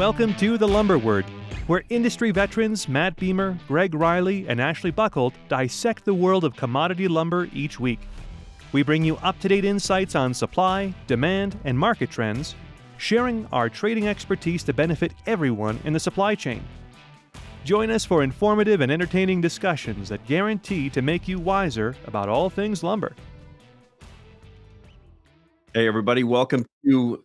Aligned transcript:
Welcome 0.00 0.32
to 0.36 0.56
The 0.56 0.66
Lumber 0.66 0.96
Word, 0.96 1.26
where 1.66 1.82
industry 1.90 2.30
veterans 2.30 2.88
Matt 2.88 3.16
Beamer, 3.16 3.58
Gregg 3.68 3.94
Riley, 3.94 4.48
and 4.48 4.58
Ashley 4.58 4.90
Buckhold 4.90 5.34
dissect 5.50 6.06
the 6.06 6.14
world 6.14 6.42
of 6.42 6.56
commodity 6.56 7.06
lumber 7.06 7.50
each 7.52 7.78
week. 7.78 8.00
We 8.72 8.82
bring 8.82 9.04
you 9.04 9.18
up 9.18 9.38
to 9.40 9.48
date 9.48 9.66
insights 9.66 10.14
on 10.14 10.32
supply, 10.32 10.94
demand, 11.06 11.60
and 11.64 11.78
market 11.78 12.10
trends, 12.10 12.54
sharing 12.96 13.46
our 13.52 13.68
trading 13.68 14.08
expertise 14.08 14.62
to 14.62 14.72
benefit 14.72 15.12
everyone 15.26 15.78
in 15.84 15.92
the 15.92 16.00
supply 16.00 16.34
chain. 16.34 16.64
Join 17.64 17.90
us 17.90 18.06
for 18.06 18.22
informative 18.22 18.80
and 18.80 18.90
entertaining 18.90 19.42
discussions 19.42 20.08
that 20.08 20.26
guarantee 20.26 20.88
to 20.88 21.02
make 21.02 21.28
you 21.28 21.38
wiser 21.38 21.94
about 22.06 22.30
all 22.30 22.48
things 22.48 22.82
lumber. 22.82 23.14
Hey, 25.74 25.86
everybody, 25.86 26.24
welcome 26.24 26.64
to 26.86 27.22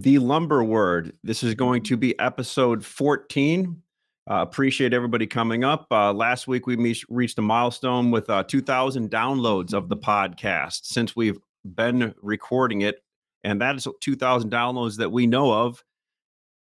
the 0.00 0.18
lumber 0.18 0.62
word. 0.62 1.16
This 1.24 1.42
is 1.42 1.54
going 1.54 1.82
to 1.84 1.96
be 1.96 2.18
episode 2.18 2.84
14. 2.84 3.80
Uh, 4.28 4.34
appreciate 4.34 4.92
everybody 4.92 5.26
coming 5.26 5.64
up. 5.64 5.86
Uh, 5.90 6.12
last 6.12 6.46
week, 6.46 6.66
we 6.66 6.76
me- 6.76 7.00
reached 7.08 7.38
a 7.38 7.42
milestone 7.42 8.10
with 8.10 8.28
uh, 8.28 8.42
2,000 8.42 9.10
downloads 9.10 9.72
of 9.72 9.88
the 9.88 9.96
podcast 9.96 10.84
since 10.84 11.16
we've 11.16 11.38
been 11.64 12.14
recording 12.20 12.82
it. 12.82 13.02
And 13.42 13.60
that 13.62 13.76
is 13.76 13.88
2,000 14.02 14.50
downloads 14.50 14.96
that 14.96 15.12
we 15.12 15.26
know 15.26 15.50
of 15.50 15.82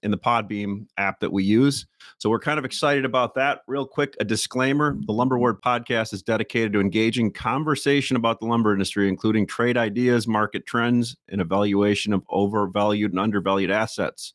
in 0.04 0.10
the 0.10 0.18
Podbean 0.18 0.86
app 0.98 1.20
that 1.20 1.32
we 1.32 1.42
use. 1.42 1.86
So 2.18 2.30
we're 2.30 2.38
kind 2.38 2.58
of 2.58 2.64
excited 2.64 3.04
about 3.04 3.34
that. 3.34 3.62
Real 3.66 3.86
quick, 3.86 4.16
a 4.20 4.24
disclaimer 4.24 4.96
the 5.06 5.12
Lumber 5.12 5.38
Word 5.38 5.60
podcast 5.62 6.12
is 6.12 6.22
dedicated 6.22 6.72
to 6.74 6.80
engaging 6.80 7.32
conversation 7.32 8.16
about 8.16 8.38
the 8.38 8.46
lumber 8.46 8.72
industry, 8.72 9.08
including 9.08 9.46
trade 9.46 9.76
ideas, 9.76 10.28
market 10.28 10.66
trends, 10.66 11.16
and 11.28 11.40
evaluation 11.40 12.12
of 12.12 12.22
overvalued 12.28 13.12
and 13.12 13.18
undervalued 13.18 13.70
assets. 13.70 14.34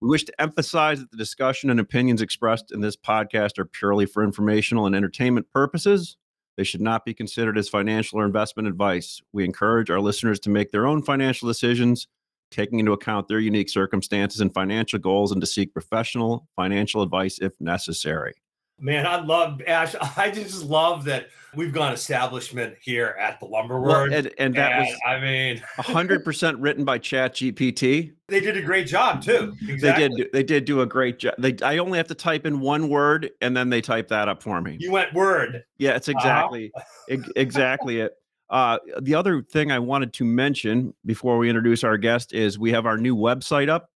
We 0.00 0.08
wish 0.08 0.24
to 0.24 0.40
emphasize 0.40 1.00
that 1.00 1.10
the 1.10 1.16
discussion 1.16 1.70
and 1.70 1.78
opinions 1.78 2.20
expressed 2.20 2.72
in 2.72 2.80
this 2.80 2.96
podcast 2.96 3.58
are 3.58 3.64
purely 3.64 4.06
for 4.06 4.24
informational 4.24 4.86
and 4.86 4.96
entertainment 4.96 5.50
purposes. 5.50 6.16
They 6.56 6.64
should 6.64 6.80
not 6.80 7.04
be 7.04 7.14
considered 7.14 7.58
as 7.58 7.68
financial 7.68 8.20
or 8.20 8.26
investment 8.26 8.68
advice. 8.68 9.20
We 9.32 9.44
encourage 9.44 9.90
our 9.90 10.00
listeners 10.00 10.38
to 10.40 10.50
make 10.50 10.72
their 10.72 10.86
own 10.86 11.02
financial 11.02 11.48
decisions 11.48 12.06
taking 12.54 12.78
into 12.78 12.92
account 12.92 13.28
their 13.28 13.40
unique 13.40 13.68
circumstances 13.68 14.40
and 14.40 14.54
financial 14.54 14.98
goals 14.98 15.32
and 15.32 15.40
to 15.40 15.46
seek 15.46 15.72
professional 15.72 16.46
financial 16.56 17.02
advice 17.02 17.38
if 17.40 17.52
necessary. 17.60 18.32
Man, 18.78 19.06
I 19.06 19.20
love 19.20 19.60
Ash. 19.66 19.94
I 20.16 20.30
just 20.30 20.64
love 20.64 21.04
that 21.04 21.28
we've 21.54 21.72
gone 21.72 21.92
establishment 21.92 22.74
here 22.80 23.16
at 23.20 23.38
the 23.38 23.46
Lumber 23.46 23.80
Word. 23.80 24.10
Well, 24.10 24.18
and, 24.18 24.32
and, 24.38 24.54
that 24.56 24.72
and, 24.72 24.86
was, 24.86 25.00
I 25.06 25.20
mean, 25.20 25.62
hundred 25.78 26.24
percent 26.24 26.58
written 26.58 26.84
by 26.84 26.98
Chat 26.98 27.34
GPT. 27.34 28.12
They 28.28 28.40
did 28.40 28.56
a 28.56 28.62
great 28.62 28.86
job 28.86 29.22
too. 29.22 29.54
Exactly. 29.68 30.08
They 30.08 30.14
did. 30.16 30.32
They 30.32 30.42
did 30.42 30.64
do 30.64 30.80
a 30.80 30.86
great 30.86 31.18
job. 31.20 31.34
They, 31.38 31.56
I 31.62 31.78
only 31.78 31.98
have 31.98 32.08
to 32.08 32.14
type 32.14 32.46
in 32.46 32.60
one 32.60 32.88
word, 32.88 33.30
and 33.40 33.56
then 33.56 33.70
they 33.70 33.80
type 33.80 34.08
that 34.08 34.28
up 34.28 34.42
for 34.42 34.60
me. 34.60 34.76
You 34.80 34.90
went 34.90 35.14
word. 35.14 35.64
Yeah, 35.78 35.94
it's 35.94 36.08
uh-huh. 36.08 36.18
exactly, 36.18 36.72
uh-huh. 36.74 37.22
exactly 37.36 38.00
it. 38.00 38.12
Uh, 38.54 38.78
the 39.02 39.16
other 39.16 39.42
thing 39.42 39.72
I 39.72 39.80
wanted 39.80 40.12
to 40.12 40.24
mention 40.24 40.94
before 41.04 41.38
we 41.38 41.48
introduce 41.48 41.82
our 41.82 41.98
guest 41.98 42.32
is 42.32 42.56
we 42.56 42.70
have 42.70 42.86
our 42.86 42.96
new 42.96 43.16
website 43.16 43.68
up. 43.68 43.90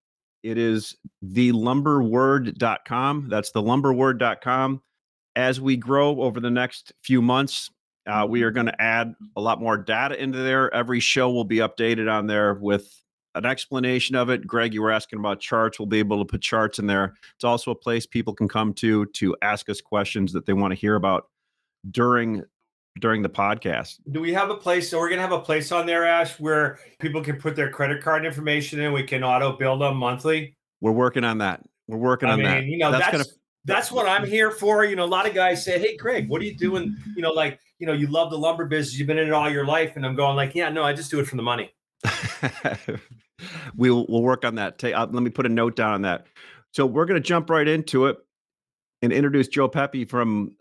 It 0.44 0.58
is 0.58 0.96
thelumberword.com. 1.26 3.28
That's 3.28 3.52
thelumberword.com. 3.52 4.82
As 5.36 5.60
we 5.60 5.76
grow 5.76 6.22
over 6.22 6.40
the 6.40 6.50
next 6.50 6.94
few 7.04 7.22
months, 7.22 7.70
uh, 8.08 8.26
we 8.30 8.44
are 8.44 8.52
going 8.52 8.68
to 8.68 8.82
add 8.82 9.14
a 9.36 9.42
lot 9.42 9.60
more 9.60 9.78
data 9.78 10.18
into 10.18 10.38
there. 10.38 10.74
Every 10.74 11.02
show 11.02 11.30
will 11.32 11.44
be 11.44 11.58
updated 11.58 12.10
on 12.10 12.28
there 12.28 12.54
with 12.54 13.02
an 13.34 13.46
explanation 13.46 14.16
of 14.16 14.30
it. 14.30 14.48
Gregg, 14.48 14.74
you 14.74 14.82
were 14.82 14.92
asking 14.92 15.20
about 15.20 15.42
charts. 15.42 15.80
We'll 15.80 15.88
be 15.88 16.00
able 16.00 16.20
to 16.20 16.26
put 16.26 16.42
charts 16.42 16.80
in 16.80 16.88
there. 16.88 17.16
It's 17.36 17.44
also 17.44 17.72
a 17.72 17.76
place 17.76 18.06
people 18.06 18.34
can 18.34 18.48
come 18.48 18.74
to 18.76 19.08
to 19.08 19.36
ask 19.42 19.68
us 19.68 19.82
questions 19.82 20.32
that 20.32 20.46
they 20.46 20.54
want 20.54 20.72
to 20.72 20.80
hear 20.80 20.96
about 20.96 21.28
during 21.92 22.44
during 23.00 23.22
the 23.22 23.30
podcast. 23.30 24.00
Do 24.12 24.22
we 24.22 24.34
have 24.34 24.50
a 24.50 24.56
place? 24.56 24.90
So 24.90 25.00
we're 25.00 25.10
gonna 25.10 25.22
have 25.22 25.32
a 25.32 25.40
place 25.40 25.72
on 25.72 25.86
there, 25.86 26.06
Ash, 26.06 26.40
where 26.40 26.80
people 27.00 27.22
can 27.22 27.38
put 27.38 27.56
their 27.56 27.70
credit 27.70 28.02
card 28.02 28.26
information 28.26 28.80
in. 28.80 28.94
We 28.94 29.04
can 29.04 29.24
auto 29.24 29.58
bill 29.58 29.78
them 29.78 29.98
monthly. 29.98 30.56
We're 30.82 30.92
working 30.92 31.24
on 31.24 31.40
that. 31.40 31.62
We're 31.88 31.98
working 31.98 32.30
I 32.30 32.34
on 32.34 32.40
mean, 32.40 32.48
that. 32.48 32.66
You 32.66 32.78
know, 32.78 32.92
that's, 32.92 33.06
that's 33.06 33.18
gonna 33.18 33.38
that's 33.66 33.92
what 33.92 34.08
I'm 34.08 34.26
here 34.26 34.52
for. 34.52 34.86
You 34.86 34.96
know, 34.96 35.06
a 35.06 35.08
lot 35.08 35.28
of 35.28 35.34
guys 35.34 35.64
say, 35.66 35.80
"Hey, 35.80 35.98
Gregg, 35.98 36.30
what 36.30 36.42
are 36.42 36.46
you 36.46 36.56
doing?" 36.56 36.96
You 37.16 37.22
know, 37.22 37.32
like 37.32 37.60
you 37.80 37.88
know, 37.88 37.94
you 37.94 38.08
love 38.08 38.32
the 38.32 38.38
lumber 38.38 38.66
business. 38.66 38.98
You've 38.98 39.08
been 39.08 39.18
in 39.18 39.28
it 39.28 39.34
all 39.34 39.50
your 39.50 39.66
life, 39.66 39.94
and 39.96 40.06
I'm 40.06 40.16
going 40.16 40.36
like, 40.36 40.56
"Yeah, 40.56 40.70
no, 40.70 40.84
I 40.84 40.94
just 40.94 41.12
do 41.12 41.20
it 41.20 41.28
for 41.28 41.36
the 41.36 41.44
money." 41.44 41.74
we'll 43.76 44.06
we'll 44.08 44.22
work 44.22 44.46
on 44.46 44.56
that. 44.56 44.78
Take, 44.78 44.96
uh, 44.96 45.08
let 45.10 45.24
me 45.24 45.30
put 45.30 45.46
a 45.46 45.50
note 45.50 45.76
down 45.76 45.94
on 45.94 46.02
that. 46.04 46.28
So 46.72 46.86
we're 46.86 47.06
going 47.06 47.22
to 47.22 47.26
jump 47.26 47.50
right 47.50 47.68
into 47.68 48.08
it 48.08 48.18
and 49.02 49.14
introduce 49.14 49.48
Joe 49.48 49.68
Pepe 49.68 50.06
from 50.06 50.52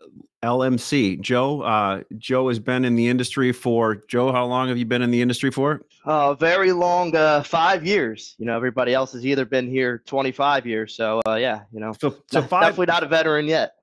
LMC. 0.45 1.19
Joe, 1.21 1.61
uh, 1.61 2.03
Joe 2.17 2.47
has 2.49 2.59
been 2.59 2.85
in 2.85 2.95
the 2.95 3.07
industry 3.07 3.51
for 3.51 3.95
Joe. 4.07 4.31
How 4.31 4.45
long 4.45 4.67
have 4.69 4.77
you 4.77 4.85
been 4.85 5.01
in 5.01 5.09
the 5.09 5.21
industry 5.21 5.49
for? 5.49 5.81
Uh, 6.05 6.35
very 6.35 6.71
long, 6.71 7.15
uh, 7.15 7.41
five 7.41 7.85
years. 7.85 8.35
You 8.37 8.45
know, 8.45 8.55
everybody 8.55 8.93
else 8.93 9.11
has 9.13 9.25
either 9.25 9.43
been 9.43 9.67
here 9.67 10.03
25 10.05 10.67
years. 10.67 10.95
So 10.95 11.21
uh, 11.27 11.35
yeah, 11.35 11.61
you 11.71 11.79
know, 11.79 11.93
so, 11.99 12.15
so 12.31 12.43
five, 12.43 12.61
definitely 12.61 12.85
not 12.85 13.03
a 13.03 13.07
veteran 13.07 13.47
yet. 13.47 13.75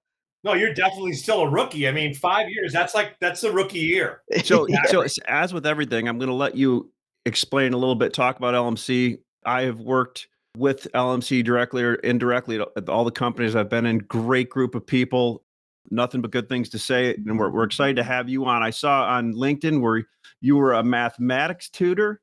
No, 0.44 0.54
you're 0.54 0.74
definitely 0.74 1.12
still 1.12 1.42
a 1.42 1.48
rookie. 1.48 1.86
I 1.88 1.92
mean, 1.92 2.14
five 2.14 2.48
years. 2.48 2.72
That's 2.72 2.94
like 2.94 3.16
that's 3.20 3.42
a 3.42 3.52
rookie 3.52 3.80
year. 3.80 4.22
So, 4.44 4.66
so 4.86 5.04
as 5.26 5.52
with 5.52 5.66
everything, 5.66 6.08
I'm 6.08 6.18
going 6.18 6.28
to 6.28 6.34
let 6.34 6.56
you 6.56 6.92
explain 7.26 7.72
a 7.72 7.76
little 7.76 7.94
bit. 7.96 8.14
Talk 8.14 8.36
about 8.36 8.54
LMC. 8.54 9.18
I 9.44 9.62
have 9.62 9.80
worked 9.80 10.28
with 10.56 10.86
LMC 10.94 11.44
directly 11.44 11.82
or 11.82 11.94
indirectly 11.94 12.60
at 12.76 12.88
all 12.88 13.04
the 13.04 13.10
companies 13.10 13.56
I've 13.56 13.70
been 13.70 13.86
in. 13.86 13.98
Great 13.98 14.50
group 14.50 14.74
of 14.74 14.86
people 14.86 15.42
nothing 15.90 16.20
but 16.20 16.30
good 16.30 16.48
things 16.48 16.68
to 16.70 16.78
say. 16.78 17.14
And 17.14 17.38
we're, 17.38 17.50
we're 17.50 17.64
excited 17.64 17.96
to 17.96 18.02
have 18.02 18.28
you 18.28 18.44
on. 18.44 18.62
I 18.62 18.70
saw 18.70 19.04
on 19.04 19.34
LinkedIn 19.34 19.80
where 19.80 20.04
you 20.40 20.56
were 20.56 20.74
a 20.74 20.82
mathematics 20.82 21.68
tutor. 21.68 22.20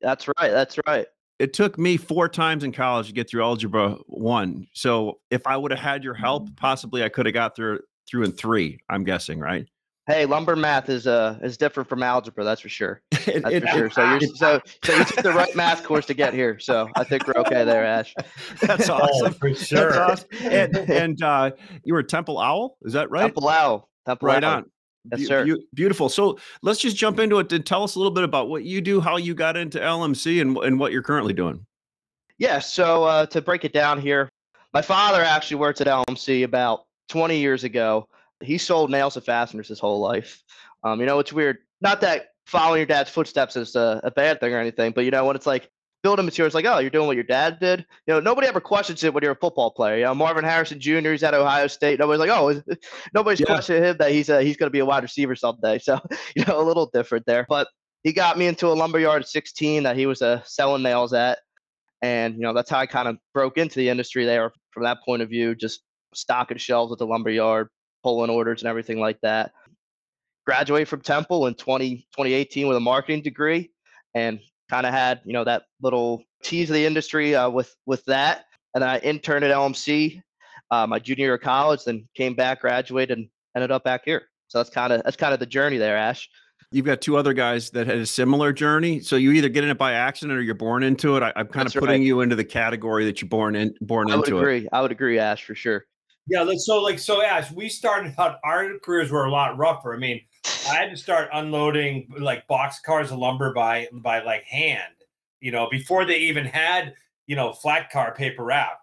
That's 0.00 0.28
right. 0.28 0.50
That's 0.50 0.78
right. 0.86 1.06
It 1.38 1.52
took 1.52 1.78
me 1.78 1.96
four 1.96 2.28
times 2.28 2.62
in 2.62 2.72
college 2.72 3.08
to 3.08 3.12
get 3.12 3.28
through 3.28 3.42
algebra 3.42 3.96
one. 4.06 4.66
So 4.74 5.20
if 5.30 5.46
I 5.46 5.56
would 5.56 5.70
have 5.70 5.80
had 5.80 6.04
your 6.04 6.14
help, 6.14 6.54
possibly 6.56 7.02
I 7.02 7.08
could 7.08 7.26
have 7.26 7.34
got 7.34 7.56
through 7.56 7.80
through 8.08 8.24
in 8.24 8.32
three. 8.32 8.78
I'm 8.90 9.04
guessing, 9.04 9.38
right? 9.38 9.66
Hey, 10.08 10.26
lumber 10.26 10.56
math 10.56 10.88
is 10.88 11.06
uh 11.06 11.38
is 11.42 11.56
different 11.56 11.88
from 11.88 12.02
algebra, 12.02 12.42
that's 12.42 12.60
for 12.60 12.68
sure. 12.68 13.02
That's 13.10 13.28
it, 13.28 13.62
for 13.62 13.68
sure. 13.68 13.90
So 13.90 14.10
you're 14.10 14.20
so 14.34 14.60
so 14.82 14.94
you 14.96 15.04
took 15.04 15.22
the 15.22 15.32
right 15.32 15.54
math 15.54 15.84
course 15.84 16.06
to 16.06 16.14
get 16.14 16.34
here. 16.34 16.58
So 16.58 16.88
I 16.96 17.04
think 17.04 17.26
we're 17.28 17.40
okay 17.42 17.64
there, 17.64 17.84
Ash. 17.84 18.12
That's 18.62 18.90
oh, 18.90 18.94
awesome. 18.94 19.26
Oh, 19.28 19.30
for 19.30 19.54
sure. 19.54 19.92
That's 19.92 20.24
Awesome. 20.24 20.52
And 20.52 20.76
and 20.90 21.22
uh, 21.22 21.50
you 21.84 21.94
were 21.94 22.02
Temple 22.02 22.40
Owl, 22.40 22.78
is 22.82 22.94
that 22.94 23.10
right? 23.10 23.22
Temple 23.22 23.48
Owl. 23.48 23.88
Temple 24.04 24.26
right 24.26 24.42
Owl. 24.42 24.56
on. 24.56 24.70
Yes, 25.12 25.20
Be- 25.20 25.26
sir. 25.26 25.44
Be- 25.44 25.66
beautiful. 25.72 26.08
So 26.08 26.36
let's 26.62 26.80
just 26.80 26.96
jump 26.96 27.20
into 27.20 27.38
it. 27.38 27.52
And 27.52 27.64
tell 27.64 27.84
us 27.84 27.94
a 27.94 27.98
little 27.98 28.12
bit 28.12 28.24
about 28.24 28.48
what 28.48 28.64
you 28.64 28.80
do, 28.80 29.00
how 29.00 29.18
you 29.18 29.34
got 29.34 29.56
into 29.56 29.78
LMC, 29.78 30.40
and 30.40 30.56
and 30.58 30.80
what 30.80 30.90
you're 30.90 31.02
currently 31.02 31.32
doing. 31.32 31.64
Yeah. 32.38 32.58
So 32.58 33.04
uh, 33.04 33.26
to 33.26 33.40
break 33.40 33.64
it 33.64 33.72
down 33.72 34.00
here, 34.00 34.28
my 34.74 34.82
father 34.82 35.22
actually 35.22 35.58
worked 35.58 35.80
at 35.80 35.86
LMC 35.86 36.42
about 36.42 36.86
20 37.08 37.38
years 37.38 37.62
ago 37.62 38.08
he 38.42 38.58
sold 38.58 38.90
nails 38.90 39.16
and 39.16 39.24
fasteners 39.24 39.68
his 39.68 39.80
whole 39.80 40.00
life. 40.00 40.42
Um, 40.84 41.00
you 41.00 41.06
know, 41.06 41.18
it's 41.18 41.32
weird. 41.32 41.58
Not 41.80 42.00
that 42.02 42.26
following 42.46 42.78
your 42.78 42.86
dad's 42.86 43.10
footsteps 43.10 43.56
is 43.56 43.76
a, 43.76 44.00
a 44.04 44.10
bad 44.10 44.40
thing 44.40 44.52
or 44.52 44.58
anything, 44.58 44.92
but 44.92 45.04
you 45.04 45.10
know, 45.10 45.24
when 45.24 45.36
it's 45.36 45.46
like 45.46 45.70
building 46.02 46.24
materials, 46.24 46.54
like, 46.54 46.64
oh, 46.64 46.78
you're 46.78 46.90
doing 46.90 47.06
what 47.06 47.16
your 47.16 47.24
dad 47.24 47.58
did. 47.60 47.86
You 48.06 48.14
know, 48.14 48.20
nobody 48.20 48.48
ever 48.48 48.60
questions 48.60 49.04
it 49.04 49.14
when 49.14 49.22
you're 49.22 49.32
a 49.32 49.36
football 49.36 49.70
player. 49.70 49.98
You 49.98 50.04
know, 50.04 50.14
Marvin 50.14 50.44
Harrison 50.44 50.80
Jr. 50.80 51.10
He's 51.10 51.22
at 51.22 51.34
Ohio 51.34 51.68
State. 51.68 51.98
Nobody's 51.98 52.20
like, 52.20 52.30
oh, 52.30 52.60
nobody's 53.14 53.40
yeah. 53.40 53.46
questioning 53.46 53.84
him 53.84 53.96
that 53.98 54.10
he's 54.10 54.28
a, 54.28 54.42
he's 54.42 54.56
going 54.56 54.66
to 54.66 54.72
be 54.72 54.80
a 54.80 54.84
wide 54.84 55.02
receiver 55.02 55.36
someday. 55.36 55.78
So, 55.78 56.00
you 56.36 56.44
know, 56.44 56.60
a 56.60 56.66
little 56.66 56.90
different 56.92 57.26
there. 57.26 57.46
But 57.48 57.68
he 58.02 58.12
got 58.12 58.36
me 58.36 58.46
into 58.46 58.66
a 58.66 58.74
lumberyard 58.74 59.22
at 59.22 59.28
16 59.28 59.84
that 59.84 59.96
he 59.96 60.06
was 60.06 60.22
uh, 60.22 60.42
selling 60.44 60.82
nails 60.82 61.12
at. 61.12 61.38
And, 62.02 62.34
you 62.34 62.40
know, 62.40 62.52
that's 62.52 62.68
how 62.68 62.80
I 62.80 62.86
kind 62.86 63.06
of 63.06 63.16
broke 63.32 63.58
into 63.58 63.76
the 63.76 63.88
industry 63.88 64.24
there 64.24 64.52
from 64.72 64.82
that 64.82 64.98
point 65.04 65.22
of 65.22 65.28
view, 65.28 65.54
just 65.54 65.82
stocking 66.14 66.58
shelves 66.58 66.90
at 66.90 66.98
the 66.98 67.06
lumber 67.06 67.30
yard, 67.30 67.68
pulling 68.02 68.30
orders 68.30 68.62
and 68.62 68.68
everything 68.68 68.98
like 68.98 69.20
that. 69.22 69.52
Graduated 70.46 70.88
from 70.88 71.00
Temple 71.00 71.46
in 71.46 71.54
20, 71.54 71.96
2018 72.16 72.66
with 72.66 72.76
a 72.76 72.80
marketing 72.80 73.22
degree 73.22 73.70
and 74.14 74.40
kind 74.70 74.86
of 74.86 74.92
had, 74.92 75.20
you 75.24 75.32
know, 75.32 75.44
that 75.44 75.64
little 75.80 76.22
tease 76.42 76.68
of 76.68 76.74
the 76.74 76.84
industry 76.84 77.34
uh, 77.34 77.48
with, 77.48 77.74
with 77.86 78.04
that. 78.06 78.46
And 78.74 78.82
I 78.82 78.98
interned 78.98 79.44
at 79.44 79.54
LMC 79.54 80.22
uh, 80.72 80.86
my 80.86 80.98
junior 80.98 81.26
year 81.26 81.34
of 81.34 81.42
college, 81.42 81.84
then 81.84 82.08
came 82.16 82.34
back, 82.34 82.62
graduated, 82.62 83.18
and 83.18 83.28
ended 83.54 83.70
up 83.70 83.84
back 83.84 84.02
here. 84.04 84.22
So 84.48 84.58
that's 84.58 84.70
kind 84.70 84.92
of 84.92 85.02
that's 85.04 85.16
kind 85.16 85.32
of 85.32 85.38
the 85.38 85.46
journey 85.46 85.76
there, 85.76 85.96
Ash. 85.96 86.28
You've 86.72 86.86
got 86.86 87.02
two 87.02 87.18
other 87.18 87.34
guys 87.34 87.68
that 87.70 87.86
had 87.86 87.98
a 87.98 88.06
similar 88.06 88.50
journey. 88.52 89.00
So 89.00 89.16
you 89.16 89.32
either 89.32 89.50
get 89.50 89.62
in 89.62 89.68
it 89.68 89.76
by 89.76 89.92
accident 89.92 90.38
or 90.38 90.42
you're 90.42 90.54
born 90.54 90.82
into 90.82 91.18
it. 91.18 91.22
I, 91.22 91.28
am 91.36 91.48
kind 91.48 91.66
that's 91.66 91.76
of 91.76 91.80
putting 91.80 92.00
right. 92.00 92.06
you 92.06 92.22
into 92.22 92.34
the 92.34 92.44
category 92.44 93.04
that 93.04 93.20
you're 93.20 93.28
born 93.28 93.54
in 93.54 93.74
born 93.82 94.10
I 94.10 94.14
into 94.14 94.34
would 94.34 94.42
agree. 94.42 94.58
It. 94.62 94.68
I 94.72 94.80
would 94.80 94.90
agree, 94.90 95.18
Ash, 95.18 95.44
for 95.44 95.54
sure. 95.54 95.84
Yeah, 96.28 96.46
so 96.56 96.80
like 96.80 96.98
so 96.98 97.22
Ash, 97.22 97.50
we 97.50 97.68
started 97.68 98.14
out 98.18 98.38
our 98.44 98.78
careers 98.78 99.10
were 99.10 99.24
a 99.24 99.30
lot 99.30 99.56
rougher. 99.58 99.94
I 99.94 99.98
mean, 99.98 100.20
I 100.68 100.74
had 100.74 100.90
to 100.90 100.96
start 100.96 101.28
unloading 101.32 102.08
like 102.18 102.46
box 102.46 102.80
cars 102.80 103.10
of 103.10 103.18
lumber 103.18 103.52
by 103.52 103.88
by 103.92 104.22
like 104.22 104.44
hand, 104.44 104.94
you 105.40 105.50
know, 105.50 105.68
before 105.70 106.04
they 106.04 106.18
even 106.18 106.44
had, 106.44 106.94
you 107.26 107.36
know, 107.36 107.52
flat 107.52 107.90
car 107.90 108.14
paper 108.14 108.44
wrap. 108.44 108.78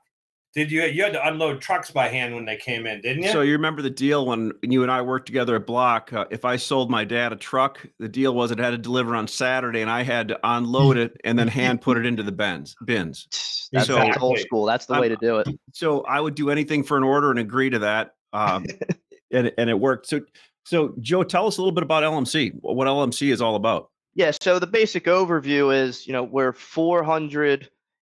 Did 0.55 0.71
you 0.71 0.83
you 0.83 1.03
had 1.03 1.13
to 1.13 1.27
unload 1.27 1.61
trucks 1.61 1.91
by 1.91 2.07
hand 2.07 2.33
when 2.33 2.45
they 2.45 2.57
came 2.57 2.87
in, 2.87 3.01
didn't 3.01 3.23
you? 3.23 3.31
So 3.31 3.41
you 3.41 3.51
remember 3.51 3.83
the 3.83 3.89
deal 3.91 4.25
when 4.25 4.51
you 4.63 4.81
and 4.81 4.91
I 4.91 5.03
worked 5.03 5.27
together 5.27 5.55
at 5.55 5.67
Block? 5.67 6.11
Uh, 6.11 6.25
if 6.31 6.43
I 6.43 6.55
sold 6.55 6.89
my 6.89 7.05
dad 7.05 7.31
a 7.31 7.35
truck, 7.35 7.85
the 7.99 8.09
deal 8.09 8.33
was 8.33 8.49
it 8.49 8.57
had 8.57 8.71
to 8.71 8.77
deliver 8.79 9.15
on 9.15 9.27
Saturday, 9.27 9.81
and 9.81 9.91
I 9.91 10.01
had 10.01 10.29
to 10.29 10.39
unload 10.43 10.97
it 10.97 11.21
and 11.23 11.37
then 11.37 11.47
hand 11.47 11.81
put 11.81 11.97
it 11.97 12.05
into 12.05 12.23
the 12.23 12.31
bins. 12.31 12.75
Bins. 12.83 13.69
That's, 13.71 13.85
So- 13.85 13.95
that's 13.95 14.17
old 14.17 14.39
school. 14.39 14.65
That's 14.65 14.87
the 14.87 14.99
way 14.99 15.09
to 15.09 15.17
do 15.17 15.37
it. 15.37 15.47
So 15.73 16.01
I 16.01 16.19
would 16.19 16.33
do 16.33 16.49
anything 16.49 16.83
for 16.83 16.97
an 16.97 17.03
order 17.03 17.29
and 17.29 17.37
agree 17.39 17.69
to 17.69 17.79
that, 17.79 18.15
um, 18.33 18.65
and 19.31 19.51
and 19.55 19.69
it 19.69 19.79
worked. 19.79 20.07
So 20.07 20.21
so 20.65 20.95
Joe, 20.99 21.23
tell 21.23 21.45
us 21.45 21.57
a 21.57 21.61
little 21.61 21.73
bit 21.75 21.83
about 21.83 22.01
LMC. 22.03 22.53
What 22.61 22.87
LMC 22.87 23.31
is 23.31 23.41
all 23.41 23.55
about. 23.55 23.91
Yeah, 24.15 24.31
so 24.41 24.57
the 24.59 24.67
basic 24.67 25.05
overview 25.05 25.73
is, 25.73 26.05
you 26.07 26.13
know, 26.13 26.23
we're 26.23 26.51
400 26.51 27.69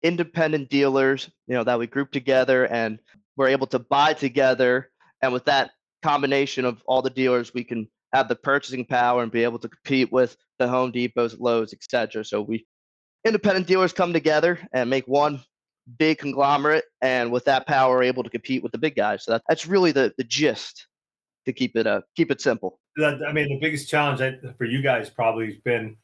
independent 0.08 0.70
dealers, 0.70 1.30
you 1.48 1.56
know, 1.56 1.64
that 1.64 1.80
we 1.80 1.88
group 1.88 2.12
together 2.12 2.66
and 2.68 3.00
we're 3.36 3.50
able 3.50 3.68
to 3.68 3.80
buy 3.80 4.14
together. 4.14 4.90
And 5.22 5.34
with 5.34 5.46
that 5.46 5.72
combination 6.02 6.64
of 6.66 6.82
all 6.88 7.02
the 7.02 7.10
dealers, 7.10 7.54
we 7.54 7.64
can 7.64 7.88
have 8.14 8.30
the 8.30 8.36
purchasing 8.36 8.86
power 8.86 9.22
and 9.22 9.32
be 9.32 9.44
able 9.44 9.60
to 9.60 9.70
compete 9.70 10.12
with 10.12 10.38
the 10.60 10.68
Home 10.68 10.92
Depots, 10.92 11.36
Lowe's, 11.40 11.74
et 11.74 11.84
cetera. 11.90 12.24
So 12.24 12.42
we 12.42 12.66
independent 13.26 13.68
dealers 13.68 13.94
come 13.94 14.14
together 14.14 14.60
and 14.72 14.90
make 14.90 15.06
one 15.08 15.42
big 15.98 16.18
conglomerate, 16.18 16.86
and 17.02 17.32
with 17.32 17.46
that 17.46 17.68
power, 17.68 18.02
able 18.02 18.24
to 18.24 18.30
compete 18.30 18.64
with 18.64 18.72
the 18.72 18.78
big 18.78 18.96
guys. 18.96 19.26
So 19.26 19.32
that, 19.34 19.44
that's 19.50 19.68
really 19.68 19.92
the 19.92 20.14
the 20.18 20.24
gist 20.24 20.88
to 21.46 21.54
keep 21.54 21.76
it 21.76 21.86
uh 21.88 22.02
keep 22.16 22.32
it 22.32 22.42
simple. 22.42 22.80
I 22.98 23.32
mean, 23.34 23.50
the 23.50 23.60
biggest 23.60 23.90
challenge 23.90 24.22
for 24.58 24.66
you 24.66 24.82
guys 24.82 25.10
probably 25.10 25.48
has 25.48 25.58
been 25.64 25.98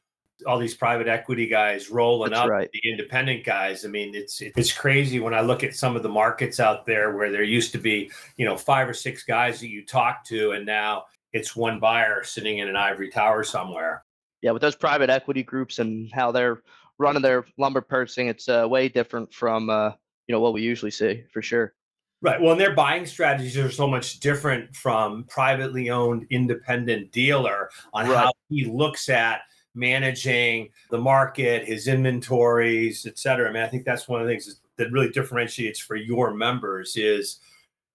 all 0.45 0.59
these 0.59 0.75
private 0.75 1.07
equity 1.07 1.47
guys 1.47 1.89
rolling 1.89 2.31
That's 2.31 2.41
up 2.43 2.49
right. 2.49 2.69
the 2.71 2.89
independent 2.89 3.43
guys. 3.43 3.85
I 3.85 3.87
mean, 3.89 4.13
it's 4.15 4.41
it's 4.41 4.71
crazy 4.71 5.19
when 5.19 5.33
I 5.33 5.41
look 5.41 5.63
at 5.63 5.75
some 5.75 5.95
of 5.95 6.03
the 6.03 6.09
markets 6.09 6.59
out 6.59 6.85
there 6.85 7.15
where 7.15 7.31
there 7.31 7.43
used 7.43 7.71
to 7.73 7.77
be, 7.77 8.11
you 8.37 8.45
know, 8.45 8.57
five 8.57 8.87
or 8.89 8.93
six 8.93 9.23
guys 9.23 9.59
that 9.59 9.67
you 9.69 9.85
talk 9.85 10.23
to, 10.25 10.51
and 10.51 10.65
now 10.65 11.05
it's 11.31 11.55
one 11.55 11.79
buyer 11.79 12.23
sitting 12.23 12.59
in 12.59 12.67
an 12.67 12.75
ivory 12.75 13.09
tower 13.09 13.43
somewhere. 13.43 14.03
yeah, 14.41 14.51
with 14.51 14.61
those 14.61 14.75
private 14.75 15.09
equity 15.09 15.41
groups 15.43 15.79
and 15.79 16.11
how 16.13 16.31
they're 16.31 16.61
running 16.99 17.21
their 17.21 17.45
lumber 17.57 17.81
purchasing, 17.81 18.27
it's 18.27 18.47
uh, 18.49 18.65
way 18.69 18.87
different 18.89 19.33
from 19.33 19.69
uh, 19.69 19.91
you 20.27 20.33
know 20.33 20.39
what 20.39 20.53
we 20.53 20.61
usually 20.61 20.91
see 20.91 21.23
for 21.31 21.41
sure. 21.41 21.73
Right. 22.21 22.39
Well, 22.39 22.53
and 22.53 22.61
their 22.61 22.73
buying 22.73 23.05
strategies 23.05 23.57
are 23.57 23.69
so 23.69 23.85
much 23.85 24.21
different 24.21 24.73
from 24.73 25.25
privately 25.25 25.89
owned 25.89 26.25
independent 26.29 27.11
dealer 27.11 27.69
on 27.93 28.07
Right. 28.07 28.17
how 28.17 28.31
he 28.49 28.63
looks 28.63 29.09
at 29.09 29.41
managing 29.75 30.69
the 30.91 30.97
market, 30.97 31.65
his 31.65 31.87
inventories, 31.87 33.05
et 33.05 33.17
cetera. 33.17 33.49
I 33.49 33.53
mean, 33.53 33.63
I 33.63 33.67
think 33.67 33.85
that's 33.85 34.07
one 34.07 34.21
of 34.21 34.27
the 34.27 34.33
things 34.33 34.61
that 34.77 34.91
really 34.91 35.09
differentiates 35.09 35.79
for 35.79 35.95
your 35.95 36.33
members 36.33 36.95
is, 36.95 37.39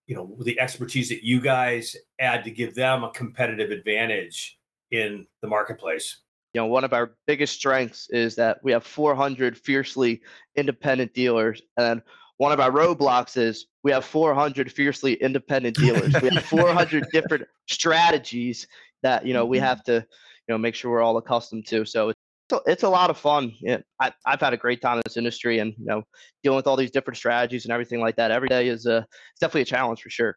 you 0.07 0.15
know, 0.15 0.37
the 0.41 0.59
expertise 0.59 1.09
that 1.09 1.25
you 1.25 1.41
guys 1.41 1.97
add 2.19 2.45
to 2.45 2.51
give 2.51 2.75
them 2.75 3.05
a 3.05 3.11
competitive 3.11 3.71
advantage 3.71 4.59
in 4.91 5.27
the 5.43 5.49
marketplace. 5.49 6.19
You 6.55 6.63
know, 6.63 6.67
one 6.67 6.85
of 6.85 6.93
our 6.93 7.15
biggest 7.27 7.55
strengths 7.55 8.09
is 8.11 8.35
that 8.37 8.59
we 8.63 8.73
have 8.73 8.85
400 8.85 9.57
fiercely 9.57 10.23
independent 10.57 11.13
dealers, 11.13 11.61
and 11.77 12.03
one 12.39 12.53
of 12.53 12.61
our 12.61 12.71
roadblocks 12.71 13.37
is 13.37 13.67
we 13.83 13.93
have 13.93 14.05
400 14.05 14.73
fiercely 14.73 15.15
independent 15.15 15.77
dealers. 15.77 16.15
we 16.23 16.31
have 16.31 16.45
400 16.47 17.07
different 17.13 17.45
strategies 17.67 18.67
that 19.03 19.27
you 19.27 19.35
know 19.35 19.45
we 19.45 19.59
mm-hmm. 19.59 19.67
have 19.67 19.85
to 19.85 20.07
you 20.49 20.55
know 20.55 20.59
make 20.59 20.75
sure 20.75 20.91
we're 20.91 21.03
all 21.03 21.17
accustomed 21.19 21.67
to. 21.69 21.85
So 21.85 22.09
it's 22.09 22.19
a- 22.53 22.61
it's 22.71 22.83
a 22.83 22.89
lot 22.89 23.11
of 23.11 23.19
fun. 23.19 23.53
Yeah, 23.61 23.79
I, 24.01 24.13
I've 24.25 24.41
had 24.41 24.55
a 24.55 24.57
great 24.57 24.81
time 24.81 24.97
in 24.97 25.03
this 25.05 25.17
industry, 25.17 25.59
and 25.59 25.75
you 25.79 25.85
know 25.85 26.03
dealing 26.43 26.57
with 26.57 26.67
all 26.67 26.77
these 26.77 26.91
different 26.91 27.17
strategies 27.19 27.65
and 27.65 27.73
everything 27.73 28.01
like 28.01 28.17
that 28.17 28.31
every 28.31 28.49
day 28.49 28.69
is 28.69 28.87
uh, 28.87 29.03
it's 29.33 29.41
definitely 29.41 29.63
a 29.63 29.67
challenge 29.67 30.01
for 30.03 30.11
sure. 30.11 30.37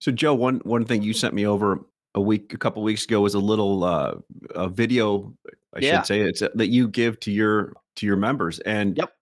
So 0.00 0.10
Joe, 0.12 0.34
one 0.34 0.60
one 0.64 0.84
thing 0.84 1.02
you 1.02 1.12
sent 1.12 1.34
me 1.34 1.46
over 1.46 1.80
a 2.16 2.20
week, 2.20 2.52
a 2.54 2.58
couple 2.58 2.82
weeks 2.82 3.04
ago, 3.04 3.20
was 3.20 3.34
a 3.34 3.38
little 3.38 3.84
uh, 3.84 4.14
a 4.54 4.68
video. 4.68 5.34
I 5.74 5.80
Yeah. 5.80 5.98
should 5.98 6.06
say 6.06 6.20
it's 6.20 6.42
uh, 6.42 6.48
that 6.54 6.68
you 6.68 6.88
give 6.88 7.20
to 7.20 7.30
your 7.30 7.72
to 7.96 8.06
your 8.06 8.16
members, 8.16 8.58
and 8.60 8.96
Yep. 8.98 9.12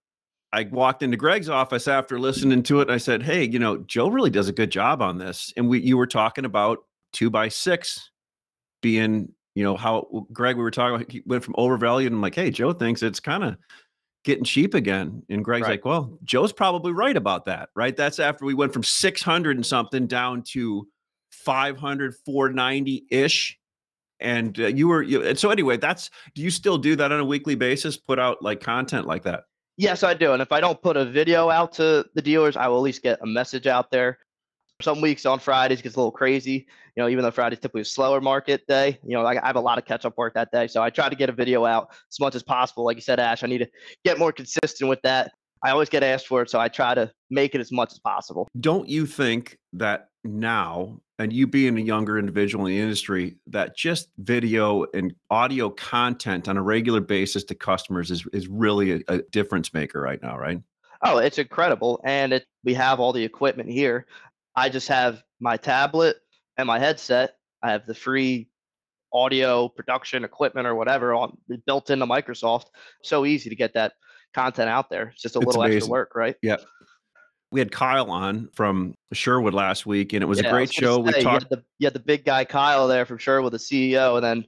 I 0.55 0.65
walked 0.65 1.03
into 1.03 1.17
Gregg's 1.17 1.49
office 1.49 1.89
after 1.89 2.19
listening 2.19 2.63
to 2.65 2.81
it. 2.81 2.83
And 2.83 2.93
I 2.93 2.99
said, 2.99 3.23
"Hey, 3.23 3.45
you 3.45 3.59
know, 3.59 3.79
Joe 3.79 4.09
really 4.09 4.31
does 4.31 4.49
a 4.49 4.53
good 4.53 4.71
job 4.71 5.03
on 5.03 5.19
this." 5.19 5.53
And 5.57 5.69
we 5.69 5.81
you 5.81 5.97
were 5.99 6.07
talking 6.07 6.45
about 6.47 6.79
two 7.13 7.29
by 7.31 7.49
six 7.49 8.11
being, 8.83 9.33
you 9.55 9.65
know, 9.65 9.77
how 9.77 10.27
Gregg 10.33 10.57
we 10.57 10.63
were 10.63 10.71
talking. 10.71 10.97
About, 10.97 11.11
he 11.11 11.23
went 11.27 11.45
from 11.45 11.55
overvalued. 11.59 12.13
And 12.13 12.19
I'm 12.19 12.23
like, 12.23 12.35
"Hey, 12.35 12.51
Joe 12.51 12.73
thinks 12.73 13.03
it's 13.03 13.21
kind 13.21 13.45
of." 13.45 13.57
Getting 14.25 14.45
cheap 14.45 14.75
again. 14.75 15.25
And 15.31 15.45
Gregg's 15.45 15.65
Right. 15.65 15.73
like, 15.73 15.85
well, 15.85 16.17
Joe's 16.23 16.53
probably 16.53 16.93
right 16.93 17.17
about 17.17 17.45
that, 17.47 17.71
right? 17.75 17.97
That's 17.97 18.21
after 18.21 18.45
we 18.45 18.55
went 18.55 18.73
from 18.73 18.85
600 18.85 19.57
and 19.57 19.67
something 19.67 20.07
down 20.07 20.45
to 20.53 20.87
500 21.33 22.15
490 22.25 23.07
ish 23.11 23.59
and 24.21 24.61
uh, 24.61 24.67
you 24.69 24.87
were 24.87 25.03
you, 25.03 25.25
and 25.25 25.37
so 25.37 25.51
anyway 25.51 25.77
that's 25.77 26.09
do 26.37 26.43
you 26.43 26.51
still 26.51 26.79
do 26.79 26.95
that 26.95 27.11
on 27.11 27.19
a 27.19 27.25
weekly 27.25 27.57
basis 27.57 27.97
put 27.97 28.19
out 28.21 28.41
like 28.43 28.61
content 28.61 29.07
like 29.09 29.25
that 29.25 29.45
Yes, 29.79 30.03
I 30.03 30.13
do. 30.15 30.33
And 30.33 30.43
if 30.43 30.53
I 30.53 30.61
don't 30.61 30.81
put 30.83 30.97
a 30.99 31.05
video 31.05 31.49
out 31.49 31.73
to 31.73 32.05
the 32.15 32.23
dealers, 32.23 32.57
I 32.57 32.69
will 32.69 32.77
at 32.77 32.83
least 32.83 33.03
get 33.03 33.19
a 33.23 33.27
message 33.27 33.67
out 33.67 33.91
there. 33.91 34.19
Some 34.83 35.01
weeks 35.01 35.25
on 35.27 35.39
Fridays 35.39 35.81
gets 35.83 35.97
a 35.97 35.99
little 35.99 36.13
crazy, 36.13 36.67
you 36.97 37.03
know, 37.03 37.09
even 37.09 37.25
though 37.25 37.31
Friday's 37.31 37.59
typically 37.59 37.83
a 37.83 37.85
slower 37.85 38.21
market 38.21 38.67
day, 38.67 38.99
you 39.05 39.17
know, 39.17 39.25
I, 39.25 39.43
I 39.43 39.47
have 39.47 39.57
a 39.57 39.61
lot 39.61 39.79
of 39.79 39.85
catch 39.85 40.05
up 40.05 40.17
work 40.17 40.35
that 40.35 40.51
day. 40.53 40.67
So 40.67 40.83
I 40.83 40.91
try 40.91 41.09
to 41.09 41.17
get 41.17 41.29
a 41.29 41.33
video 41.33 41.65
out 41.65 41.89
as 42.11 42.21
much 42.21 42.35
as 42.35 42.43
possible. 42.43 42.85
Like 42.85 42.97
you 42.97 43.03
said, 43.03 43.21
Ash, 43.21 43.43
I 43.43 43.47
need 43.47 43.59
to 43.59 43.69
get 44.05 44.19
more 44.19 44.33
consistent 44.33 44.89
with 44.89 45.01
that. 45.03 45.33
I 45.65 45.71
always 45.71 45.89
get 45.89 46.03
asked 46.03 46.27
for 46.27 46.43
it. 46.43 46.51
So 46.51 46.59
I 46.59 46.69
try 46.69 46.95
to 46.95 47.11
make 47.31 47.55
it 47.55 47.61
as 47.61 47.71
much 47.71 47.93
as 47.93 47.99
possible. 48.01 48.49
don't 48.61 48.89
you 48.89 49.07
think 49.07 49.59
that 49.73 50.09
now 50.25 51.01
and 51.19 51.33
you 51.33 51.47
being 51.47 51.77
a 51.79 51.81
younger 51.81 52.19
individual 52.19 52.67
in 52.67 52.73
the 52.73 52.81
industry 52.81 53.37
that 53.47 53.77
just 53.77 54.09
video 54.19 54.85
and 54.95 55.15
audio 55.31 55.71
content 55.71 56.49
on 56.49 56.57
a 56.57 56.63
regular 56.63 57.01
basis 57.01 57.45
to 57.45 57.55
customers 57.55 58.11
is 58.11 58.25
is 58.33 58.47
really 58.47 58.93
a, 58.93 59.01
a 59.09 59.19
difference 59.31 59.75
maker 59.75 60.01
right 60.01 60.23
now 60.23 60.39
right 60.39 60.61
Oh, 61.05 61.19
it's 61.19 61.39
incredible. 61.39 62.01
And 62.05 62.33
it, 62.33 62.47
we 62.65 62.75
have 62.75 63.01
all 63.01 63.13
the 63.13 63.25
equipment 63.25 63.69
here. 63.69 64.07
I 64.57 64.69
just 64.69 64.89
have 64.89 65.23
my 65.41 65.57
tablet 65.57 66.17
and 66.59 66.67
my 66.67 66.79
headset. 66.79 67.37
I 67.63 67.71
have 67.73 67.87
the 67.87 67.95
free 67.95 68.49
audio 69.13 69.69
production 69.69 70.25
equipment 70.25 70.67
or 70.67 70.75
whatever 70.75 71.15
on 71.15 71.37
built 71.67 71.91
into 71.91 72.07
Microsoft. 72.07 72.67
So 73.03 73.25
easy 73.27 73.51
to 73.51 73.57
get 73.57 73.75
that 73.75 73.93
content 74.35 74.69
out 74.69 74.89
there. 74.91 75.09
It's 75.09 75.23
just 75.23 75.37
a 75.37 75.39
It's 75.41 75.47
little 75.47 75.63
amazing. 75.63 75.77
extra 75.79 75.91
work, 75.91 76.13
right? 76.15 76.37
Yeah. 76.43 76.57
We 77.51 77.61
had 77.61 77.71
kyle 77.71 78.11
on 78.11 78.49
from 78.55 78.95
sherwood 79.13 79.53
last 79.53 79.85
week 79.85 80.15
and 80.15 80.23
it 80.23 80.27
was 80.27 80.41
Yeah, 80.41 80.47
a 80.47 80.49
I 80.49 80.53
great 80.53 80.71
gonna 80.75 80.87
show 80.87 80.99
we 81.01 81.13
say, 81.13 81.19
you 81.19 81.25
talked 81.25 81.43
had 81.45 81.51
the 81.51 81.65
you 81.79 81.87
had 81.87 81.93
the 81.93 82.01
big 82.01 82.25
guy 82.25 82.45
Kyle 82.47 82.89
there 82.89 83.05
from 83.05 83.19
Sherwood, 83.19 83.53
the 83.53 83.59
CEO, 83.59 84.17
and 84.17 84.25
then 84.25 84.45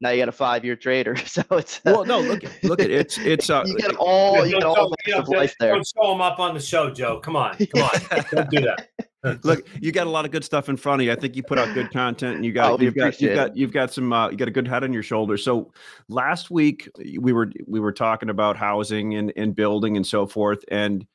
now 0.00 0.10
you 0.10 0.18
got 0.22 0.28
a 0.28 0.32
five 0.32 0.64
year 0.64 0.76
trader. 0.76 1.16
So 1.26 1.42
it's 1.50 1.80
well 1.84 2.04
no 2.04 2.20
look 2.20 2.44
look 2.62 2.78
at 2.80 2.92
it's 2.92 3.18
it's 3.18 3.50
uh 3.50 3.64
you 3.66 3.76
get 3.76 3.96
all 3.96 4.46
you 4.46 4.52
Don't- 4.52 4.60
get 4.60 4.66
all 4.66 4.74
don't- 4.76 4.90
the 4.90 4.96
you 5.06 5.12
know, 5.14 5.18
of 5.22 5.28
life 5.30 5.54
there. 5.58 5.74
Don't 5.74 5.84
show 5.86 6.10
them 6.12 6.20
up 6.20 6.38
on 6.38 6.54
the 6.54 6.60
show, 6.60 6.90
Joe. 6.92 7.18
Come 7.18 7.34
on, 7.34 7.56
come 7.56 7.82
on, 7.82 8.24
don't 8.30 8.50
do 8.50 8.60
that. 8.60 8.88
Look, 9.42 9.66
you 9.80 9.92
got 9.92 10.06
a 10.06 10.10
lot 10.10 10.24
of 10.24 10.30
good 10.30 10.44
stuff 10.44 10.68
in 10.68 10.76
front 10.76 11.00
of 11.00 11.06
you. 11.06 11.12
I 11.12 11.16
think 11.16 11.36
you 11.36 11.42
put 11.42 11.58
out 11.58 11.72
good 11.74 11.90
content, 11.92 12.36
and 12.36 12.44
you 12.44 12.52
got 12.52 12.72
Oh, 12.72 12.82
you've 12.82 12.94
got 12.94 13.20
you've 13.20 13.34
got 13.34 13.56
you've 13.56 13.72
got 13.72 13.92
some 13.92 14.12
uh, 14.12 14.30
you 14.30 14.36
got 14.36 14.48
a 14.48 14.52
good 14.52 14.68
head 14.68 14.84
on 14.84 14.92
your 14.92 15.02
shoulders. 15.02 15.42
So 15.44 15.72
last 16.08 16.50
week 16.50 16.88
we 17.18 17.32
were 17.32 17.50
we 17.66 17.80
were 17.80 17.92
talking 17.92 18.28
about 18.28 18.56
housing 18.56 19.14
and 19.14 19.32
and 19.36 19.54
building 19.54 19.96
and 19.96 20.06
so 20.06 20.26
forth, 20.26 20.64
and 20.68 21.06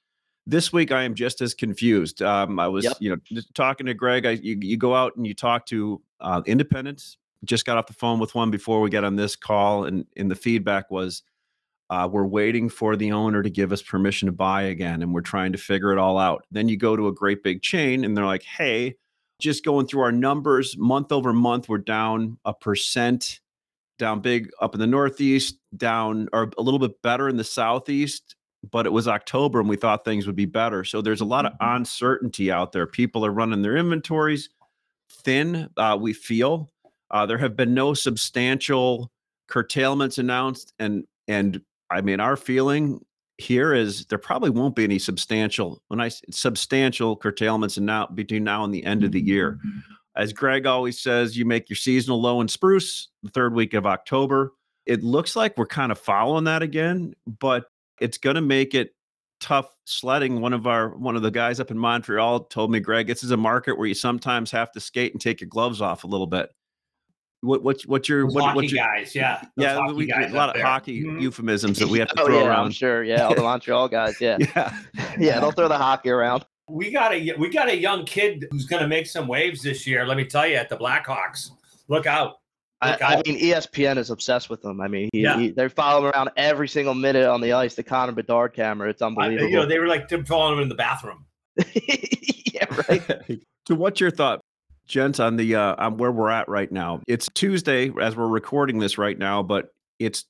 this 0.48 0.74
week 0.74 0.92
I 0.92 1.04
am 1.04 1.14
just 1.14 1.42
as 1.42 1.54
confused. 1.54 2.22
Um, 2.22 2.60
I 2.60 2.68
was 2.68 2.86
Yep. 2.86 2.98
you 3.00 3.10
know 3.12 3.42
talking 3.54 3.86
to 3.86 3.94
Gregg. 3.94 4.26
I 4.26 4.32
you, 4.32 4.58
you 4.62 4.78
go 4.78 4.96
out 4.96 5.16
and 5.16 5.28
you 5.28 5.34
talk 5.34 5.66
to 5.68 6.02
uh, 6.20 6.42
independents. 6.46 7.18
Just 7.46 7.66
got 7.66 7.78
off 7.78 7.88
the 7.88 7.94
phone 7.94 8.20
with 8.20 8.36
one 8.36 8.52
before 8.52 8.82
we 8.82 8.90
got 8.90 9.04
on 9.04 9.16
this 9.16 9.36
call, 9.36 9.86
and 9.86 10.06
and 10.18 10.30
the 10.32 10.36
feedback 10.36 10.90
was. 10.90 11.24
Uh, 11.90 12.08
we're 12.12 12.26
waiting 12.26 12.70
for 12.70 12.96
the 12.96 13.12
owner 13.12 13.42
to 13.42 13.50
give 13.50 13.72
us 13.72 13.82
permission 13.82 14.28
to 14.28 14.32
buy 14.32 14.64
again, 14.64 15.02
and 15.02 15.14
we're 15.14 15.22
trying 15.22 15.52
to 15.52 15.58
figure 15.58 15.92
it 15.92 15.98
all 15.98 16.18
out. 16.18 16.46
Then 16.52 16.70
you 16.70 16.78
go 16.78 16.96
to 16.96 17.08
a 17.08 17.14
great 17.14 17.44
big 17.44 17.62
chain, 17.62 18.04
and 18.04 18.16
they're 18.16 18.26
like, 18.26 18.44
"Hey, 18.44 18.96
just 19.40 19.66
going 19.66 19.88
through 19.88 20.02
our 20.02 20.12
numbers, 20.12 20.78
month 20.78 21.12
over 21.12 21.34
month, 21.34 21.68
we're 21.68 21.80
down 21.80 22.38
a 22.46 22.54
percent, 22.54 23.40
down 23.98 24.22
big 24.22 24.50
up 24.62 24.76
in 24.76 24.80
the 24.80 24.88
Northeast, 24.88 25.58
down 25.76 26.30
or 26.34 26.52
a 26.58 26.62
little 26.62 26.80
bit 26.80 27.02
better 27.02 27.28
in 27.28 27.38
the 27.38 27.44
Southeast." 27.44 28.36
But 28.72 28.86
it 28.86 28.92
was 28.92 29.08
October, 29.08 29.60
and 29.60 29.70
we 29.70 29.78
thought 29.78 30.06
things 30.06 30.28
would 30.28 30.36
be 30.36 30.46
better. 30.46 30.84
So 30.84 31.02
there's 31.02 31.22
a 31.22 31.26
lot 31.26 31.46
of 31.46 31.54
uncertainty 31.62 32.52
out 32.52 32.72
there. 32.72 32.86
People 32.86 33.26
are 33.26 33.32
running 33.32 33.62
their 33.62 33.78
inventories 33.78 34.50
thin. 35.12 35.70
Uh, 35.78 35.98
we 36.00 36.14
feel 36.14 36.70
uh, 37.12 37.26
there 37.26 37.38
have 37.38 37.56
been 37.56 37.74
no 37.74 37.94
substantial 37.94 39.12
curtailments 39.48 40.18
announced, 40.18 40.74
and 40.80 41.06
and 41.28 41.62
I 41.92 42.02
mean 42.02 42.20
our 42.20 42.36
feeling 42.36 43.04
here 43.38 43.74
is 43.74 44.06
there 44.08 44.18
probably 44.18 44.50
won't 44.50 44.76
be 44.76 44.84
any 44.84 45.00
substantial 45.00 45.82
when 45.88 46.02
I 46.02 46.10
substantial 46.30 47.16
curtailments 47.16 47.78
and 47.78 47.86
now 47.86 48.08
between 48.08 48.44
now 48.44 48.64
and 48.64 48.74
the 48.74 48.84
end 48.84 49.04
of 49.04 49.12
the 49.12 49.22
year. 49.22 49.60
Mm-hmm. 49.66 49.80
As 50.16 50.34
Gregg 50.34 50.66
always 50.66 51.00
says, 51.00 51.38
you 51.38 51.46
make 51.46 51.70
your 51.70 51.78
seasonal 51.78 52.22
low 52.22 52.42
in 52.42 52.48
spruce 52.50 53.08
the 53.24 53.30
third 53.30 53.54
week 53.54 53.74
of 53.74 53.86
October. 53.86 54.52
It 54.86 55.04
looks 55.04 55.36
like 55.36 55.58
we're 55.58 55.68
kind 55.68 55.92
of 55.92 56.00
following 56.00 56.44
that 56.46 56.62
again, 56.62 57.14
but 57.40 57.66
it's 58.02 58.18
going 58.18 58.36
to 58.36 58.42
make 58.42 58.74
it 58.74 58.94
tough 59.40 59.74
sledding. 59.86 60.42
One 60.42 60.54
of 60.54 60.68
our 60.68 60.90
one 60.98 61.16
of 61.16 61.22
the 61.22 61.32
guys 61.32 61.60
up 61.60 61.72
in 61.72 61.78
Montreal 61.78 62.46
told 62.46 62.72
me, 62.72 62.80
Gregg, 62.82 63.08
this 63.08 63.24
is 63.24 63.32
a 63.32 63.38
market 63.38 63.78
where 63.78 63.88
you 63.88 63.94
sometimes 63.94 64.52
have 64.52 64.72
to 64.74 64.82
skate 64.82 65.14
and 65.14 65.22
take 65.22 65.40
your 65.40 65.50
gloves 65.50 65.82
off 65.82 66.04
a 66.04 66.08
little 66.08 66.28
bit. 66.28 66.50
What 67.42 67.64
what's 67.64 67.86
what's 67.88 68.10
your 68.10 68.24
Those 68.24 68.36
what, 68.36 68.44
hockey 68.44 68.56
what's 68.58 68.72
your, 68.74 68.86
guys, 68.86 69.16
yeah, 69.16 69.42
those 69.56 69.64
yeah? 69.66 69.92
We, 69.94 70.06
guys 70.08 70.32
a 70.32 70.36
lot 70.36 70.50
of 70.50 70.56
there. 70.56 70.66
hockey 70.66 71.04
Mhm. 71.04 71.22
euphemisms 71.22 71.80
that 71.80 71.88
we 71.88 72.00
have 72.00 72.10
to 72.10 72.16
oh, 72.22 72.26
throw 72.26 72.36
yeah, 72.40 72.44
I'm 72.44 72.50
around. 72.50 72.76
sure. 72.76 73.04
Yeah, 73.04 73.28
all 73.28 73.34
the 73.36 73.42
Montreal 73.52 73.88
guys. 73.88 74.20
Yeah. 74.20 74.38
Yeah, 74.40 74.78
Yeah, 75.18 75.40
they'll 75.40 75.52
throw 75.52 75.70
the 75.70 75.78
hockey 75.78 76.10
around. 76.10 76.46
We 76.70 76.92
got 76.92 77.14
a 77.14 77.34
we 77.38 77.50
got 77.50 77.70
a 77.70 77.76
young 77.78 78.04
kid 78.06 78.46
who's 78.52 78.66
going 78.66 78.82
to 78.82 78.88
make 78.90 79.08
some 79.08 79.28
waves 79.28 79.62
this 79.64 79.88
year. 79.88 80.06
Let 80.06 80.18
me 80.18 80.26
tell 80.26 80.46
you, 80.46 80.56
at 80.56 80.68
the 80.70 80.76
Blackhawks, 80.78 81.52
look 81.88 82.06
out. 82.06 82.36
I, 82.82 82.98
I 83.02 83.16
mean, 83.26 83.40
ESPN 83.40 83.98
is 83.98 84.10
obsessed 84.10 84.50
with 84.50 84.64
him. 84.64 84.80
I 84.80 84.88
mean, 84.88 85.10
he, 85.12 85.22
Yeah. 85.22 85.38
he, 85.38 85.50
they 85.50 85.68
follow 85.68 86.06
him 86.08 86.12
around 86.14 86.30
every 86.38 86.68
single 86.68 86.94
minute 86.94 87.26
on 87.26 87.42
the 87.42 87.52
ice. 87.54 87.74
The 87.76 87.84
Connor 87.84 88.12
Bedard 88.14 88.54
camera. 88.54 88.90
It's 88.90 89.02
I- 89.02 89.08
unbelievable. 89.08 89.50
you 89.50 89.56
know, 89.58 89.66
they 89.66 89.80
were 89.80 89.88
like 89.88 90.10
following 90.28 90.58
him 90.58 90.64
in 90.64 90.70
the 90.70 90.76
bathroom. 90.76 91.26
yeah, 92.54 92.66
right. 92.88 93.40
so 93.68 93.76
what's 93.76 94.00
your 94.00 94.12
thought, 94.12 94.40
gents, 94.90 95.20
on 95.20 95.38
the 95.38 95.56
uh, 95.56 95.76
on 95.78 95.98
where 95.98 96.12
we're 96.12 96.30
at 96.30 96.50
right 96.50 96.72
now? 96.72 97.02
It's 97.08 97.30
Tuesday 97.34 97.92
as 98.02 98.18
we're 98.18 98.28
recording 98.28 98.80
this 98.80 98.98
right 98.98 99.18
now, 99.18 99.42
but 99.42 99.74
it's 100.00 100.26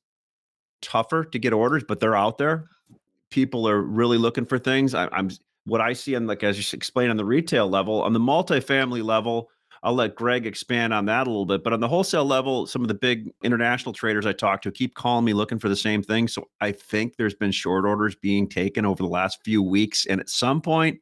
tougher 0.82 1.24
to 1.26 1.40
get 1.40 1.54
orders, 1.54 1.84
but 1.88 2.00
they're 2.00 2.16
out 2.16 2.38
there. 2.38 2.66
People 3.32 3.68
are 3.68 3.82
really 3.82 4.18
looking 4.18 4.46
for 4.46 4.60
things. 4.60 4.94
I, 4.94 5.08
I'm 5.12 5.30
what 5.66 5.82
I 5.82 5.94
see 5.94 6.16
on 6.16 6.28
like 6.28 6.44
as 6.44 6.58
you 6.58 6.78
explained 6.78 7.12
on 7.12 7.18
the 7.18 7.26
retail 7.26 7.68
level, 7.68 8.04
on 8.04 8.14
the 8.14 8.20
multifamily 8.20 9.04
level. 9.04 9.50
I'll 9.82 9.94
let 9.94 10.16
Gregg 10.16 10.46
expand 10.46 10.94
on 10.94 11.06
that 11.06 11.26
a 11.26 11.30
little 11.30 11.46
bit, 11.46 11.64
but 11.64 11.72
on 11.72 11.80
the 11.80 11.88
wholesale 11.88 12.26
level, 12.26 12.68
some 12.68 12.82
of 12.82 12.90
the 12.90 12.94
big 12.94 13.32
international 13.44 13.94
traders 13.94 14.26
I 14.26 14.34
talk 14.34 14.62
to 14.64 14.72
keep 14.72 14.94
calling 14.94 15.24
me 15.24 15.32
looking 15.32 15.58
for 15.58 15.70
the 15.70 15.76
same 15.76 16.04
thing. 16.04 16.28
So 16.28 16.50
I 16.60 16.74
think 16.74 17.16
there's 17.16 17.34
been 17.34 17.52
short 17.52 17.86
orders 17.86 18.14
being 18.14 18.50
taken 18.50 18.86
over 18.86 19.02
the 19.02 19.08
last 19.08 19.40
few 19.46 19.64
weeks, 19.64 20.06
and 20.06 20.20
at 20.20 20.28
some 20.28 20.60
point, 20.60 21.00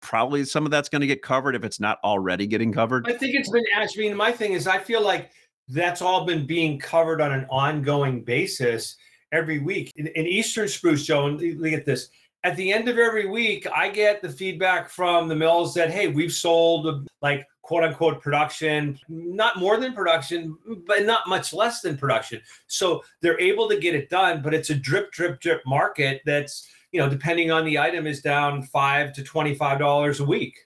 probably 0.00 0.44
some 0.44 0.64
of 0.64 0.70
that's 0.70 0.88
going 0.88 1.00
to 1.00 1.06
get 1.06 1.22
covered 1.22 1.54
if 1.54 1.64
it's 1.64 1.80
not 1.80 1.98
already 2.04 2.46
getting 2.46 2.72
covered. 2.72 3.08
I 3.08 3.14
think 3.14 3.34
it's 3.34 3.50
been. 3.50 3.64
I 3.76 3.86
mean, 3.96 4.16
my 4.16 4.32
thing 4.32 4.52
is, 4.52 4.66
I 4.66 4.78
feel 4.78 5.02
like 5.02 5.30
that's 5.68 6.02
all 6.02 6.24
been 6.24 6.46
being 6.46 6.78
covered 6.78 7.20
on 7.20 7.32
an 7.32 7.46
ongoing 7.50 8.22
basis 8.24 8.96
every 9.32 9.58
week. 9.58 9.92
In, 9.96 10.06
in 10.08 10.26
Eastern 10.26 10.68
Spruce, 10.68 11.04
Joe, 11.04 11.26
and 11.26 11.40
look 11.60 11.72
at 11.72 11.84
this. 11.84 12.08
At 12.44 12.56
the 12.56 12.72
end 12.72 12.88
of 12.88 12.98
every 12.98 13.26
week, 13.26 13.66
I 13.74 13.90
get 13.90 14.22
the 14.22 14.28
feedback 14.28 14.88
from 14.90 15.26
the 15.26 15.34
mills 15.34 15.74
that, 15.74 15.90
hey, 15.90 16.06
we've 16.06 16.32
sold 16.32 17.08
like 17.20 17.44
quote 17.62 17.82
unquote 17.82 18.22
production, 18.22 18.98
not 19.08 19.58
more 19.58 19.76
than 19.76 19.92
production, 19.92 20.56
but 20.86 21.04
not 21.04 21.28
much 21.28 21.52
less 21.52 21.80
than 21.80 21.98
production. 21.98 22.40
So 22.68 23.02
they're 23.20 23.40
able 23.40 23.68
to 23.68 23.78
get 23.78 23.96
it 23.96 24.08
done, 24.08 24.40
but 24.40 24.54
it's 24.54 24.70
a 24.70 24.74
drip, 24.74 25.10
drip, 25.10 25.40
drip 25.40 25.62
market 25.66 26.22
that's, 26.24 26.68
you 26.92 27.00
know, 27.00 27.08
depending 27.08 27.50
on 27.50 27.64
the 27.64 27.78
item, 27.78 28.06
is 28.06 28.20
down 28.20 28.62
five 28.62 29.12
to 29.14 29.22
twenty-five 29.22 29.78
dollars 29.78 30.20
a 30.20 30.24
week. 30.24 30.56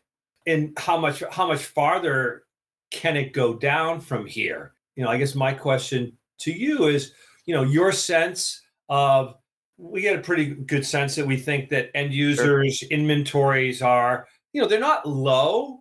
And 0.47 0.73
how 0.79 0.99
much 0.99 1.23
how 1.31 1.47
much 1.47 1.64
farther 1.64 2.45
can 2.91 3.17
it 3.17 3.33
go 3.33 3.55
down 3.55 4.00
from 4.00 4.26
here? 4.26 4.75
You 4.97 5.05
know 5.05 5.11
i 5.11 5.17
guess 5.17 5.35
my 5.35 5.55
question 5.55 6.12
to 6.41 6.52
you 6.52 6.88
is 6.88 7.14
you 7.47 7.55
know 7.55 7.62
your 7.62 7.93
sense 7.93 8.61
of 8.88 9.35
we 9.79 10.00
get 10.00 10.19
a 10.19 10.23
pretty 10.23 10.47
good 10.47 10.87
sense 10.87 11.14
that 11.17 11.26
we 11.26 11.37
think 11.37 11.71
that 11.71 11.91
end 11.95 12.12
users 12.12 12.83
inventories 12.91 13.83
are 13.83 14.29
you 14.52 14.61
know 14.61 14.69
they're 14.69 14.81
not 14.81 15.09
low. 15.09 15.79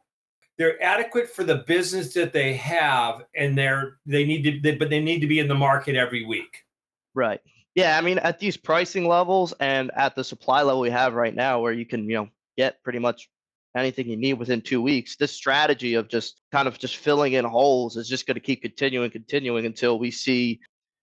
They're 0.58 0.82
adequate 0.84 1.30
for 1.30 1.44
the 1.44 1.64
business 1.68 2.14
that 2.14 2.34
they 2.34 2.54
have 2.54 3.24
and 3.36 3.58
they're 3.58 3.98
they 4.06 4.26
need 4.26 4.44
to 4.44 4.60
they, 4.62 4.76
but 4.76 4.90
they 4.90 5.00
need 5.00 5.20
to 5.20 5.28
be 5.28 5.40
in 5.40 5.48
the 5.48 5.56
market 5.56 5.96
every 5.96 6.26
week. 6.26 6.64
Right. 7.14 7.42
Yeah, 7.76 7.98
I 7.98 8.02
mean, 8.02 8.18
at 8.20 8.40
these 8.40 8.58
pricing 8.58 9.08
levels 9.08 9.54
and 9.60 9.92
at 9.96 10.16
the 10.16 10.24
supply 10.24 10.62
level 10.62 10.82
we 10.82 10.90
have 10.90 11.14
right 11.14 11.34
now, 11.34 11.62
where 11.62 11.72
you 11.72 11.86
can, 11.86 12.10
you 12.10 12.16
know, 12.16 12.30
get 12.58 12.84
pretty 12.84 13.00
much 13.00 13.30
anything 13.78 14.10
you 14.10 14.18
need 14.18 14.34
within 14.34 14.62
two 14.62 14.82
weeks, 14.82 15.16
this 15.16 15.32
strategy 15.32 15.94
of 15.94 16.10
just 16.10 16.42
kind 16.52 16.68
of 16.68 16.78
just 16.78 16.98
filling 16.98 17.34
in 17.34 17.46
holes 17.46 17.96
is 17.96 18.10
just 18.10 18.28
going 18.28 18.36
to 18.36 18.42
keep 18.42 18.62
continuing, 18.62 19.10
continuing 19.10 19.66
until 19.66 19.98
we 19.98 20.12
see 20.12 20.60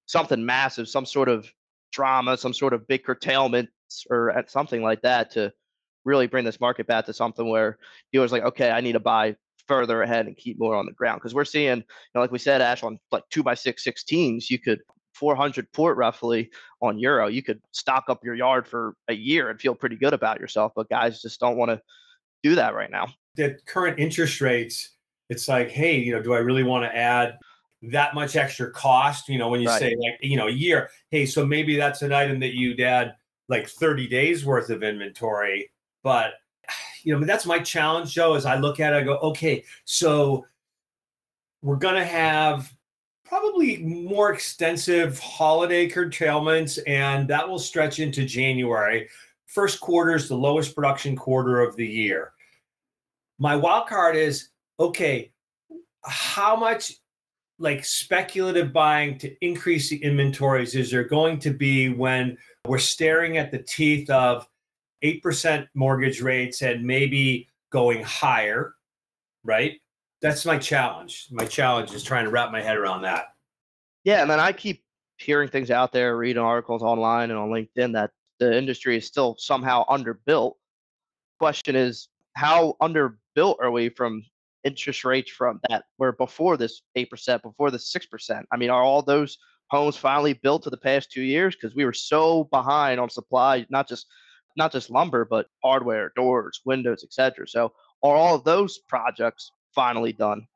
something 0.06 0.44
massive, 0.44 0.88
some 0.88 1.06
sort 1.06 1.30
of 1.30 1.50
drama, 1.92 2.37
some 2.37 2.52
sort 2.52 2.75
of 2.75 2.87
big 2.87 3.02
curtailments 3.02 3.72
or 4.10 4.44
something 4.48 4.82
like 4.82 5.00
that 5.00 5.30
to 5.30 5.50
really 6.04 6.26
bring 6.26 6.44
this 6.44 6.60
market 6.60 6.87
back 6.87 7.06
to 7.06 7.14
something 7.14 7.48
where 7.48 7.78
dealers 8.12 8.32
like, 8.32 8.42
okay, 8.42 8.70
I 8.70 8.82
need 8.82 8.92
to 8.92 9.00
buy 9.00 9.37
further 9.66 10.02
ahead 10.02 10.26
and 10.26 10.37
keep 10.37 10.58
more 10.58 10.75
on 10.75 10.87
the 10.87 10.92
ground. 10.92 11.20
Because 11.20 11.34
we're 11.34 11.44
seeing, 11.44 11.78
you 11.78 11.84
know, 12.14 12.20
like 12.20 12.32
we 12.32 12.38
said, 12.38 12.60
Ash, 12.60 12.82
on 12.82 12.98
like 13.10 13.25
two 13.30 13.42
by 13.42 13.54
six 13.54 13.84
16s, 13.84 14.50
you 14.50 14.58
could 14.58 14.80
400 15.18 15.70
port 15.72 15.96
roughly 15.96 16.50
on 16.80 16.98
euro 16.98 17.26
you 17.26 17.42
could 17.42 17.60
stock 17.72 18.04
up 18.08 18.25
your 18.25 18.34
yard 18.34 18.66
for 18.66 18.94
a 19.08 19.14
year 19.14 19.50
and 19.50 19.60
feel 19.60 19.75
pretty 19.75 19.96
good 19.96 20.12
about 20.12 20.38
yourself 20.40 20.72
but 20.76 20.88
guys 20.88 21.20
just 21.20 21.40
don't 21.40 21.56
want 21.56 21.70
to 21.70 21.80
do 22.42 22.54
that 22.54 22.75
right 22.75 22.90
now 22.90 23.06
the 23.34 23.56
current 23.66 23.98
interest 23.98 24.40
rates 24.40 24.96
it's 25.28 25.48
like 25.48 25.70
hey 25.70 25.96
you 25.98 26.12
know 26.12 26.22
do 26.22 26.34
i 26.34 26.38
really 26.38 26.62
want 26.62 26.84
to 26.84 26.96
add 26.96 27.37
that 27.82 28.14
much 28.14 28.37
extra 28.37 28.70
cost 28.72 29.28
you 29.28 29.38
know 29.38 29.48
when 29.48 29.60
you 29.60 29.68
Right. 29.68 29.80
say 29.80 29.96
like 30.00 30.18
you 30.20 30.37
know 30.37 30.46
a 30.48 30.52
year 30.52 30.90
hey 31.10 31.26
so 31.26 31.44
maybe 31.44 31.76
that's 31.76 32.02
an 32.02 32.12
item 32.12 32.38
that 32.40 32.54
you'd 32.54 32.80
add 32.80 33.14
like 33.48 33.68
30 33.68 34.06
days 34.08 34.44
worth 34.44 34.70
of 34.70 34.82
inventory 34.82 35.70
but 36.02 36.34
you 37.02 37.12
know 37.18 37.25
that's 37.26 37.46
my 37.46 37.58
challenge 37.58 38.12
joe 38.12 38.34
as 38.34 38.46
i 38.46 38.56
look 38.56 38.80
at 38.80 38.92
it 38.92 38.96
i 38.96 39.02
go 39.02 39.16
okay 39.18 39.64
so 39.84 40.44
we're 41.62 41.76
going 41.76 41.96
to 41.96 42.04
have 42.04 42.72
probably 43.28 43.76
more 43.78 44.32
extensive 44.32 45.18
holiday 45.18 45.87
curtailments 45.87 46.78
and 46.78 47.28
that 47.28 47.47
will 47.47 47.58
stretch 47.58 47.99
into 47.99 48.25
january. 48.25 49.08
First 49.47 49.80
quarter 49.80 50.14
is 50.14 50.28
the 50.28 50.37
lowest 50.37 50.75
production 50.75 51.14
quarter 51.14 51.61
of 51.61 51.76
the 51.76 51.87
year. 51.87 52.32
My 53.38 53.54
wild 53.54 53.87
card 53.87 54.16
is 54.16 54.49
okay 54.80 55.32
how 56.04 56.56
much 56.56 56.94
like 57.58 57.85
speculative 57.85 58.73
buying 58.73 59.18
to 59.18 59.35
increase 59.44 59.90
the 59.90 60.02
inventories 60.02 60.75
is 60.75 60.90
there 60.90 61.04
going 61.04 61.38
to 61.40 61.50
be 61.50 61.88
when 61.88 62.38
we're 62.66 62.78
staring 62.78 63.37
at 63.37 63.50
the 63.50 63.58
teeth 63.58 64.08
of 64.11 64.49
8% 65.02 65.66
mortgage 65.75 66.23
rates 66.23 66.62
and 66.62 66.85
maybe 66.85 67.49
going 67.70 68.02
higher 68.02 68.75
right 69.44 69.80
that's 70.20 70.44
my 70.44 70.58
challenge. 70.58 71.28
My 71.30 71.44
challenge 71.44 71.92
is 71.92 72.02
trying 72.02 72.25
to 72.25 72.30
wrap 72.30 72.50
my 72.50 72.60
head 72.60 72.76
around 72.76 73.02
that. 73.02 73.26
Yeah 74.04 74.22
and 74.22 74.30
then 74.30 74.40
i 74.40 74.52
keep 74.52 74.84
hearing 75.16 75.48
things 75.48 75.70
out 75.70 75.92
there 75.92 76.16
reading 76.16 76.42
articles 76.42 76.82
online 76.82 77.30
and 77.30 77.38
on 77.38 77.50
linkedin 77.50 77.92
that 77.92 78.10
the 78.38 78.56
industry 78.56 78.96
is 78.96 79.06
still 79.06 79.37
somehow 79.38 79.84
underbuilt. 79.87 80.54
Question 81.38 81.75
is 81.75 82.08
how 82.34 82.76
underbuilt 82.80 83.56
are 83.60 83.70
we 83.70 83.88
from 83.88 84.22
interest 84.64 85.04
rates 85.04 85.30
from 85.30 85.60
that 85.68 85.84
were 85.98 86.12
before 86.12 86.56
this 86.56 86.82
8% 86.96 87.42
before 87.42 87.70
the 87.70 87.78
6% 87.78 88.44
i 88.52 88.56
mean 88.56 88.70
are 88.70 88.82
all 88.82 89.02
those 89.02 89.38
homes 89.70 89.96
finally 89.96 90.32
built 90.32 90.62
to 90.62 90.70
the 90.70 90.76
past 90.76 91.12
two 91.12 91.22
years? 91.22 91.54
Because 91.54 91.75
we 91.75 91.84
were 91.84 91.92
so 91.92 92.44
behind 92.44 93.00
on 93.00 93.10
supply 93.10 93.66
not 93.70 93.88
just 93.88 94.06
not 94.56 94.72
just 94.72 94.90
lumber 94.90 95.25
but 95.25 95.46
hardware 95.64 96.12
doors 96.16 96.60
windows 96.64 97.04
etc 97.04 97.46
so 97.46 97.72
are 98.02 98.14
all 98.14 98.34
of 98.37 98.44
those 98.44 98.78
projects 98.78 99.52
finally 99.75 100.12
done 100.12 100.46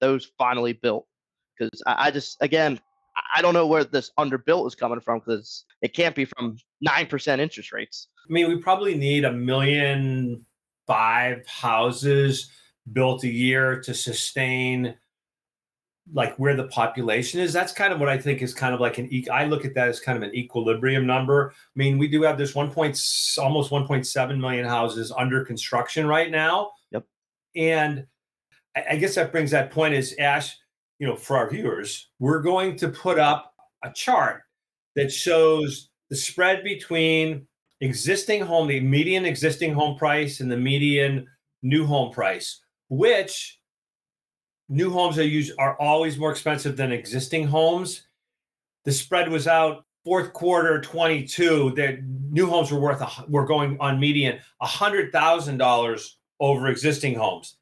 those 0.00 0.30
finally 0.38 0.72
built 0.72 1.06
because 1.58 1.82
I, 1.86 2.06
I 2.06 2.10
just 2.10 2.36
again 2.40 2.80
I- 3.36 3.42
don't 3.42 3.54
know 3.54 3.66
where 3.66 3.84
this 3.84 4.10
underbuilt 4.18 4.66
is 4.68 4.74
coming 4.74 5.00
from 5.00 5.18
because 5.18 5.64
it 5.82 5.92
can't 5.94 6.14
be 6.14 6.24
from 6.24 6.56
9% 6.86 7.38
interest 7.38 7.72
rates 7.72 8.08
I 8.28 8.32
mean, 8.32 8.48
we 8.48 8.56
probably 8.58 8.94
need 8.96 9.24
a 9.24 9.32
million 9.32 10.44
five 10.86 11.44
houses 11.48 12.50
built 12.92 13.24
a 13.24 13.28
year 13.28 13.80
to 13.80 13.92
sustain 13.92 14.94
like 16.12 16.36
where 16.36 16.54
the 16.56 16.68
population 16.68 17.40
is. 17.40 17.52
That's 17.52 17.72
kind 17.72 17.92
of 17.92 17.98
what 18.00 18.08
I 18.08 18.18
think 18.18 18.40
is 18.42 18.54
kind 18.54 18.74
of 18.74 18.80
like 18.80 18.98
an. 18.98 19.12
e- 19.12 19.28
I 19.28 19.46
look 19.46 19.64
at 19.64 19.74
that 19.74 19.88
as 19.88 20.00
kind 20.00 20.16
of 20.16 20.22
an 20.22 20.34
equilibrium 20.34 21.06
number. 21.06 21.52
I 21.54 21.76
mean, 21.78 21.98
we 21.98 22.08
do 22.08 22.22
have 22.22 22.38
this 22.38 22.54
one 22.54 22.70
point 22.70 23.00
almost 23.38 23.70
1.7 23.70 24.38
million 24.40 24.64
houses 24.66 25.12
under 25.16 25.44
construction 25.44 26.06
right 26.06 26.30
now. 26.30 26.70
Yep. 26.92 27.04
And 27.56 28.06
I, 28.76 28.96
guess 28.96 29.14
that 29.16 29.32
brings 29.32 29.50
that 29.50 29.70
point 29.70 29.94
is 29.94 30.14
Ash. 30.18 30.56
You 30.98 31.06
know, 31.06 31.16
for 31.16 31.36
our 31.36 31.48
viewers, 31.48 32.10
we're 32.18 32.42
going 32.42 32.76
to 32.76 32.88
put 32.88 33.18
up 33.18 33.54
a 33.82 33.90
chart 33.90 34.42
that 34.96 35.10
shows 35.10 35.88
the 36.10 36.16
spread 36.16 36.62
between 36.62 37.46
existing 37.80 38.42
home, 38.42 38.68
the 38.68 38.80
median 38.80 39.24
existing 39.24 39.72
home 39.72 39.96
price 39.96 40.40
and 40.40 40.52
the 40.52 40.56
median 40.56 41.26
new 41.62 41.86
home 41.86 42.12
price, 42.12 42.60
which 42.88 43.58
new 44.68 44.90
homes 44.90 45.18
are 45.18 45.24
used 45.24 45.52
are 45.58 45.76
always 45.80 46.18
more 46.18 46.30
expensive 46.30 46.76
than 46.76 46.92
existing 46.92 47.46
homes. 47.46 48.06
The 48.84 48.92
spread 48.92 49.30
was 49.30 49.46
out 49.46 49.84
fourth 50.04 50.32
quarter 50.32 50.80
22. 50.80 51.72
that 51.76 52.02
new 52.30 52.46
homes 52.46 52.70
were 52.70 52.80
worth 52.80 53.02
were 53.28 53.46
going 53.46 53.76
on 53.80 54.00
median 54.00 54.38
hundred 54.60 55.12
thousand 55.12 55.58
dollars 55.58 56.18
over 56.40 56.68
existing 56.68 57.14
homes. 57.14 57.56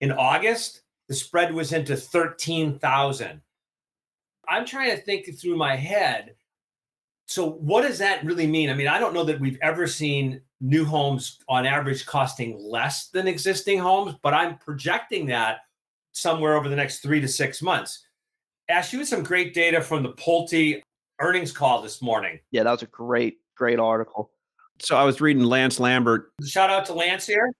In 0.00 0.12
August, 0.12 0.82
the 1.08 1.14
spread 1.14 1.52
was 1.54 1.72
into 1.72 1.96
thirteen 1.96 2.78
thousand. 2.78 3.42
I'm 4.48 4.66
trying 4.66 4.90
to 4.90 5.02
think 5.02 5.26
through 5.38 5.56
my 5.56 5.76
head 5.76 6.34
So, 7.26 7.48
what 7.48 7.82
does 7.82 7.98
that 7.98 8.24
really 8.24 8.46
mean? 8.46 8.70
I 8.70 8.74
mean, 8.74 8.88
I 8.88 8.98
don't 8.98 9.14
know 9.14 9.22
that 9.24 9.38
we've 9.40 9.58
ever 9.62 9.86
seen 9.86 10.40
new 10.60 10.84
homes 10.84 11.38
on 11.48 11.64
average 11.66 12.04
costing 12.06 12.58
less 12.58 13.08
than 13.08 13.28
existing 13.28 13.78
homes, 13.78 14.16
but 14.22 14.34
I'm 14.34 14.58
projecting 14.58 15.26
that 15.26 15.58
somewhere 16.12 16.56
over 16.56 16.68
the 16.68 16.76
next 16.76 17.00
three 17.00 17.20
to 17.20 17.28
six 17.28 17.62
months. 17.62 18.04
Ash, 18.68 18.92
you 18.92 18.98
had 19.00 19.08
some 19.08 19.22
great 19.22 19.54
data 19.54 19.80
from 19.80 20.02
the 20.02 20.12
Pulte 20.14 20.82
earnings 21.20 21.52
call 21.52 21.82
this 21.82 22.02
morning. 22.02 22.40
Yeah, 22.50 22.64
that 22.64 22.72
was 22.72 22.82
a 22.82 22.86
great, 22.86 23.38
great 23.56 23.78
article. 23.78 24.32
So 24.80 24.96
I 24.96 25.04
was 25.04 25.20
reading 25.20 25.44
Lance 25.44 25.78
Lambert. 25.78 26.32
Shout 26.44 26.70
out 26.70 26.84
to 26.86 26.94
Lance 26.94 27.26
here. 27.26 27.52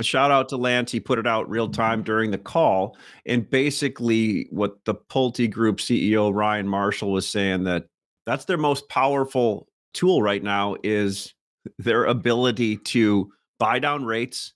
A 0.00 0.02
shout 0.02 0.30
out 0.30 0.48
to 0.48 0.56
Lance. 0.56 0.90
He 0.90 0.98
put 0.98 1.18
it 1.18 1.26
out 1.26 1.48
real 1.48 1.68
time 1.68 2.02
during 2.02 2.30
the 2.30 2.38
call. 2.38 2.96
And 3.26 3.48
basically, 3.48 4.48
what 4.50 4.84
the 4.84 4.94
Pulte 4.94 5.50
Group 5.50 5.78
CEO 5.78 6.34
Ryan 6.34 6.66
Marshall 6.66 7.12
was 7.12 7.28
saying 7.28 7.64
that 7.64 7.86
that's 8.26 8.44
their 8.46 8.58
most 8.58 8.88
powerful 8.88 9.68
tool 9.92 10.20
right 10.20 10.42
now 10.42 10.76
is 10.82 11.32
their 11.78 12.04
ability 12.06 12.78
to 12.78 13.30
buy 13.58 13.78
down 13.78 14.04
rates. 14.04 14.52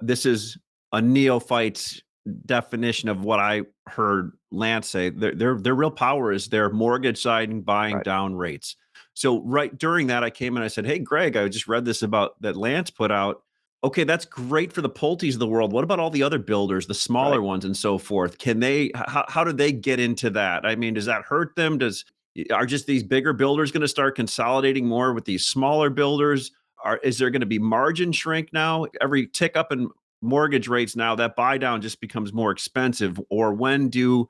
This 0.00 0.26
is 0.26 0.58
a 0.92 1.00
neophyte's 1.00 2.02
definition 2.46 3.08
of 3.08 3.24
what 3.24 3.40
I 3.40 3.62
heard 3.88 4.32
Lance 4.50 4.88
say. 4.88 5.10
Their 5.10 5.34
their, 5.34 5.58
their 5.58 5.74
real 5.74 5.90
power 5.90 6.32
is 6.32 6.48
their 6.48 6.70
mortgage 6.70 7.20
side 7.20 7.48
and 7.48 7.64
buying 7.64 7.96
right. 7.96 8.04
down 8.04 8.34
rates. 8.34 8.76
So 9.14 9.42
right 9.42 9.76
during 9.76 10.06
that, 10.08 10.22
I 10.22 10.30
came 10.30 10.56
and 10.56 10.64
I 10.64 10.68
said, 10.68 10.86
"Hey, 10.86 10.98
Gregg, 10.98 11.36
I 11.36 11.48
just 11.48 11.68
read 11.68 11.84
this 11.84 12.02
about 12.02 12.40
that 12.42 12.56
Lance 12.56 12.90
put 12.90 13.10
out. 13.10 13.42
Okay, 13.84 14.04
that's 14.04 14.24
great 14.24 14.72
for 14.72 14.80
the 14.80 14.88
Pultes 14.88 15.34
of 15.34 15.40
the 15.40 15.46
world. 15.46 15.72
What 15.72 15.82
about 15.82 15.98
all 15.98 16.10
the 16.10 16.22
other 16.22 16.38
builders, 16.38 16.86
the 16.86 16.94
smaller 16.94 17.40
right. 17.40 17.46
ones, 17.46 17.64
and 17.64 17.76
so 17.76 17.98
forth? 17.98 18.38
Can 18.38 18.60
they? 18.60 18.92
How, 18.94 19.24
how 19.28 19.42
do 19.42 19.52
they 19.52 19.72
get 19.72 19.98
into 19.98 20.30
that? 20.30 20.64
I 20.64 20.76
mean, 20.76 20.94
does 20.94 21.06
that 21.06 21.22
hurt 21.22 21.56
them? 21.56 21.78
Does 21.78 22.04
are 22.52 22.64
just 22.64 22.86
these 22.86 23.02
bigger 23.02 23.32
builders 23.32 23.72
going 23.72 23.82
to 23.82 23.88
start 23.88 24.16
consolidating 24.16 24.86
more 24.86 25.12
with 25.12 25.24
these 25.24 25.46
smaller 25.46 25.90
builders? 25.90 26.52
Are, 26.84 26.98
is 26.98 27.18
there 27.18 27.30
going 27.30 27.40
to 27.40 27.46
be 27.46 27.58
margin 27.58 28.12
shrink 28.12 28.52
now? 28.52 28.86
Every 29.00 29.26
tick 29.26 29.56
up 29.56 29.72
in 29.72 29.88
mortgage 30.22 30.68
rates 30.68 30.96
now, 30.96 31.14
that 31.16 31.36
buy 31.36 31.58
down 31.58 31.82
just 31.82 32.00
becomes 32.00 32.32
more 32.32 32.52
expensive. 32.52 33.20
Or 33.30 33.52
when 33.52 33.88
do 33.88 34.28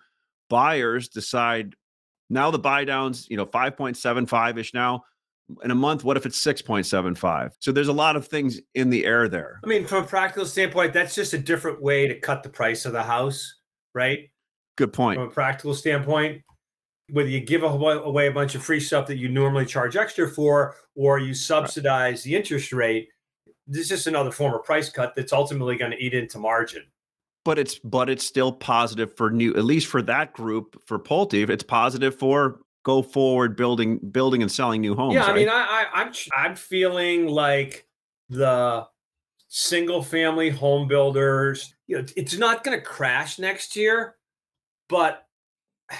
buyers 0.48 1.08
decide 1.08 1.74
now 2.30 2.50
the 2.50 2.58
buy 2.58 2.84
downs, 2.84 3.26
you 3.30 3.36
know, 3.36 3.46
5.75 3.46 4.58
ish 4.58 4.74
now? 4.74 5.04
In 5.62 5.70
a 5.70 5.74
month, 5.74 6.04
what 6.04 6.16
if 6.16 6.26
it's 6.26 6.42
6.75? 6.44 7.52
So 7.58 7.72
there's 7.72 7.88
a 7.88 7.92
lot 7.92 8.16
of 8.16 8.26
things 8.26 8.60
in 8.74 8.90
the 8.90 9.04
air 9.04 9.28
there. 9.28 9.60
I 9.64 9.66
mean, 9.66 9.86
from 9.86 10.04
a 10.04 10.06
practical 10.06 10.46
standpoint, 10.46 10.92
that's 10.92 11.14
just 11.14 11.32
a 11.32 11.38
different 11.38 11.82
way 11.82 12.06
to 12.08 12.18
cut 12.18 12.42
the 12.42 12.48
price 12.48 12.84
of 12.84 12.92
the 12.92 13.02
house, 13.02 13.54
right? 13.94 14.30
Good 14.76 14.92
point. 14.92 15.18
From 15.18 15.28
a 15.28 15.30
practical 15.30 15.74
standpoint, 15.74 16.42
whether 17.10 17.28
you 17.28 17.40
give 17.40 17.62
away 17.62 18.26
a 18.26 18.32
bunch 18.32 18.54
of 18.54 18.62
free 18.62 18.80
stuff 18.80 19.06
that 19.06 19.18
you 19.18 19.28
normally 19.28 19.66
charge 19.66 19.96
extra 19.96 20.28
for, 20.28 20.76
or 20.94 21.18
you 21.18 21.34
subsidize 21.34 22.20
right. 22.20 22.24
the 22.24 22.36
interest 22.36 22.72
rate, 22.72 23.08
this 23.66 23.82
is 23.82 23.88
just 23.88 24.06
another 24.06 24.30
form 24.30 24.54
of 24.54 24.64
price 24.64 24.88
cut 24.88 25.14
that's 25.14 25.32
ultimately 25.32 25.76
going 25.76 25.90
to 25.90 26.02
eat 26.02 26.14
into 26.14 26.38
margin. 26.38 26.82
But 27.44 27.58
it's 27.58 27.78
but 27.80 28.08
it's 28.08 28.24
still 28.24 28.52
positive 28.52 29.16
for 29.16 29.30
new, 29.30 29.54
at 29.54 29.64
least 29.64 29.88
for 29.88 30.00
that 30.02 30.32
group 30.32 30.80
for 30.86 30.98
Pulte. 30.98 31.48
It's 31.50 31.64
positive 31.64 32.14
for 32.14 32.60
go 32.84 33.02
forward 33.02 33.56
building 33.56 33.98
building 33.98 34.42
and 34.42 34.50
selling 34.50 34.80
new 34.80 34.94
homes. 34.94 35.14
Yeah, 35.14 35.22
right? 35.22 35.30
I 35.30 35.34
mean, 35.34 35.48
I, 35.48 35.52
I 35.52 35.86
I'm 35.94 36.12
I'm 36.34 36.54
feeling 36.54 37.26
like 37.26 37.86
the 38.28 38.86
single 39.48 40.02
family 40.02 40.50
home 40.50 40.88
builders. 40.88 41.74
You 41.86 41.98
know, 41.98 42.04
it's 42.16 42.36
not 42.38 42.64
going 42.64 42.78
to 42.78 42.84
crash 42.84 43.38
next 43.38 43.76
year, 43.76 44.16
but 44.88 45.26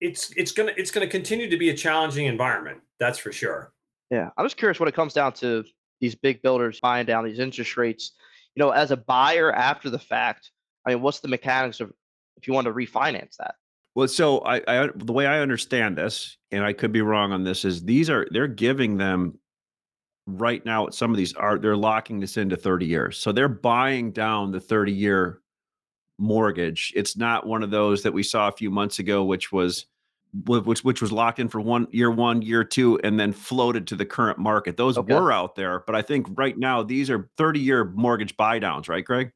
it's 0.00 0.32
it's 0.36 0.52
gonna 0.52 0.72
it's 0.76 0.90
gonna 0.90 1.06
continue 1.06 1.48
to 1.50 1.56
be 1.56 1.70
a 1.70 1.74
challenging 1.74 2.26
environment. 2.26 2.80
That's 2.98 3.18
for 3.18 3.32
sure. 3.32 3.72
Yeah, 4.10 4.30
I'm 4.36 4.44
just 4.44 4.56
curious 4.56 4.80
when 4.80 4.88
it 4.88 4.94
comes 4.94 5.12
down 5.12 5.32
to 5.34 5.64
these 6.00 6.14
big 6.14 6.42
builders 6.42 6.80
buying 6.80 7.06
down 7.06 7.24
these 7.24 7.38
interest 7.38 7.76
rates. 7.76 8.12
You 8.54 8.64
know, 8.64 8.70
as 8.70 8.90
a 8.90 8.96
buyer 8.96 9.52
after 9.52 9.90
the 9.90 9.98
fact, 9.98 10.50
I 10.86 10.90
mean, 10.90 11.02
what's 11.02 11.20
the 11.20 11.28
mechanics 11.28 11.80
of 11.80 11.92
if 12.36 12.48
you 12.48 12.54
want 12.54 12.66
to 12.66 12.72
refinance 12.72 13.36
that? 13.38 13.54
Well, 13.98 14.06
so 14.06 14.38
I, 14.42 14.62
I 14.68 14.88
the 14.94 15.12
way 15.12 15.26
I 15.26 15.40
understand 15.40 15.98
this, 15.98 16.36
and 16.52 16.62
I 16.62 16.72
could 16.72 16.92
be 16.92 17.02
wrong 17.02 17.32
on 17.32 17.42
this, 17.42 17.64
is 17.64 17.82
these 17.82 18.08
are 18.08 18.28
they're 18.30 18.46
giving 18.46 18.96
them 18.96 19.40
right 20.24 20.64
now. 20.64 20.88
Some 20.90 21.10
of 21.10 21.16
these 21.16 21.34
are 21.34 21.58
they're 21.58 21.76
locking 21.76 22.20
this 22.20 22.36
into 22.36 22.56
30 22.56 22.86
years, 22.86 23.18
so 23.18 23.32
they're 23.32 23.48
buying 23.48 24.12
down 24.12 24.52
the 24.52 24.60
30 24.60 24.92
year 24.92 25.40
mortgage. 26.16 26.92
It's 26.94 27.16
not 27.16 27.44
one 27.44 27.64
of 27.64 27.72
those 27.72 28.04
that 28.04 28.12
we 28.12 28.22
saw 28.22 28.46
a 28.46 28.52
few 28.52 28.70
months 28.70 29.00
ago, 29.00 29.24
which 29.24 29.50
was 29.50 29.86
which 30.44 30.84
which 30.84 31.02
was 31.02 31.10
locked 31.10 31.40
in 31.40 31.48
for 31.48 31.60
one 31.60 31.88
year 31.90 32.12
one 32.12 32.40
year 32.40 32.62
two 32.62 33.00
and 33.02 33.18
then 33.18 33.32
floated 33.32 33.88
to 33.88 33.96
the 33.96 34.06
current 34.06 34.38
market 34.38 34.76
those 34.76 34.96
okay. 34.96 35.12
were 35.12 35.32
out 35.32 35.56
there 35.56 35.82
but 35.86 35.96
i 35.96 36.02
think 36.02 36.26
right 36.36 36.58
now 36.58 36.82
these 36.82 37.08
are 37.08 37.30
30 37.38 37.60
year 37.60 37.86
mortgage 37.96 38.36
buy 38.36 38.58
downs 38.58 38.90
right 38.90 39.06
gregg 39.06 39.32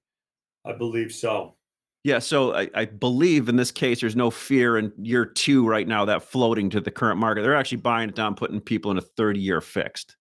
i 0.66 0.72
believe 0.72 1.10
so 1.10 1.54
yeah 2.04 2.18
so 2.18 2.54
I, 2.54 2.68
I, 2.74 2.84
believe 2.86 3.48
in 3.48 3.56
this 3.56 3.70
case 3.70 4.00
there's 4.00 4.16
no 4.16 4.30
fear 4.30 4.78
in 4.78 4.92
year 4.98 5.24
two 5.24 5.66
right 5.66 5.86
now 5.86 6.04
that 6.06 6.22
floating 6.22 6.70
to 6.70 6.80
the 6.80 6.90
current 6.90 7.18
market 7.18 7.42
they're 7.42 7.56
actually 7.56 7.78
buying 7.78 8.08
it 8.08 8.14
down 8.14 8.34
putting 8.34 8.60
people 8.60 8.90
in 8.90 8.98
a 8.98 9.02
30 9.02 9.40
year 9.40 9.60
fixed 9.60 10.16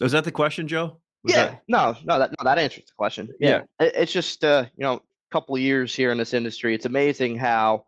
is 0.00 0.12
that 0.12 0.24
the 0.24 0.32
question 0.32 0.68
joe 0.68 1.00
was 1.22 1.34
yeah 1.34 1.46
that... 1.46 1.62
no 1.68 1.96
no 2.04 2.18
that 2.18 2.30
no 2.30 2.44
that 2.44 2.58
answers 2.58 2.84
the 2.84 2.92
question 2.96 3.28
yeah, 3.38 3.62
yeah. 3.80 3.86
It, 3.86 3.92
it's 3.96 4.12
just 4.12 4.44
uh 4.44 4.66
you 4.76 4.84
know 4.84 5.02
couple 5.30 5.56
years 5.56 5.94
here 5.94 6.10
in 6.10 6.18
this 6.18 6.34
industry, 6.34 6.74
it's 6.74 6.86
amazing 6.86 7.36
how 7.36 7.84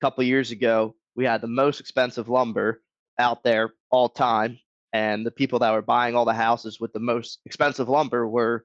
a 0.00 0.04
couple 0.04 0.24
years 0.24 0.50
ago 0.50 0.94
we 1.14 1.24
had 1.24 1.40
the 1.40 1.46
most 1.46 1.80
expensive 1.80 2.28
lumber 2.28 2.82
out 3.18 3.44
there 3.44 3.74
all 3.90 4.08
time, 4.08 4.58
and 4.92 5.24
the 5.24 5.30
people 5.30 5.58
that 5.58 5.72
were 5.72 5.82
buying 5.82 6.16
all 6.16 6.24
the 6.24 6.32
houses 6.32 6.80
with 6.80 6.92
the 6.92 7.00
most 7.00 7.40
expensive 7.44 7.88
lumber 7.88 8.26
were, 8.26 8.64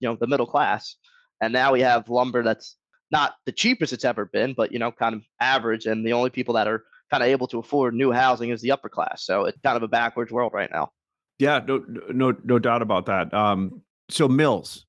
you 0.00 0.08
know, 0.08 0.16
the 0.16 0.26
middle 0.26 0.46
class. 0.46 0.96
And 1.40 1.52
now 1.52 1.72
we 1.72 1.80
have 1.80 2.08
lumber 2.08 2.42
that's 2.42 2.76
not 3.10 3.34
the 3.44 3.52
cheapest 3.52 3.92
it's 3.92 4.04
ever 4.04 4.24
been, 4.24 4.54
but 4.54 4.72
you 4.72 4.78
know, 4.78 4.92
kind 4.92 5.14
of 5.14 5.22
average, 5.40 5.86
and 5.86 6.06
the 6.06 6.12
only 6.12 6.30
people 6.30 6.54
that 6.54 6.68
are 6.68 6.84
kind 7.10 7.22
of 7.22 7.28
able 7.28 7.46
to 7.46 7.58
afford 7.58 7.94
new 7.94 8.12
housing 8.12 8.50
is 8.50 8.60
the 8.60 8.72
upper 8.72 8.88
class. 8.88 9.24
So 9.24 9.44
it's 9.44 9.58
kind 9.62 9.76
of 9.76 9.82
a 9.82 9.88
backwards 9.88 10.32
world 10.32 10.52
right 10.52 10.70
now. 10.72 10.90
Yeah, 11.38 11.60
no, 11.66 11.84
no, 12.10 12.34
no 12.44 12.58
doubt 12.58 12.82
about 12.82 13.06
that. 13.06 13.32
Um, 13.32 13.82
so 14.08 14.26
mills, 14.26 14.86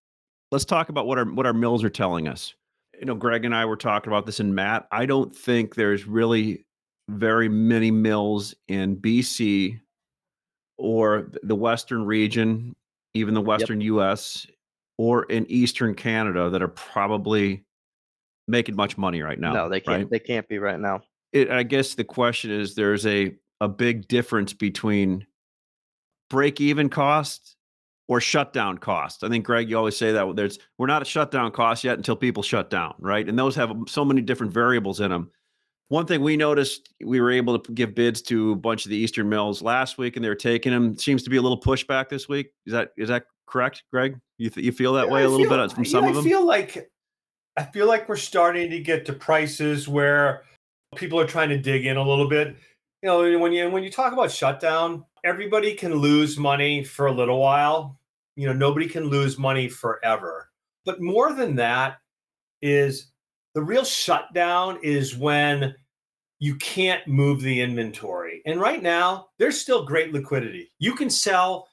let's 0.52 0.66
talk 0.66 0.90
about 0.90 1.06
what 1.06 1.18
our 1.18 1.26
what 1.26 1.46
our 1.46 1.54
mills 1.54 1.84
are 1.84 1.90
telling 1.90 2.28
us 2.28 2.54
you 3.00 3.06
know, 3.06 3.16
Gregg 3.16 3.46
and 3.46 3.56
I 3.56 3.66
were 3.66 3.78
talking 3.78 4.12
about 4.12 4.26
this, 4.26 4.40
and 4.40 4.56
Matt, 4.56 4.88
I 4.92 5.06
don't 5.06 5.36
think 5.36 5.76
there's 5.76 6.08
really 6.08 6.66
very 7.10 7.48
many 7.48 7.92
mills 7.92 8.56
in 8.68 8.98
BC 8.98 9.80
or 10.78 11.30
the 11.44 11.56
Western 11.56 12.06
region, 12.06 12.76
even 13.14 13.34
the 13.34 13.42
Western 13.42 13.82
yep. 13.82 13.88
US 13.88 14.48
or 14.98 15.24
in 15.26 15.46
Eastern 15.50 15.94
Canada 15.94 16.50
that 16.50 16.62
are 16.62 16.68
probably 16.68 17.64
making 18.48 18.76
much 18.76 18.98
money 18.98 19.22
right 19.22 19.40
now. 19.40 19.54
No, 19.54 19.70
they 19.70 19.80
can't. 19.80 20.04
Right? 20.04 20.10
They 20.10 20.20
can't 20.20 20.48
be 20.48 20.60
right 20.60 20.80
now. 20.80 21.02
It, 21.34 21.50
I 21.50 21.64
guess 21.64 21.96
the 21.96 22.04
question 22.04 22.52
is: 22.52 22.76
there's 22.76 23.06
a 23.06 23.36
a 23.62 23.68
big 23.68 24.08
difference 24.08 24.54
between 24.54 25.26
break 26.30 26.62
even 26.62 26.90
costs 26.90 27.56
or 28.08 28.22
shutdown 28.22 28.78
costs. 28.78 29.24
I 29.24 29.30
think 29.30 29.46
Gregg, 29.46 29.70
you 29.70 29.78
always 29.78 29.98
say 29.98 30.12
that 30.12 30.36
there's 30.36 30.60
we're 30.78 30.88
not 30.88 31.02
a 31.02 31.06
shutdown 31.06 31.52
cost 31.52 31.84
yet 31.84 31.98
until 31.98 32.16
people 32.16 32.44
shut 32.44 32.70
down, 32.70 32.96
right? 33.00 33.28
And 33.28 33.38
those 33.38 33.56
have 33.56 33.74
so 33.88 34.06
many 34.06 34.22
different 34.22 34.54
variables 34.54 35.02
in 35.02 35.12
them. 35.12 35.32
One 35.90 36.06
thing 36.06 36.22
we 36.22 36.36
noticed, 36.36 36.94
we 37.04 37.22
were 37.22 37.32
able 37.32 37.58
to 37.58 37.72
give 37.72 37.96
bids 37.96 38.22
to 38.24 38.52
a 38.52 38.56
bunch 38.56 38.86
of 38.86 38.90
the 38.90 38.98
Eastern 38.98 39.30
mills 39.30 39.62
last 39.62 39.98
week, 39.98 40.18
and 40.18 40.26
they 40.26 40.30
were 40.30 40.36
taking 40.36 40.74
them. 40.74 40.98
Seems 40.98 41.24
to 41.24 41.30
be 41.30 41.38
a 41.38 41.42
little 41.42 41.60
pushback 41.60 42.10
this 42.10 42.28
week. 42.28 42.48
Is 42.66 42.74
that 42.74 42.92
is 42.98 43.10
that 43.10 43.26
correct, 43.46 43.84
Gregg? 43.92 44.20
You 44.38 44.50
th- 44.50 44.66
you 44.66 44.72
feel 44.72 44.94
that 44.94 45.08
yeah, 45.08 45.14
way 45.14 45.24
a 45.24 45.30
little 45.30 45.46
feel, 45.46 45.50
bit 45.50 45.60
uh, 45.60 45.70
from 45.70 45.86
some 45.86 46.04
yeah, 46.04 46.10
of 46.10 46.16
them? 46.16 46.26
I 46.26 46.30
feel 46.30 46.46
like 46.46 46.90
I 47.58 47.64
feel 47.64 47.88
like 47.88 48.08
we're 48.08 48.16
starting 48.18 48.70
to 48.70 48.80
get 48.80 49.06
to 49.08 49.14
prices 49.14 49.88
where 49.88 50.44
people 50.96 51.20
are 51.20 51.28
trying 51.28 51.50
to 51.50 51.58
dig 51.58 51.88
in 51.88 51.98
a 51.98 52.08
little 52.08 52.30
bit. 52.30 52.56
You 53.02 53.10
know, 53.10 53.40
when 53.40 53.52
you 53.52 53.70
when 53.70 53.84
you 53.84 53.92
talk 53.92 54.14
about 54.14 54.32
shutdown, 54.32 55.04
everybody 55.24 55.74
can 55.74 55.96
lose 55.96 56.38
money 56.38 56.84
for 56.84 57.08
a 57.08 57.12
little 57.12 57.40
while. 57.40 58.00
You 58.36 58.48
know, 58.48 58.54
nobody 58.54 58.88
can 58.88 59.06
lose 59.06 59.40
money 59.40 59.68
forever. 59.68 60.50
But 60.86 61.02
more 61.02 61.34
than 61.34 61.56
that 61.56 61.98
is 62.62 63.12
the 63.56 63.62
real 63.64 63.84
shutdown 63.84 64.80
is 64.84 65.18
when 65.18 65.74
you 66.40 66.56
can't 66.58 67.08
move 67.08 67.42
the 67.42 67.60
inventory. 67.60 68.44
And 68.46 68.62
right 68.62 68.84
now, 68.84 69.30
there's 69.40 69.60
still 69.60 69.84
great 69.84 70.14
liquidity. 70.14 70.72
You 70.78 70.94
can 70.94 71.10
sell 71.10 71.67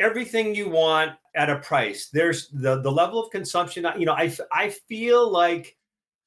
everything 0.00 0.54
you 0.54 0.68
want 0.68 1.12
at 1.36 1.50
a 1.50 1.58
price. 1.58 2.08
There's 2.12 2.48
the 2.48 2.80
the 2.80 2.90
level 2.90 3.22
of 3.22 3.30
consumption, 3.30 3.86
you 3.96 4.06
know, 4.06 4.14
I 4.14 4.34
I 4.52 4.70
feel 4.88 5.30
like 5.30 5.76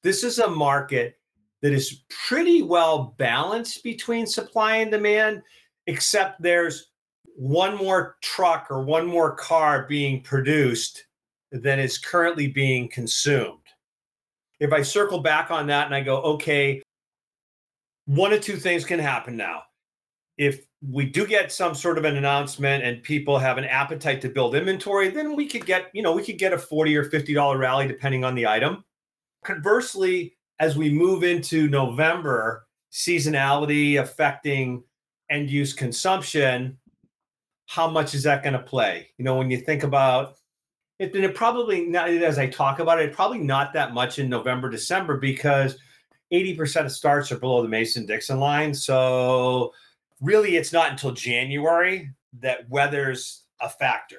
this 0.02 0.24
is 0.24 0.38
a 0.38 0.48
market 0.48 1.18
that 1.60 1.72
is 1.72 2.02
pretty 2.28 2.62
well 2.62 3.14
balanced 3.18 3.82
between 3.82 4.26
supply 4.26 4.76
and 4.76 4.90
demand 4.90 5.42
except 5.86 6.40
there's 6.40 6.90
one 7.36 7.76
more 7.76 8.16
truck 8.22 8.68
or 8.70 8.82
one 8.82 9.06
more 9.06 9.34
car 9.34 9.86
being 9.88 10.22
produced 10.22 11.04
than 11.50 11.78
is 11.78 11.98
currently 11.98 12.46
being 12.46 12.88
consumed. 12.88 13.58
If 14.60 14.72
I 14.72 14.82
circle 14.82 15.20
back 15.20 15.50
on 15.50 15.66
that 15.66 15.86
and 15.86 15.94
I 15.94 16.00
go, 16.00 16.20
okay, 16.22 16.82
one 18.06 18.32
of 18.32 18.40
two 18.40 18.56
things 18.56 18.84
can 18.84 18.98
happen 18.98 19.36
now. 19.36 19.62
If 20.36 20.66
we 20.90 21.06
do 21.06 21.26
get 21.26 21.52
some 21.52 21.74
sort 21.74 21.96
of 21.96 22.04
an 22.04 22.16
announcement 22.16 22.84
and 22.84 23.02
people 23.02 23.38
have 23.38 23.58
an 23.58 23.64
appetite 23.64 24.20
to 24.20 24.28
build 24.28 24.54
inventory, 24.54 25.08
then 25.08 25.34
we 25.34 25.46
could 25.46 25.64
get, 25.64 25.90
you 25.94 26.02
know, 26.02 26.12
we 26.12 26.24
could 26.24 26.38
get 26.38 26.52
a 26.52 26.58
40 26.58 26.96
or 26.96 27.04
50 27.04 27.34
dollar 27.34 27.58
rally 27.58 27.86
depending 27.86 28.24
on 28.24 28.34
the 28.34 28.46
item. 28.46 28.84
Conversely, 29.44 30.36
as 30.60 30.76
we 30.76 30.90
move 30.90 31.24
into 31.24 31.68
November, 31.68 32.66
seasonality 32.92 34.00
affecting 34.00 34.82
end 35.30 35.50
use 35.50 35.72
consumption, 35.72 36.78
how 37.66 37.88
much 37.88 38.14
is 38.14 38.22
that 38.24 38.42
going 38.42 38.52
to 38.52 38.58
play? 38.58 39.10
You 39.18 39.24
know, 39.24 39.36
when 39.36 39.50
you 39.50 39.58
think 39.58 39.82
about 39.82 40.36
it, 40.98 41.14
and 41.14 41.24
it 41.24 41.34
probably 41.34 41.86
not 41.86 42.08
as 42.08 42.38
I 42.38 42.46
talk 42.46 42.78
about 42.78 43.00
it, 43.00 43.12
probably 43.12 43.38
not 43.38 43.72
that 43.72 43.94
much 43.94 44.18
in 44.18 44.28
November, 44.28 44.70
December 44.70 45.16
because 45.18 45.76
80% 46.32 46.86
of 46.86 46.92
starts 46.92 47.32
are 47.32 47.38
below 47.38 47.62
the 47.62 47.68
Mason 47.68 48.06
Dixon 48.06 48.38
line. 48.38 48.74
So 48.74 49.72
really 50.24 50.56
it's 50.56 50.72
not 50.72 50.90
until 50.90 51.12
January 51.12 52.10
that 52.40 52.68
weather's 52.68 53.44
a 53.60 53.68
factor. 53.68 54.18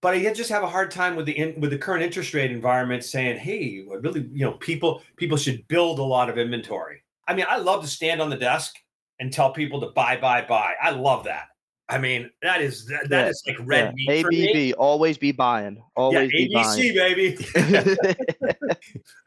But 0.00 0.14
I 0.14 0.32
just 0.32 0.50
have 0.50 0.62
a 0.62 0.68
hard 0.68 0.90
time 0.90 1.16
with 1.16 1.26
the 1.26 1.36
in, 1.36 1.60
with 1.60 1.70
the 1.70 1.78
current 1.78 2.04
interest 2.04 2.32
rate 2.32 2.52
environment 2.52 3.02
saying, 3.02 3.38
"Hey, 3.38 3.84
really, 4.00 4.28
you 4.32 4.44
know, 4.44 4.52
people 4.52 5.02
people 5.16 5.36
should 5.36 5.66
build 5.66 5.98
a 5.98 6.02
lot 6.02 6.30
of 6.30 6.38
inventory." 6.38 7.02
I 7.26 7.34
mean, 7.34 7.46
I 7.48 7.56
love 7.56 7.82
to 7.82 7.88
stand 7.88 8.22
on 8.22 8.30
the 8.30 8.36
desk 8.36 8.76
and 9.18 9.32
tell 9.32 9.52
people 9.52 9.80
to 9.80 9.88
buy, 9.88 10.16
buy, 10.16 10.42
buy. 10.42 10.74
I 10.80 10.90
love 10.90 11.24
that. 11.24 11.48
I 11.90 11.98
mean, 11.98 12.30
that 12.42 12.60
is 12.60 12.84
that, 12.86 13.08
that 13.08 13.24
yeah, 13.24 13.30
is 13.30 13.42
like 13.46 13.56
red 13.64 13.94
yeah. 13.96 14.22
meat. 14.22 14.72
ABB, 14.74 14.78
always 14.78 15.16
be 15.16 15.32
buying. 15.32 15.82
Always 15.96 16.30
yeah, 16.32 16.46
be 16.46 16.54
ABC, 16.54 16.94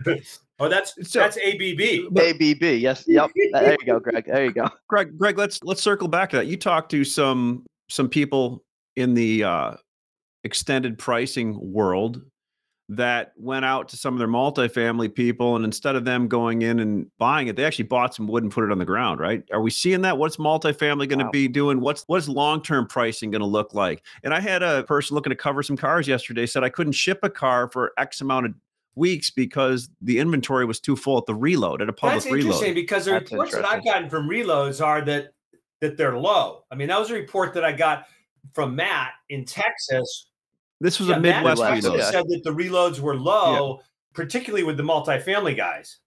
baby. 0.05 0.21
oh, 0.59 0.69
that's 0.69 0.93
so, 1.09 1.19
that's 1.19 1.37
ABB. 1.37 2.15
ABB. 2.15 2.63
Yes. 2.79 3.03
Yep. 3.07 3.31
there 3.53 3.77
you 3.79 3.85
go, 3.85 3.99
Gregg. 3.99 4.25
There 4.27 4.45
you 4.45 4.53
go. 4.53 4.69
Gregg. 4.87 5.17
Gregg. 5.17 5.39
Let's 5.39 5.63
let's 5.63 5.81
circle 5.81 6.07
back 6.07 6.29
to 6.31 6.37
that. 6.37 6.47
You 6.47 6.55
talked 6.55 6.91
to 6.91 7.03
some 7.03 7.65
some 7.89 8.07
people 8.07 8.63
in 8.95 9.15
the 9.15 9.43
uh, 9.43 9.73
extended 10.43 10.99
pricing 10.99 11.57
world 11.73 12.21
that 12.91 13.31
went 13.37 13.63
out 13.63 13.87
to 13.87 13.95
some 13.95 14.13
of 14.13 14.19
their 14.19 14.27
multifamily 14.27 15.13
people 15.13 15.55
and 15.55 15.63
instead 15.63 15.95
of 15.95 16.03
them 16.03 16.27
going 16.27 16.61
in 16.61 16.81
and 16.81 17.09
buying 17.17 17.47
it 17.47 17.55
they 17.55 17.63
actually 17.63 17.85
bought 17.85 18.13
some 18.13 18.27
wood 18.27 18.43
and 18.43 18.51
put 18.51 18.65
it 18.65 18.71
on 18.71 18.79
the 18.79 18.85
ground 18.85 19.17
right 19.19 19.43
are 19.53 19.61
we 19.61 19.71
seeing 19.71 20.01
that 20.01 20.17
what's 20.17 20.35
multifamily 20.35 21.07
going 21.07 21.19
to 21.19 21.23
wow. 21.23 21.31
be 21.31 21.47
doing 21.47 21.79
what's 21.79 22.03
what's 22.07 22.27
long-term 22.27 22.85
pricing 22.85 23.31
going 23.31 23.39
to 23.39 23.45
look 23.45 23.73
like 23.73 24.03
and 24.25 24.33
i 24.33 24.41
had 24.41 24.61
a 24.61 24.83
person 24.83 25.15
looking 25.15 25.29
to 25.29 25.37
cover 25.37 25.63
some 25.63 25.77
cars 25.77 26.05
yesterday 26.05 26.45
said 26.45 26.65
i 26.65 26.69
couldn't 26.69 26.91
ship 26.91 27.19
a 27.23 27.29
car 27.29 27.69
for 27.69 27.93
x 27.97 28.19
amount 28.19 28.45
of 28.45 28.53
weeks 28.95 29.29
because 29.29 29.89
the 30.01 30.19
inventory 30.19 30.65
was 30.65 30.81
too 30.81 30.97
full 30.97 31.17
at 31.17 31.25
the 31.25 31.33
reload 31.33 31.81
at 31.81 31.87
a 31.87 31.93
public 31.93 32.23
That's 32.23 32.25
interesting 32.25 32.61
reload. 32.61 32.75
because 32.75 33.05
the 33.05 33.11
That's 33.11 33.31
reports 33.31 33.53
that 33.53 33.63
I've 33.63 33.85
gotten 33.85 34.09
from 34.09 34.27
reloads 34.27 34.85
are 34.85 35.01
that 35.05 35.29
that 35.79 35.95
they're 35.95 36.17
low. 36.17 36.65
I 36.69 36.75
mean, 36.75 36.89
that 36.89 36.99
was 36.99 37.09
a 37.09 37.13
report 37.13 37.53
that 37.53 37.63
I 37.63 37.71
got 37.71 38.05
from 38.53 38.75
Matt 38.75 39.13
in 39.29 39.45
Texas 39.45 40.27
this 40.81 40.99
was 40.99 41.09
yeah, 41.09 41.17
a 41.17 41.19
Midwest 41.19 41.61
reload. 41.61 42.01
Said 42.01 42.27
that 42.27 42.41
the 42.43 42.49
reloads 42.49 42.99
were 42.99 43.15
low, 43.15 43.77
yeah. 43.77 43.83
particularly 44.13 44.63
with 44.63 44.77
the 44.77 44.83
multifamily 44.83 45.55
guys. 45.55 45.99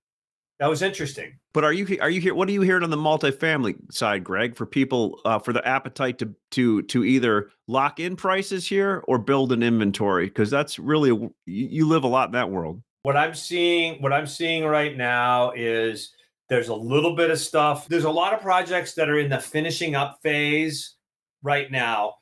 That 0.58 0.68
was 0.68 0.82
interesting. 0.82 1.38
But 1.52 1.62
are 1.62 1.72
you 1.72 1.96
are 2.00 2.10
you 2.10 2.20
here? 2.20 2.34
What 2.34 2.48
are 2.48 2.52
you 2.52 2.60
hearing 2.60 2.82
on 2.82 2.90
the 2.90 2.96
multifamily 2.96 3.92
side, 3.92 4.24
Gregg? 4.24 4.56
For 4.56 4.66
people 4.66 5.20
uh, 5.24 5.38
for 5.38 5.52
the 5.52 5.66
appetite 5.66 6.18
to 6.18 6.34
to 6.52 6.82
to 6.82 7.04
either 7.04 7.50
lock 7.68 8.00
in 8.00 8.16
prices 8.16 8.66
here 8.66 9.04
or 9.06 9.18
build 9.18 9.52
an 9.52 9.62
inventory 9.62 10.26
because 10.26 10.50
that's 10.50 10.78
really 10.78 11.10
a, 11.10 11.30
you 11.46 11.86
live 11.86 12.02
a 12.02 12.08
lot 12.08 12.28
in 12.28 12.32
that 12.32 12.50
world. 12.50 12.82
What 13.04 13.16
I'm 13.16 13.34
seeing, 13.34 14.02
what 14.02 14.12
I'm 14.12 14.26
seeing 14.26 14.64
right 14.64 14.96
now 14.96 15.52
is 15.52 16.12
there's 16.48 16.68
a 16.68 16.74
little 16.74 17.14
bit 17.14 17.30
of 17.30 17.38
stuff. 17.38 17.86
There's 17.88 18.04
a 18.04 18.10
lot 18.10 18.32
of 18.32 18.40
projects 18.40 18.94
that 18.94 19.08
are 19.08 19.18
in 19.18 19.30
the 19.30 19.40
finishing 19.40 19.94
up 19.94 20.18
phase 20.22 20.94
right 21.42 21.70
now 21.70 22.14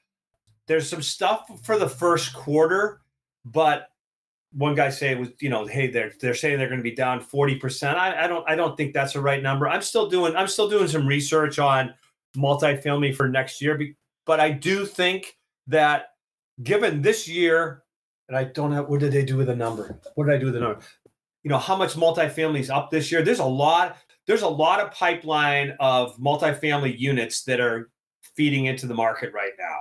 there's 0.66 0.88
some 0.88 1.02
stuff 1.02 1.50
for 1.64 1.78
the 1.78 1.88
first 1.88 2.32
quarter, 2.34 3.00
but 3.44 3.88
one 4.52 4.74
guy 4.74 4.90
say 4.90 5.14
was, 5.14 5.30
you 5.40 5.48
know, 5.48 5.66
hey, 5.66 5.90
they're 5.90 6.12
they're 6.20 6.34
saying 6.34 6.58
they're 6.58 6.68
going 6.68 6.78
to 6.78 6.84
be 6.84 6.94
down 6.94 7.20
40%. 7.20 7.94
I, 7.94 8.24
I 8.24 8.26
don't 8.26 8.48
I 8.48 8.54
don't 8.54 8.76
think 8.76 8.92
that's 8.92 9.14
the 9.14 9.20
right 9.20 9.42
number. 9.42 9.68
I'm 9.68 9.82
still 9.82 10.08
doing 10.08 10.36
I'm 10.36 10.48
still 10.48 10.68
doing 10.68 10.88
some 10.88 11.06
research 11.06 11.58
on 11.58 11.94
multifamily 12.36 13.14
for 13.14 13.28
next 13.28 13.60
year, 13.60 13.80
but 14.26 14.40
I 14.40 14.50
do 14.50 14.86
think 14.86 15.36
that 15.66 16.06
given 16.62 17.02
this 17.02 17.28
year, 17.28 17.82
and 18.28 18.36
I 18.36 18.44
don't 18.44 18.72
have 18.72 18.88
what 18.88 19.00
did 19.00 19.12
they 19.12 19.24
do 19.24 19.36
with 19.36 19.46
the 19.46 19.56
number? 19.56 19.98
What 20.14 20.26
did 20.26 20.34
I 20.34 20.38
do 20.38 20.46
with 20.46 20.54
the 20.54 20.60
number? 20.60 20.80
You 21.42 21.50
know, 21.50 21.58
how 21.58 21.76
much 21.76 21.94
multifamily 21.94 22.60
is 22.60 22.70
up 22.70 22.90
this 22.90 23.10
year? 23.10 23.22
There's 23.22 23.40
a 23.40 23.44
lot, 23.44 23.96
there's 24.26 24.42
a 24.42 24.48
lot 24.48 24.80
of 24.80 24.92
pipeline 24.92 25.74
of 25.80 26.16
multifamily 26.18 26.98
units 26.98 27.42
that 27.44 27.58
are 27.58 27.90
feeding 28.36 28.66
into 28.66 28.86
the 28.86 28.94
market 28.94 29.32
right 29.34 29.52
now. 29.58 29.80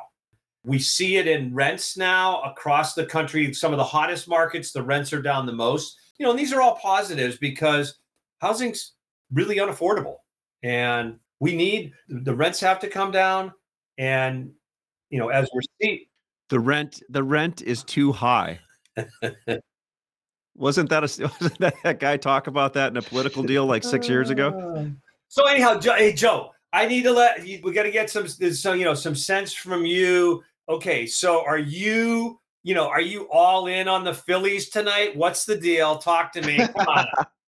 We 0.64 0.80
see 0.80 1.18
it 1.18 1.28
in 1.28 1.54
rents 1.54 1.98
now 1.98 2.42
across 2.42 2.94
the 2.94 3.06
country. 3.06 3.54
Some 3.54 3.74
of 3.74 3.78
the 3.78 3.84
hottest 3.84 4.28
markets, 4.28 4.72
the 4.72 4.84
rents 4.84 5.12
are 5.12 5.22
down 5.22 5.46
the 5.46 5.54
most. 5.54 5.98
You 6.18 6.26
know, 6.26 6.32
and 6.32 6.40
these 6.40 6.54
are 6.54 6.62
all 6.62 6.76
positives 6.76 7.38
because 7.38 7.96
housing's 8.40 8.94
really 9.34 9.58
unaffordable. 9.58 10.18
And 10.64 11.18
we 11.40 11.56
need 11.56 11.94
the 12.08 12.36
rents 12.36 12.60
have 12.60 12.80
to 12.82 12.88
come 12.88 13.12
down. 13.12 13.54
And, 13.98 14.52
you 15.10 15.18
know, 15.18 15.30
as 15.30 15.50
we're 15.54 15.62
seeing 15.82 16.06
the 16.50 16.60
rent, 16.60 17.02
the 17.10 17.24
rent 17.24 17.62
is 17.64 17.84
too 17.84 18.12
high. 18.12 18.60
wasn't 20.56 20.90
that 20.90 21.04
a 21.04 21.28
wasn't 21.42 21.60
that, 21.60 21.74
that 21.84 22.00
guy 22.00 22.18
talk 22.18 22.48
about 22.48 22.74
that 22.74 22.92
in 22.92 22.98
a 22.98 23.02
political 23.02 23.42
deal 23.42 23.66
like 23.66 23.84
six 23.84 24.08
years 24.08 24.30
ago? 24.30 24.54
Ah. 24.78 24.86
So 25.28 25.48
anyhow, 25.48 25.80
Joe, 25.80 25.96
hey 25.96 26.14
Joe, 26.14 26.52
I 26.74 26.86
need 26.88 27.04
to 27.04 27.12
let 27.12 27.42
we 27.42 27.72
got 27.72 27.84
to 27.84 27.92
get 27.92 28.10
some 28.10 28.28
some 28.28 28.78
you 28.78 28.86
know 28.86 28.94
some 28.94 29.16
sense 29.16 29.54
from 29.54 29.86
you 29.86 30.44
okay, 30.70 31.06
so 31.06 31.46
are 31.46 31.58
you, 31.58 32.40
you 32.64 32.76
know, 32.76 32.88
are 32.88 33.02
you 33.02 33.28
all 33.32 33.68
in 33.68 33.88
on 33.88 34.04
the 34.04 34.14
Phillies 34.14 34.70
tonight? 34.70 35.16
What's 35.16 35.46
the 35.46 35.58
deal? 35.58 35.98
Talk 35.98 36.34
to 36.34 36.42
me. 36.42 36.60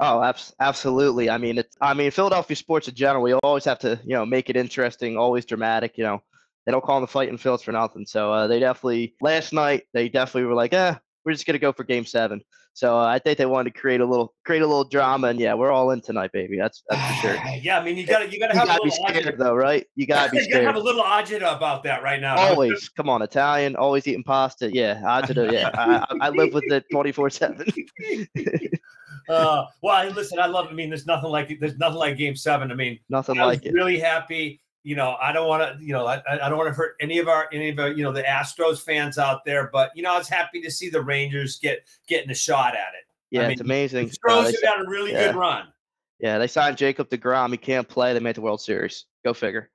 Oh, 0.00 0.32
absolutely. 0.58 1.28
I 1.28 1.36
mean, 1.36 1.62
I 1.80 1.92
mean, 1.92 2.10
Philadelphia 2.10 2.56
sports 2.56 2.88
in 2.88 2.94
general, 2.94 3.22
we 3.22 3.34
always 3.34 3.66
have 3.66 3.78
to, 3.80 4.00
you 4.02 4.14
know, 4.14 4.24
make 4.24 4.48
it 4.48 4.56
interesting, 4.56 5.18
always 5.18 5.44
dramatic. 5.44 5.98
You 5.98 6.04
know, 6.04 6.22
they 6.64 6.72
don't 6.72 6.82
call 6.82 6.96
them 6.96 7.04
the 7.04 7.12
fighting 7.12 7.36
Phils 7.36 7.62
for 7.62 7.72
nothing. 7.72 8.06
So 8.06 8.32
uh, 8.32 8.46
they 8.46 8.58
definitely 8.58 9.14
last 9.20 9.52
night 9.52 9.84
they 9.92 10.08
definitely 10.08 10.48
were 10.48 10.54
like, 10.54 10.72
eh, 10.72 10.94
we're 11.24 11.32
just 11.32 11.46
gonna 11.46 11.58
go 11.58 11.72
for 11.72 11.84
Game 11.84 12.06
Seven. 12.06 12.40
So 12.74 12.98
uh, 12.98 13.04
I 13.04 13.20
think 13.20 13.38
they 13.38 13.46
wanted 13.46 13.72
to 13.72 13.80
create 13.80 14.00
a 14.00 14.04
little 14.04 14.34
create 14.44 14.60
a 14.60 14.66
little 14.66 14.82
drama, 14.82 15.28
and 15.28 15.38
yeah, 15.38 15.54
we're 15.54 15.70
all 15.70 15.92
in 15.92 16.00
tonight, 16.00 16.32
baby. 16.32 16.58
That's 16.58 16.82
that's 16.90 17.20
for 17.20 17.28
sure. 17.28 17.46
yeah, 17.62 17.78
I 17.78 17.84
mean, 17.84 17.96
you 17.96 18.04
gotta 18.04 18.28
you 18.28 18.40
gotta 18.40 18.58
have 18.58 18.66
you 18.68 18.74
gotta 18.74 18.84
be 18.84 18.90
scared 18.90 19.24
agita. 19.26 19.38
though, 19.38 19.54
right? 19.54 19.86
You 19.94 20.08
gotta 20.08 20.32
be 20.32 20.38
scared. 20.38 20.48
you 20.48 20.54
gotta 20.54 20.66
have 20.66 20.76
a 20.76 20.84
little 20.84 21.04
agita 21.04 21.56
about 21.56 21.84
that 21.84 22.02
right 22.02 22.20
now. 22.20 22.36
Always, 22.36 22.88
come 22.88 23.08
on, 23.08 23.22
Italian, 23.22 23.76
always 23.76 24.08
eating 24.08 24.24
pasta. 24.24 24.74
Yeah, 24.74 25.00
agita. 25.04 25.52
Yeah, 25.52 25.70
I, 25.72 26.04
I 26.20 26.30
live 26.30 26.52
with 26.52 26.64
it 26.64 26.84
twenty 26.90 27.12
four 27.12 27.30
seven. 27.30 27.66
Uh, 29.26 29.64
well, 29.80 30.10
listen, 30.10 30.38
I 30.38 30.44
love. 30.44 30.66
I 30.68 30.74
mean, 30.74 30.90
there's 30.90 31.06
nothing 31.06 31.30
like 31.30 31.56
there's 31.58 31.78
nothing 31.78 31.96
like 31.96 32.18
Game 32.18 32.36
Seven. 32.36 32.70
I 32.70 32.74
mean, 32.74 32.98
nothing 33.08 33.40
I 33.40 33.46
like 33.46 33.64
it. 33.64 33.72
Really 33.72 33.98
happy 33.98 34.60
you 34.84 34.94
know, 34.94 35.16
I 35.20 35.32
don't 35.32 35.48
want 35.48 35.62
to, 35.62 35.84
you 35.84 35.92
know, 35.92 36.06
I, 36.06 36.22
I 36.30 36.48
don't 36.48 36.58
want 36.58 36.68
to 36.68 36.74
hurt 36.74 36.94
any 37.00 37.18
of 37.18 37.26
our, 37.26 37.48
any 37.52 37.70
of 37.70 37.78
our, 37.78 37.88
you 37.88 38.04
know, 38.04 38.12
the 38.12 38.22
Astros 38.22 38.82
fans 38.82 39.16
out 39.16 39.44
there, 39.44 39.70
but 39.72 39.90
you 39.96 40.02
know, 40.02 40.12
I 40.12 40.18
was 40.18 40.28
happy 40.28 40.60
to 40.60 40.70
see 40.70 40.90
the 40.90 41.00
Rangers 41.00 41.58
get 41.58 41.88
getting 42.06 42.30
a 42.30 42.34
shot 42.34 42.74
at 42.74 42.92
it. 42.94 43.06
Yeah, 43.30 43.40
I 43.40 43.42
mean, 43.44 43.52
it's 43.52 43.60
amazing. 43.62 44.06
The 44.08 44.12
Astros 44.12 44.40
uh, 44.40 44.44
have 44.44 44.62
had 44.62 44.86
a 44.86 44.88
really 44.88 45.12
yeah. 45.12 45.28
good 45.28 45.36
run. 45.36 45.68
Yeah, 46.20 46.38
they 46.38 46.46
signed 46.46 46.76
Jacob 46.76 47.08
Degrom. 47.08 47.50
He 47.50 47.56
can't 47.56 47.88
play. 47.88 48.12
They 48.12 48.20
made 48.20 48.36
the 48.36 48.42
World 48.42 48.60
Series. 48.60 49.06
Go 49.24 49.32
figure. 49.32 49.70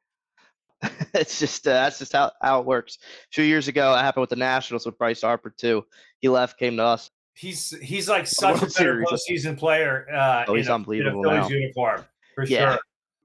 it's 1.14 1.40
just 1.40 1.68
uh, 1.68 1.74
that's 1.74 2.00
just 2.00 2.14
how, 2.14 2.32
how 2.42 2.60
it 2.60 2.66
works. 2.66 3.00
A 3.02 3.34
few 3.34 3.44
years 3.44 3.68
ago, 3.68 3.94
it 3.96 4.02
happened 4.02 4.22
with 4.22 4.30
the 4.30 4.36
Nationals 4.36 4.86
with 4.86 4.98
Bryce 4.98 5.22
Harper 5.22 5.50
too. 5.50 5.86
He 6.20 6.30
left, 6.30 6.60
came 6.60 6.78
to 6.78 6.84
us. 6.84 7.10
He's 7.34 7.72
he's 7.82 8.08
like 8.08 8.28
such 8.28 8.58
a 8.58 8.60
better 8.62 8.70
Series. 8.70 9.08
postseason 9.10 9.58
player. 9.58 10.06
Uh, 10.14 10.46
oh, 10.48 10.54
he's 10.54 10.68
a, 10.68 10.74
unbelievable 10.74 11.22
in 11.24 11.26
a 11.26 11.32
Phillies 11.32 11.50
now. 11.50 11.56
uniform 11.58 12.06
for 12.36 12.46
yeah. 12.46 12.74
sure 12.74 12.80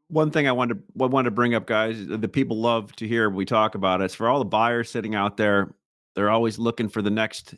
one 0.09 0.31
thing 0.31 0.47
I 0.47 0.53
wanted 0.53 0.75
to 0.75 1.05
I 1.05 1.07
wanted 1.07 1.31
to 1.31 1.35
bring 1.35 1.55
up, 1.55 1.67
guys, 1.67 2.07
the 2.07 2.29
people 2.29 2.61
love 2.61 2.95
to 2.97 3.09
hear 3.09 3.29
when 3.29 3.37
we 3.37 3.45
talk 3.45 3.75
about 3.75 4.01
it. 4.01 4.05
It's 4.05 4.15
for 4.15 4.29
all 4.29 4.39
the 4.39 4.45
buyers 4.45 4.91
sitting 4.91 5.15
out 5.15 5.37
there. 5.37 5.75
They're 6.15 6.31
always 6.31 6.59
looking 6.59 6.89
for 6.89 7.03
the 7.03 7.11
next 7.11 7.55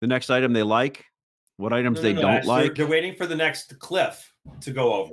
the 0.00 0.06
next 0.06 0.30
item 0.30 0.52
they 0.52 0.62
like, 0.62 1.04
what 1.56 1.72
items 1.72 1.96
no, 1.96 2.02
they 2.02 2.12
no, 2.12 2.22
don't 2.22 2.44
like. 2.44 2.66
They're, 2.66 2.74
they're, 2.74 2.86
waiting 2.86 3.14
for 3.14 3.26
the 3.26 3.36
next 3.36 3.78
cliff 3.78 4.32
to 4.60 4.72
go 4.72 4.92
over, 4.92 5.12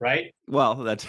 right? 0.00 0.32
Well, 0.46 0.76
that's 0.76 1.06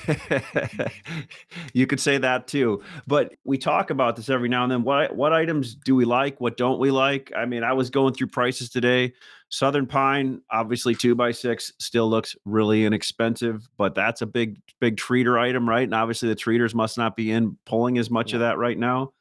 you 1.74 1.88
could 1.88 2.00
say 2.00 2.18
that 2.18 2.48
too. 2.48 2.84
But 3.08 3.34
we 3.46 3.58
talk 3.58 3.92
about 3.92 4.16
this 4.16 4.30
every 4.30 4.50
now 4.50 4.64
and 4.64 4.72
then. 4.72 4.84
What 4.84 5.16
what 5.16 5.32
items 5.32 5.76
do 5.76 5.96
we 5.96 6.06
like? 6.06 6.42
What 6.42 6.58
don't 6.58 6.80
we 6.80 6.92
like? 6.92 7.32
I 7.36 7.46
mean, 7.46 7.64
I 7.64 7.74
was 7.74 7.90
going 7.90 8.14
through 8.14 8.28
prices 8.28 8.70
today. 8.70 9.14
Southern 9.54 9.86
Pine, 9.86 10.42
obviously 10.50 10.96
two 10.96 11.14
by 11.14 11.32
six, 11.32 11.72
still 11.78 12.10
looks 12.10 12.36
really 12.44 12.86
inexpensive, 12.86 13.70
but 13.78 13.94
that's 13.94 14.24
a 14.24 14.26
big, 14.26 14.60
big 14.82 14.98
treater 14.98 15.40
item, 15.40 15.70
right? 15.70 15.84
And 15.84 15.94
obviously 15.94 16.28
the 16.28 16.34
treaters 16.34 16.74
must 16.74 16.98
not 16.98 17.16
be 17.16 17.30
in 17.30 17.56
pulling 17.64 18.00
as 18.00 18.10
much 18.10 18.32
yeah. 18.32 18.38
of 18.38 18.40
that 18.40 18.58
right 18.58 18.80
now. 18.80 19.14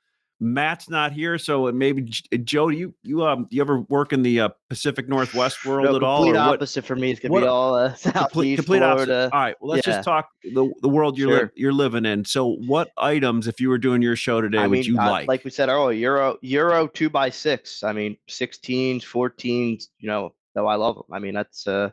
Matt's 0.43 0.91
not 0.91 1.13
here, 1.13 1.39
so 1.39 1.71
maybe 1.71 2.03
Joe, 2.03 2.69
do 2.69 2.77
you 2.77 2.93
you 3.05 3.25
um 3.25 3.47
you 3.51 3.61
ever 3.63 3.81
work 3.83 4.13
in 4.13 4.23
the 4.23 4.41
uh, 4.41 4.49
Pacific 4.69 5.09
Northwest 5.09 5.65
world 5.65 5.85
no, 5.85 5.95
at 5.95 6.03
all? 6.03 6.25
Complete 6.25 6.39
what? 6.41 6.55
opposite 6.55 6.85
for 6.85 6.97
me. 6.97 7.13
It's 7.13 7.21
gonna 7.21 7.33
what- 7.33 7.43
be 7.43 7.47
all 7.47 7.77
uh, 7.77 7.95
Complete, 8.03 8.57
complete 8.57 8.79
Florida. 8.81 8.93
opposite. 8.93 9.35
All 9.35 9.41
right, 9.41 9.57
well, 9.61 9.71
let's 9.77 9.87
Yeah. 9.87 9.93
just 9.95 10.05
talk 10.05 10.29
the 10.43 10.73
the 10.83 10.89
world 10.89 11.17
you're 11.17 11.45
li- 11.45 11.51
you're 11.55 11.73
living 11.73 12.05
in. 12.05 12.25
So, 12.25 12.57
what 12.67 12.91
items, 12.99 13.47
if 13.47 13.61
you 13.61 13.69
were 13.69 13.79
doing 13.79 14.03
your 14.03 14.17
show 14.17 14.41
today, 14.41 14.59
I 14.59 14.67
would 14.67 14.71
mean, 14.81 14.83
you 14.85 14.99
I- 14.99 15.11
like? 15.11 15.29
like 15.29 15.45
we 15.45 15.51
said 15.53 15.69
earlier, 15.69 15.97
Euro 15.99 16.37
Euro 16.43 16.89
two 16.89 17.09
by 17.09 17.31
six. 17.31 17.85
I 17.85 17.93
mean, 17.93 18.17
16s, 18.29 19.03
14s. 19.05 19.85
You 20.01 20.09
know, 20.09 20.35
though 20.57 20.67
I 20.67 20.75
love 20.75 20.97
them. 20.97 21.05
I 21.13 21.21
mean, 21.21 21.35
that's 21.35 21.69
uh, 21.69 21.91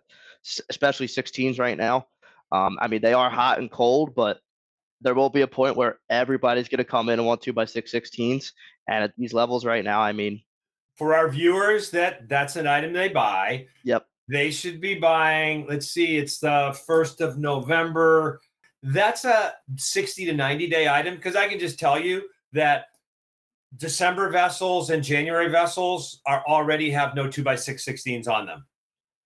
especially 0.70 1.06
16s 1.06 1.60
right 1.60 1.78
now. 1.78 2.08
Um, 2.52 2.80
I 2.82 2.88
mean, 2.88 3.02
they 3.02 3.14
are 3.14 3.30
hot 3.30 3.60
and 3.60 3.70
cold, 3.70 4.16
but 4.16 4.40
there 5.02 5.16
will 5.16 5.30
be 5.30 5.42
a 5.42 5.48
point 5.48 5.76
where 5.76 6.00
everybody's 6.10 6.68
going 6.68 6.80
to 6.80 6.84
come 6.84 7.10
in 7.10 7.20
and 7.20 7.28
want 7.28 7.42
two 7.42 7.54
by 7.54 7.66
six 7.66 7.92
16s. 7.94 8.52
And 8.88 9.04
at 9.04 9.14
these 9.18 9.34
levels 9.34 9.66
right 9.66 9.84
now, 9.84 10.02
I 10.02 10.12
mean, 10.12 10.42
For 10.98 11.14
our 11.16 11.30
viewers, 11.30 11.92
that 11.92 12.28
that's 12.28 12.56
an 12.56 12.68
item 12.68 12.92
they 12.94 13.10
buy. 13.10 13.68
yep, 13.84 14.06
They 14.28 14.52
should 14.52 14.82
be 14.82 14.96
buying. 14.96 15.66
Let's 15.68 15.88
see, 15.88 16.18
it's 16.18 16.40
the 16.40 16.78
first 16.86 17.22
of 17.22 17.38
November. 17.38 18.42
That's 18.84 19.26
a 19.26 19.54
60 19.78 20.26
to 20.26 20.34
90 20.34 20.68
day 20.68 20.88
item 20.88 21.16
because 21.16 21.36
I 21.36 21.48
can 21.48 21.60
just 21.60 21.80
tell 21.80 22.00
you 22.00 22.24
that 22.54 22.86
December 23.78 24.30
vessels 24.30 24.90
and 24.90 25.04
January 25.04 25.50
vessels 25.50 26.22
are 26.26 26.44
already 26.48 26.90
have 26.90 27.14
no 27.16 27.30
two 27.30 27.44
by 27.44 27.56
six 27.56 27.86
16s 27.86 28.28
on 28.28 28.46
them. 28.48 28.66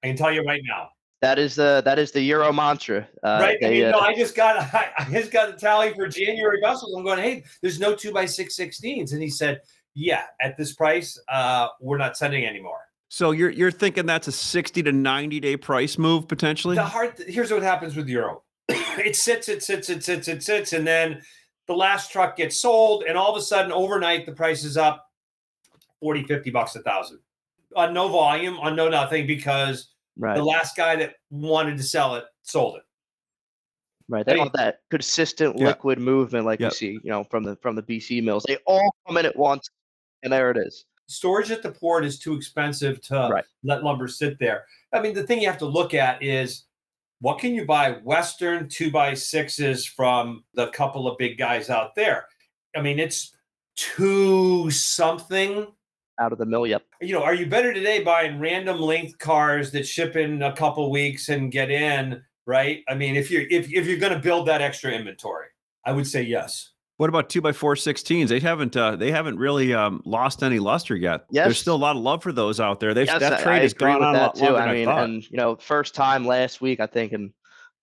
I 0.04 0.08
can 0.08 0.18
tell 0.18 0.32
you 0.34 0.44
right 0.44 0.62
now. 0.66 0.90
That 1.24 1.40
is 1.40 1.56
the 1.56 1.82
that 1.86 2.00
is 2.00 2.12
the 2.12 2.20
Euro 2.22 2.52
mantra. 2.52 3.08
Uh, 3.24 3.40
right? 3.42 3.58
I 3.64 3.70
mean, 3.70 3.86
uh, 3.86 3.92
no, 3.92 4.00
I 4.00 4.14
just 4.14 4.36
got 4.36 4.58
I, 4.58 4.92
I 4.98 5.10
just 5.10 5.32
got 5.32 5.52
the 5.52 5.58
tally 5.58 5.94
for 5.94 6.06
January 6.06 6.60
vessels. 6.62 6.94
I'm 6.94 7.06
going, 7.06 7.20
hey, 7.20 7.46
there's 7.62 7.80
no 7.80 7.96
two 7.96 8.12
by 8.12 8.26
six 8.26 8.58
16s, 8.58 9.14
and 9.14 9.22
he 9.22 9.30
said, 9.30 9.62
yeah, 9.96 10.24
at 10.42 10.58
this 10.58 10.74
price, 10.74 11.18
uh, 11.30 11.70
we're 11.80 11.98
not 11.98 12.18
sending 12.18 12.46
anymore. 12.46 12.80
so 13.08 13.32
you're 13.32 13.52
you're 13.52 13.72
thinking 13.72 14.06
that's 14.06 14.28
a 14.28 14.34
60 14.34 14.84
to 14.84 14.92
90 14.92 15.40
day 15.40 15.56
price 15.56 15.98
move 15.98 16.28
potentially? 16.28 16.76
The 16.76 16.84
hard 16.84 17.18
here's 17.26 17.52
what 17.52 17.64
happens 17.64 17.96
with 17.96 18.10
euro. 18.10 18.44
it 18.68 19.16
sits, 19.16 19.48
it 19.48 19.64
sits, 19.64 19.90
it 19.90 20.04
sits, 20.04 20.28
it 20.28 20.44
sits, 20.44 20.74
and 20.74 20.86
then 20.86 21.22
the 21.68 21.74
last 21.74 22.12
truck 22.12 22.36
gets 22.36 22.58
sold, 22.58 23.06
and 23.08 23.18
all 23.18 23.34
of 23.34 23.42
a 23.42 23.42
sudden, 23.42 23.72
overnight, 23.72 24.26
the 24.26 24.34
price 24.34 24.66
is 24.66 24.76
up 24.76 25.06
40, 26.02 26.24
50 26.24 26.50
bucks 26.50 26.76
a 26.76 26.82
thousand 26.82 27.20
on 27.78 27.94
no 27.94 28.10
volume, 28.10 28.58
on 28.60 28.76
no 28.76 28.90
nothing, 28.90 29.26
because 29.26 29.93
right. 30.18 30.36
the 30.36 30.44
last 30.44 30.76
guy 30.76 30.96
that 30.98 31.16
wanted 31.30 31.78
to 31.78 31.84
sell 31.84 32.16
it 32.16 32.26
sold 32.44 32.76
it. 32.78 32.84
Right. 34.10 34.26
They 34.26 34.34
Hey. 34.34 34.40
want 34.40 34.54
that 34.54 34.80
consistent 34.90 35.58
Yeah. 35.58 35.68
liquid 35.68 35.98
movement 36.00 36.46
like 36.46 36.60
Yep. 36.60 36.72
we 36.72 36.76
see, 36.76 36.92
you 37.04 37.10
know, 37.12 37.24
from 37.26 37.44
the 37.44 37.56
from 37.58 37.76
the 37.76 37.82
BC 37.84 38.22
mills. 38.22 38.44
They 38.48 38.58
all 38.68 38.94
come 39.08 39.18
in 39.18 39.26
at 39.26 39.36
once 39.36 39.70
and 40.24 40.32
there 40.34 40.52
it 40.52 40.58
is. 40.58 40.86
storage 41.08 41.52
at 41.52 41.62
the 41.62 41.72
port 41.72 42.06
is 42.06 42.18
too 42.18 42.34
expensive 42.34 43.00
to 43.02 43.28
Right. 43.32 43.44
let 43.64 43.84
lumber 43.84 44.08
sit 44.08 44.40
there. 44.40 44.66
I 44.94 45.02
mean, 45.02 45.14
the 45.14 45.24
thing 45.28 45.42
you 45.42 45.48
have 45.48 45.58
to 45.60 45.66
look 45.66 45.94
at 45.94 46.24
is 46.24 46.66
what 47.20 47.40
can 47.40 47.54
you 47.54 47.66
buy 47.66 47.92
Western 48.04 48.68
two 48.70 48.90
by 48.90 49.14
sixes 49.14 49.86
from 49.86 50.44
the 50.54 50.68
couple 50.68 51.08
of 51.08 51.18
big 51.18 51.38
guys 51.38 51.70
out 51.70 51.94
there? 51.96 52.28
I 52.76 52.82
mean, 52.82 53.00
it's 53.00 53.36
two 53.76 54.72
something. 54.72 55.68
Out 56.22 56.32
of 56.32 56.38
the 56.38 56.46
mill, 56.46 56.68
yep. 56.68 56.84
You 57.02 57.14
know, 57.14 57.24
are 57.24 57.34
you 57.34 57.48
better 57.48 57.74
today 57.74 58.04
buying 58.04 58.40
random 58.40 58.80
length 58.80 59.18
cars 59.18 59.72
that 59.72 59.88
ship 59.88 60.16
in 60.16 60.44
a 60.44 60.56
couple 60.56 60.92
weeks 60.92 61.30
and 61.30 61.52
get 61.52 61.72
in? 61.72 62.22
Right. 62.46 62.84
I 62.88 62.94
mean, 62.94 63.16
if 63.16 63.32
you're 63.32 63.44
if 63.50 63.72
if 63.72 63.88
you're 63.88 63.98
going 63.98 64.14
to 64.14 64.20
build 64.20 64.48
that 64.48 64.62
extra 64.62 64.92
inventory, 64.92 65.48
I 65.86 65.92
would 65.92 66.06
say 66.06 66.22
yes. 66.22 66.70
What 66.98 67.10
about 67.10 67.30
two 67.30 67.42
by 67.42 67.52
four 67.52 67.74
16s? 67.74 68.28
They 68.28 68.40
haven't 68.40 68.78
uh, 68.78 68.96
they 68.96 69.12
haven't 69.12 69.40
really 69.40 69.74
um, 69.74 70.02
lost 70.06 70.44
any 70.44 70.60
luster 70.60 70.96
yet. 70.96 71.26
Yes. 71.32 71.46
There's 71.48 71.58
still 71.60 71.76
a 71.76 71.78
lot 71.78 71.96
of 71.96 72.04
love 72.04 72.22
for 72.22 72.32
those 72.32 72.60
out 72.60 72.80
there. 72.80 72.94
They've, 72.94 73.08
Yes, 73.08 73.20
that 73.20 73.34
I- 73.34 73.42
trade 73.42 73.56
I 73.60 73.62
has 73.62 73.74
gone 73.74 73.96
with 73.96 74.04
on 74.04 74.16
a 74.16 74.20
that 74.20 74.26
lot 74.26 74.36
too. 74.36 74.44
longer 74.46 74.60
I 74.60 74.74
mean, 74.74 74.88
I 74.88 75.04
and 75.04 75.24
you 75.32 75.38
know, 75.38 75.56
first 75.56 75.96
time 75.96 76.26
last 76.28 76.62
week, 76.62 76.80
I 76.80 76.86
think 76.86 77.12
in 77.14 77.34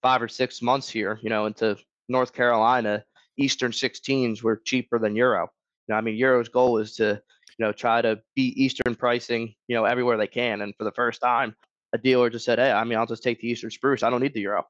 five 0.02 0.22
or 0.22 0.28
six 0.28 0.62
months 0.62 0.88
here, 0.88 1.18
you 1.22 1.28
know, 1.30 1.46
into 1.46 1.76
North 2.08 2.32
Carolina, 2.32 3.02
Eastern 3.38 3.72
16s 3.72 4.42
were 4.42 4.60
cheaper 4.64 4.98
than 5.00 5.16
Euro. 5.16 5.48
You 5.88 5.94
know, 5.94 5.98
I 5.98 6.00
mean, 6.02 6.14
Euro's 6.16 6.48
goal 6.48 6.78
is 6.78 6.94
to, 6.96 7.20
you 7.60 7.66
know, 7.66 7.72
try 7.72 8.00
to 8.00 8.18
beat 8.34 8.56
Eastern 8.56 8.94
pricing, 8.94 9.54
you 9.68 9.76
know, 9.76 9.84
everywhere 9.84 10.16
they 10.16 10.26
can. 10.26 10.62
And 10.62 10.74
for 10.78 10.84
the 10.84 10.92
first 10.92 11.20
time, 11.20 11.54
a 11.92 11.98
dealer 11.98 12.30
just 12.30 12.46
said, 12.46 12.58
"Hey, 12.58 12.72
I 12.72 12.84
mean, 12.84 12.98
I'll 12.98 13.04
just 13.04 13.22
take 13.22 13.38
the 13.38 13.48
Eastern 13.48 13.70
spruce. 13.70 14.02
I 14.02 14.08
don't 14.08 14.22
need 14.22 14.32
the 14.32 14.40
Euro." 14.40 14.66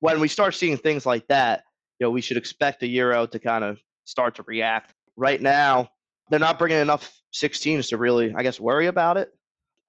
When 0.00 0.18
we 0.18 0.26
start 0.26 0.54
seeing 0.54 0.78
things 0.78 1.04
like 1.04 1.28
that, 1.28 1.64
you 1.98 2.06
know, 2.06 2.10
we 2.10 2.22
should 2.22 2.38
expect 2.38 2.80
the 2.80 2.88
Euro 2.88 3.26
to 3.26 3.38
kind 3.38 3.62
of 3.62 3.78
start 4.04 4.36
to 4.36 4.42
react. 4.44 4.94
Right 5.16 5.42
now, 5.42 5.90
they're 6.30 6.40
not 6.40 6.58
bringing 6.58 6.78
enough 6.78 7.12
16s 7.34 7.90
to 7.90 7.98
really, 7.98 8.32
I 8.34 8.42
guess, 8.42 8.58
worry 8.58 8.86
about 8.86 9.18
it. 9.18 9.30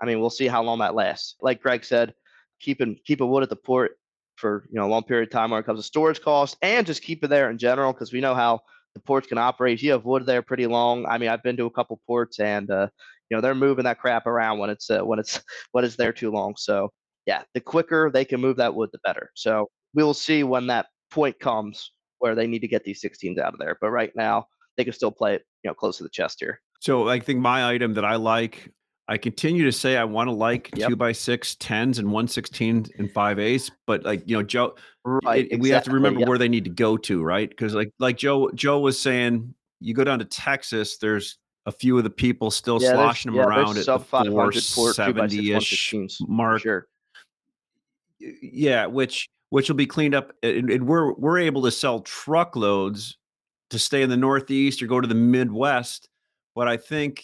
I 0.02 0.06
mean, 0.06 0.20
we'll 0.20 0.30
see 0.30 0.48
how 0.48 0.62
long 0.62 0.80
that 0.80 0.96
lasts. 0.96 1.36
Like 1.40 1.62
Gregg 1.62 1.86
said, 1.86 2.14
keeping 2.60 2.98
keeping 3.06 3.30
wood 3.30 3.44
at 3.44 3.50
the 3.50 3.56
port 3.56 3.98
for 4.36 4.68
you 4.70 4.78
know 4.78 4.88
a 4.88 4.92
long 4.92 5.04
period 5.04 5.30
of 5.30 5.32
time 5.32 5.52
when 5.52 5.60
it 5.62 5.66
comes 5.66 5.80
to 5.80 5.84
storage 5.84 6.22
costs, 6.22 6.58
and 6.62 6.86
just 6.86 7.02
keep 7.02 7.24
it 7.24 7.30
there 7.30 7.50
in 7.50 7.58
general 7.58 7.94
because 7.94 8.12
we 8.12 8.20
know 8.20 8.36
how 8.36 8.60
the 9.00 9.06
ports 9.06 9.28
can 9.28 9.38
operate. 9.38 9.82
You 9.82 9.92
have 9.92 10.06
wood 10.06 10.26
there 10.26 10.42
pretty 10.42 10.68
long. 10.68 11.06
I 11.06 11.18
mean, 11.18 11.30
I've 11.30 11.44
been 11.44 11.58
to 11.58 11.66
a 11.66 11.72
couple 11.72 12.00
ports, 12.06 12.40
and 12.40 12.70
uh, 12.70 12.88
you 13.30 13.38
know 13.38 13.42
they're 13.42 13.56
moving 13.56 13.86
that 13.86 14.00
crap 14.00 14.28
around 14.28 14.60
when 14.60 14.70
it's 14.70 14.90
uh, 14.90 15.00
when 15.00 15.20
it's 15.20 15.42
when 15.72 15.86
it's 15.86 15.96
there 15.96 16.14
too 16.14 16.32
long. 16.32 16.56
So 16.58 16.92
yeah, 17.26 17.44
the 17.54 17.62
quicker 17.62 18.12
they 18.14 18.26
can 18.26 18.42
move 18.42 18.58
that 18.58 18.76
wood, 18.76 18.90
the 18.92 19.00
better. 19.04 19.32
So 19.36 19.70
we 19.94 20.04
will 20.04 20.14
see 20.14 20.44
when 20.44 20.68
that 20.68 20.88
point 21.12 21.40
comes 21.40 21.92
where 22.20 22.36
they 22.36 22.48
need 22.48 22.60
to 22.60 22.68
get 22.68 22.84
these 22.84 23.02
16s 23.02 23.40
out 23.40 23.54
of 23.54 23.60
there. 23.60 23.78
But 23.80 23.92
right 23.92 24.12
now, 24.16 24.46
they 24.76 24.84
can 24.84 24.94
still 24.94 25.12
play 25.12 25.36
it 25.36 25.44
you 25.64 25.70
know 25.70 25.74
close 25.74 25.98
to 25.98 26.04
the 26.04 26.10
chest 26.10 26.38
here. 26.40 26.60
So 26.82 27.08
I 27.08 27.20
think 27.20 27.40
my 27.40 27.72
item 27.72 27.94
that 27.94 28.06
I 28.06 28.16
like, 28.16 28.72
I 29.10 29.18
continue 29.18 29.66
to 29.66 29.72
say 29.72 29.98
I 29.98 30.04
want 30.04 30.28
to 30.28 30.32
like 30.32 30.70
Yep. 30.76 30.90
two 30.90 30.96
by 30.96 31.12
six 31.12 31.56
tens 31.56 31.98
and 31.98 32.12
one 32.12 32.28
sixteen 32.28 32.86
and 33.00 33.12
five 33.12 33.40
eights, 33.40 33.72
but 33.88 34.04
like 34.06 34.22
you 34.28 34.38
know, 34.38 34.44
Joe, 34.44 34.76
Right. 35.04 35.48
it- 35.50 35.60
we 35.60 35.70
have 35.70 35.84
to 35.86 35.92
remember 35.92 36.20
yep. 36.20 36.30
where 36.30 36.38
they 36.38 36.48
need 36.48 36.64
to 36.66 36.70
go 36.70 36.96
to, 36.96 37.24
right? 37.24 37.50
Because 37.50 37.74
like 37.74 37.92
like 38.00 38.18
Joe 38.18 38.52
Joe 38.54 38.80
was 38.80 39.00
saying, 39.00 39.54
you 39.80 39.96
go 39.96 40.04
down 40.04 40.20
to 40.20 40.26
Texas, 40.26 40.98
there's 40.98 41.38
a 41.66 41.72
few 41.72 41.98
of 41.98 42.04
the 42.04 42.10
people 42.10 42.52
still 42.52 42.80
Yeah, 42.82 42.94
sloshing 42.94 43.32
them 43.32 43.38
yeah, 43.40 43.48
around 43.48 43.78
at 43.78 43.86
sub 43.86 44.02
the 44.02 44.06
500 44.06 44.64
four 44.64 44.94
port, 44.94 44.96
2 44.96 45.02
by 45.14 45.28
6 45.28 45.34
seventy 45.34 45.52
ish 45.54 45.92
116s, 45.94 46.18
for 46.18 46.28
mark. 46.32 46.62
Sure. 46.62 46.88
Yeah, 48.20 48.86
which 48.86 49.28
which 49.50 49.68
will 49.70 49.76
be 49.76 49.88
cleaned 49.88 50.14
up, 50.14 50.34
and, 50.44 50.70
and 50.70 50.86
we're 50.86 51.14
we're 51.14 51.40
able 51.40 51.64
to 51.64 51.72
sell 51.72 52.02
truckloads 52.02 53.18
to 53.72 53.80
stay 53.80 54.04
in 54.04 54.10
the 54.10 54.18
Northeast 54.18 54.84
or 54.84 54.88
go 54.88 55.02
to 55.02 55.08
the 55.08 55.16
Midwest. 55.16 56.10
But 56.56 56.68
I 56.68 56.78
think 56.78 57.24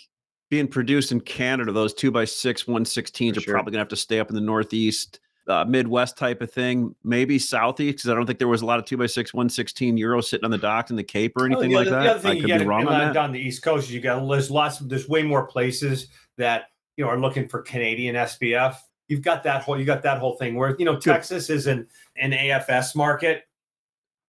being 0.55 0.67
produced 0.69 1.11
in 1.11 1.19
Canada, 1.19 1.73
those 1.73 1.93
two 1.93 2.11
by 2.11 2.23
six, 2.23 2.65
one 2.65 2.85
sixteens 2.85 3.35
For 3.35 3.41
are 3.41 3.43
sure. 3.43 3.53
probably 3.55 3.71
gonna 3.71 3.81
have 3.81 3.89
to 3.89 3.95
stay 3.97 4.21
up 4.21 4.29
in 4.29 4.35
the 4.35 4.41
Northeast, 4.41 5.19
uh, 5.49 5.65
Midwest 5.67 6.17
type 6.17 6.41
of 6.41 6.49
thing. 6.49 6.95
Maybe 7.03 7.37
Southeast, 7.37 7.97
because 7.97 8.09
I 8.09 8.13
don't 8.15 8.25
think 8.25 8.39
there 8.39 8.47
was 8.47 8.61
a 8.61 8.65
lot 8.65 8.79
of 8.79 8.85
two 8.85 8.95
by 8.95 9.05
six, 9.07 9.33
one 9.33 9.49
sixteen 9.49 9.97
euro 9.97 10.21
sitting 10.21 10.45
on 10.45 10.51
the 10.51 10.57
dock 10.57 10.89
in 10.91 10.95
the 10.95 11.03
Cape 11.03 11.33
or 11.35 11.41
Oh, 11.41 11.45
anything 11.47 11.71
the 11.71 11.75
like 11.75 11.89
that. 11.89 12.03
The 12.03 12.09
other 12.11 12.19
thing 12.19 12.37
I 12.45 12.47
could 12.47 12.59
be 12.59 12.65
wrong 12.65 12.87
on 12.87 12.99
that. 12.99 13.13
down 13.13 13.33
the 13.33 13.39
East 13.39 13.63
Coast, 13.63 13.89
you 13.89 13.99
got 13.99 14.25
there's 14.29 14.49
lots 14.49 14.79
of 14.79 14.87
there's 14.87 15.09
way 15.09 15.23
more 15.23 15.45
places 15.45 16.07
that 16.37 16.67
you 16.95 17.03
know 17.03 17.09
are 17.11 17.19
looking 17.19 17.49
for 17.49 17.61
Canadian 17.61 18.15
SPF. 18.15 18.77
You've 19.09 19.21
got 19.23 19.43
that 19.43 19.61
whole 19.63 19.77
you 19.77 19.83
got 19.83 20.03
that 20.03 20.19
whole 20.19 20.37
thing 20.37 20.55
where 20.55 20.73
you 20.79 20.85
know 20.85 20.97
Texas 20.97 21.49
is 21.49 21.67
an 21.67 21.85
an 22.15 22.31
AFS 22.31 22.95
market. 22.95 23.43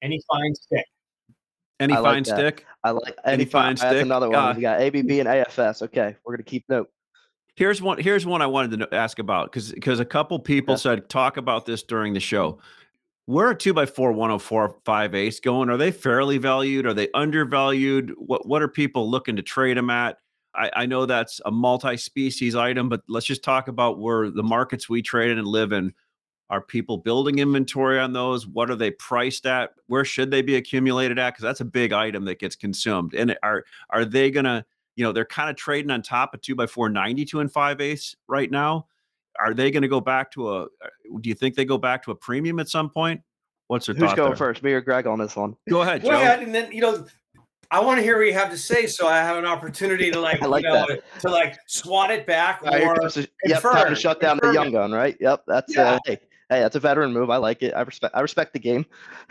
Any 0.02 0.20
fine 0.28 0.54
stick. 0.56 0.84
Any 1.78 1.94
I 1.94 2.02
fine 2.02 2.22
that. 2.24 2.36
stick. 2.36 2.66
I 2.84 2.90
like 2.90 3.14
Any 3.24 3.34
any 3.34 3.44
fine 3.44 3.76
fine. 3.76 3.86
That's 3.88 3.96
stick? 3.98 4.02
another 4.02 4.30
one. 4.30 4.38
Uh, 4.38 4.54
we 4.54 4.62
got 4.62 4.80
ABB 4.80 4.96
and 5.10 5.28
AFS. 5.28 5.82
Okay, 5.82 6.16
we're 6.24 6.34
gonna 6.36 6.42
keep 6.44 6.64
note. 6.68 6.90
Here's 7.54 7.82
one. 7.82 7.98
Here's 7.98 8.24
one 8.26 8.42
I 8.42 8.46
wanted 8.46 8.78
to 8.80 8.94
ask 8.94 9.18
about 9.18 9.50
because 9.52 9.72
because 9.72 10.00
a 10.00 10.04
couple 10.04 10.38
people 10.38 10.74
Okay. 10.74 10.80
said 10.82 11.08
talk 11.08 11.36
about 11.36 11.66
this 11.66 11.82
during 11.82 12.14
the 12.14 12.20
show. 12.20 12.58
Where 13.26 13.46
are 13.48 13.54
two 13.54 13.74
by 13.74 13.86
four 13.86 14.12
104 14.12 14.76
five 14.84 15.14
ace 15.14 15.40
going? 15.40 15.68
Are 15.68 15.76
they 15.76 15.90
fairly 15.90 16.38
valued? 16.38 16.86
Are 16.86 16.94
they 16.94 17.08
undervalued? 17.12 18.14
What 18.18 18.46
what 18.46 18.62
are 18.62 18.68
people 18.68 19.10
looking 19.10 19.36
to 19.36 19.42
trade 19.42 19.76
them 19.76 19.90
at? 19.90 20.18
I, 20.54 20.70
I 20.74 20.86
know 20.86 21.04
that's 21.04 21.40
a 21.44 21.50
multi-species 21.50 22.54
item, 22.54 22.88
but 22.88 23.02
let's 23.08 23.26
just 23.26 23.42
talk 23.44 23.68
about 23.68 23.98
where 23.98 24.30
the 24.30 24.42
markets 24.42 24.88
we 24.88 25.02
trade 25.02 25.30
in 25.30 25.38
and 25.38 25.46
live 25.46 25.72
in. 25.72 25.92
Are 26.48 26.60
people 26.60 26.96
building 26.98 27.38
inventory 27.40 27.98
on 27.98 28.12
those? 28.12 28.46
What 28.46 28.70
are 28.70 28.76
they 28.76 28.92
priced 28.92 29.46
at? 29.46 29.72
Where 29.88 30.04
should 30.04 30.30
they 30.30 30.42
be 30.42 30.56
accumulated 30.56 31.18
at? 31.18 31.30
Because 31.30 31.42
that's 31.42 31.60
a 31.60 31.64
big 31.64 31.92
item 31.92 32.24
that 32.26 32.38
gets 32.38 32.54
consumed. 32.54 33.14
And 33.14 33.36
are 33.42 33.64
are 33.90 34.04
they 34.04 34.30
gonna 34.30 34.64
you 34.94 35.04
know, 35.04 35.12
they're 35.12 35.26
kind 35.26 35.50
of 35.50 35.56
trading 35.56 35.90
on 35.90 36.00
top 36.00 36.32
of 36.32 36.40
two 36.40 36.54
by 36.54 36.66
four 36.66 36.88
92 36.88 37.40
and 37.40 37.52
five 37.52 37.82
ace 37.82 38.16
right 38.28 38.50
now. 38.50 38.86
Are 39.38 39.52
they 39.52 39.70
going 39.70 39.82
to 39.82 39.88
go 39.88 40.00
back 40.00 40.30
to 40.30 40.48
a, 40.50 40.62
uh, 40.62 40.66
do 41.20 41.28
you 41.28 41.34
think 41.34 41.54
they 41.54 41.66
go 41.66 41.76
back 41.76 42.02
to 42.04 42.12
a 42.12 42.14
premium 42.14 42.58
at 42.60 42.70
some 42.70 42.88
point? 42.88 43.20
What's 43.66 43.86
your 43.86 43.94
Who's 43.94 44.08
thought 44.08 44.16
going 44.16 44.30
there? 44.30 44.36
first, 44.38 44.62
me 44.62 44.72
or 44.72 44.80
Gregg 44.80 45.06
on 45.06 45.18
this 45.18 45.36
one? 45.36 45.54
Go 45.68 45.82
ahead, 45.82 46.02
Go 46.02 46.08
Joe. 46.12 46.14
ahead, 46.22 46.42
and 46.42 46.54
then 46.54 46.72
you 46.72 46.80
know, 46.80 47.04
I 47.70 47.80
want 47.80 47.98
to 47.98 48.02
hear 48.02 48.16
what 48.16 48.26
you 48.26 48.32
have 48.32 48.48
to 48.50 48.56
say, 48.56 48.86
so 48.86 49.06
I 49.06 49.18
have 49.18 49.36
an 49.36 49.44
opportunity 49.44 50.10
to 50.12 50.18
like, 50.18 50.40
like 50.48 50.64
you 50.64 50.70
know, 50.70 50.86
to 51.20 51.28
like 51.30 51.58
swat 51.66 52.10
it 52.10 52.26
back 52.26 52.62
All 52.64 52.70
right, 52.70 52.80
here 52.80 52.88
or 52.92 52.96
comes 53.00 53.14
the- 53.16 53.28
yep, 53.44 53.60
time 53.60 53.72
to 53.74 53.84
confirm, 53.84 53.94
shut 53.96 54.20
down 54.22 54.38
the 54.42 54.52
young 54.54 54.72
gun, 54.72 54.92
right? 54.92 55.14
Yep, 55.20 55.42
that's 55.46 55.76
Yeah. 55.76 55.82
uh, 55.82 55.98
hey, 56.06 56.18
hey, 56.48 56.60
that's 56.60 56.76
a 56.76 56.80
veteran 56.80 57.12
move. 57.12 57.30
I 57.30 57.36
like 57.36 57.62
it. 57.62 57.74
I 57.74 57.82
respect. 57.82 58.14
I 58.14 58.20
respect 58.20 58.52
the 58.52 58.58
game. 58.58 58.86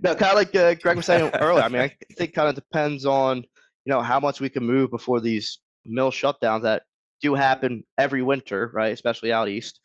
no, 0.00 0.14
kind 0.14 0.22
of 0.22 0.34
like 0.34 0.54
uh, 0.54 0.74
Gregg 0.74 0.96
was 0.96 1.06
saying 1.06 1.30
earlier. 1.40 1.64
I 1.64 1.68
mean, 1.68 1.82
I 1.82 1.96
think 2.16 2.34
kind 2.34 2.48
of 2.48 2.54
depends 2.54 3.06
on 3.06 3.44
you 3.86 3.92
know, 3.92 4.02
how 4.02 4.20
much 4.20 4.40
we 4.40 4.50
can 4.50 4.64
move 4.64 4.90
before 4.90 5.20
these 5.20 5.60
mill 5.86 6.10
shutdowns 6.10 6.62
that 6.62 6.82
do 7.22 7.34
happen 7.34 7.84
every 7.96 8.20
winter, 8.20 8.70
right? 8.74 8.92
Especially 8.92 9.32
out 9.32 9.48
east. 9.48 9.80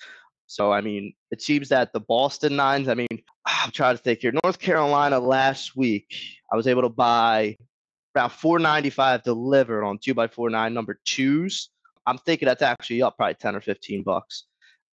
So 0.48 0.74
I 0.74 0.82
mean, 0.82 1.14
it 1.30 1.42
seems 1.42 1.70
that 1.70 1.94
the 1.94 2.02
Boston 2.02 2.56
nines. 2.58 2.90
I 2.90 2.96
mean, 2.96 3.08
I'm 3.46 3.72
trying 3.72 3.96
to 3.96 4.02
think 4.02 4.20
here. 4.20 4.34
North 4.44 4.60
Carolina 4.60 5.20
last 5.20 5.78
week, 5.78 6.14
I 6.52 6.58
was 6.58 6.68
able 6.68 6.82
to 6.82 6.90
buy 6.90 7.56
around 8.18 8.32
495 8.32 9.24
delivered 9.24 9.86
on 9.86 10.00
two 10.00 10.14
by 10.14 10.28
four 10.28 10.50
nine 10.50 10.74
number 10.74 11.00
twos. 11.06 11.70
I'm 12.06 12.18
thinking 12.18 12.48
that's 12.48 12.64
actually 12.64 13.04
up 13.04 13.16
probably 13.16 13.36
10 13.36 13.56
or 13.56 13.62
15 13.62 14.02
bucks. 14.02 14.46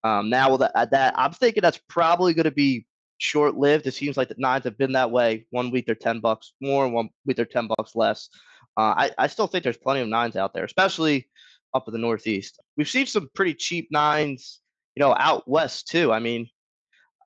Um, 0.04 0.30
now 0.30 0.52
with 0.52 0.60
that, 0.60 0.90
that, 0.90 1.14
I'm 1.16 1.32
thinking 1.32 1.60
that's 1.60 1.80
probably 1.88 2.34
going 2.34 2.44
to 2.44 2.50
be 2.50 2.86
short 3.18 3.56
lived. 3.56 3.86
It 3.86 3.94
seems 3.94 4.16
like 4.16 4.28
the 4.28 4.36
nines 4.38 4.64
have 4.64 4.78
been 4.78 4.92
that 4.92 5.10
way. 5.10 5.46
One 5.50 5.70
week 5.70 5.86
they're 5.86 5.94
10 5.94 6.20
bucks 6.20 6.52
more, 6.60 6.88
one 6.88 7.10
week 7.26 7.36
they're 7.36 7.44
10 7.44 7.68
bucks 7.76 7.94
less. 7.94 8.28
Uh, 8.76 8.94
I, 8.96 9.10
I 9.18 9.26
still 9.26 9.48
think 9.48 9.64
there's 9.64 9.76
plenty 9.76 10.00
of 10.00 10.08
nines 10.08 10.36
out 10.36 10.54
there, 10.54 10.64
especially 10.64 11.28
up 11.74 11.88
in 11.88 11.92
the 11.92 11.98
Northeast. 11.98 12.60
We've 12.76 12.88
seen 12.88 13.06
some 13.06 13.28
pretty 13.34 13.54
cheap 13.54 13.88
nines, 13.90 14.60
you 14.94 15.00
know, 15.00 15.14
out 15.18 15.48
west 15.48 15.88
too. 15.88 16.12
I 16.12 16.20
mean, 16.20 16.48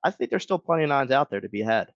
I 0.03 0.11
think 0.11 0.29
there's 0.29 0.43
still 0.43 0.59
plenty 0.59 0.83
of 0.83 0.89
nines 0.89 1.11
out 1.11 1.29
there 1.29 1.41
to 1.41 1.49
be 1.49 1.61
had. 1.61 1.89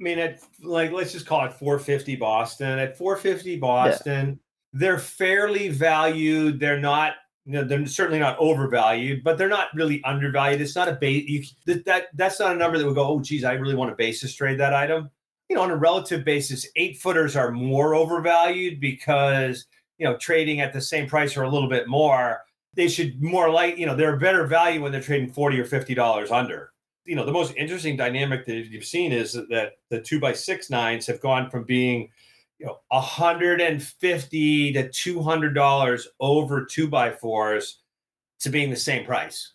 I 0.00 0.04
mean, 0.04 0.18
at 0.18 0.40
like 0.62 0.92
let's 0.92 1.12
just 1.12 1.26
call 1.26 1.44
it 1.46 1.54
450 1.54 2.16
Boston. 2.16 2.78
At 2.78 2.96
450 2.96 3.58
Boston, 3.58 4.28
yeah. 4.28 4.34
they're 4.72 4.98
fairly 4.98 5.68
valued. 5.68 6.60
They're 6.60 6.78
not, 6.78 7.14
you 7.48 7.54
know, 7.54 7.64
they're 7.64 7.86
certainly 7.86 8.18
not 8.18 8.38
overvalued, 8.38 9.24
but 9.24 9.38
they're 9.38 9.48
not 9.48 9.68
really 9.74 10.04
undervalued. 10.04 10.60
It's 10.60 10.76
not 10.76 10.86
a 10.86 10.92
base. 10.92 11.54
That, 11.64 11.82
that 11.86 12.08
that's 12.12 12.38
not 12.38 12.54
a 12.54 12.58
number 12.58 12.76
that 12.76 12.84
would 12.84 12.94
go, 12.94 13.08
oh, 13.08 13.20
geez, 13.20 13.42
I 13.42 13.54
really 13.54 13.74
want 13.74 13.90
to 13.90 13.96
basis 13.96 14.34
trade 14.34 14.60
that 14.60 14.74
item. 14.74 15.08
You 15.48 15.56
know, 15.56 15.62
on 15.62 15.70
a 15.70 15.76
relative 15.76 16.26
basis, 16.26 16.68
eight 16.76 16.98
footers 16.98 17.36
are 17.36 17.50
more 17.50 17.94
overvalued 17.94 18.80
because 18.80 19.64
you 19.96 20.04
know 20.04 20.18
trading 20.18 20.60
at 20.60 20.74
the 20.74 20.80
same 20.82 21.08
price 21.08 21.38
or 21.38 21.44
a 21.44 21.48
little 21.48 21.70
bit 21.70 21.88
more. 21.88 22.42
They 22.74 22.86
should 22.86 23.22
more 23.22 23.48
like 23.48 23.78
you 23.78 23.86
know 23.86 23.96
they're 23.96 24.16
a 24.16 24.20
better 24.20 24.46
value 24.46 24.82
when 24.82 24.92
they're 24.92 25.00
trading 25.00 25.32
forty 25.32 25.58
or 25.58 25.64
fifty 25.64 25.94
dollars 25.94 26.30
under 26.30 26.74
you 27.06 27.16
know 27.16 27.24
the 27.24 27.32
most 27.32 27.54
interesting 27.56 27.96
dynamic 27.96 28.44
that 28.44 28.66
you've 28.66 28.84
seen 28.84 29.10
is 29.10 29.32
that 29.32 29.78
the 29.88 30.02
two 30.02 30.20
by 30.20 30.34
six 30.34 30.68
nines 30.68 31.06
have 31.06 31.22
gone 31.22 31.48
from 31.48 31.64
being 31.64 32.10
you 32.58 32.66
know 32.66 32.78
150 32.88 34.72
to 34.72 34.88
200 34.90 35.54
dollars 35.54 36.08
over 36.20 36.64
two 36.64 36.88
by 36.88 37.10
fours 37.10 37.80
to 38.40 38.50
being 38.50 38.70
the 38.70 38.76
same 38.76 39.04
price. 39.04 39.52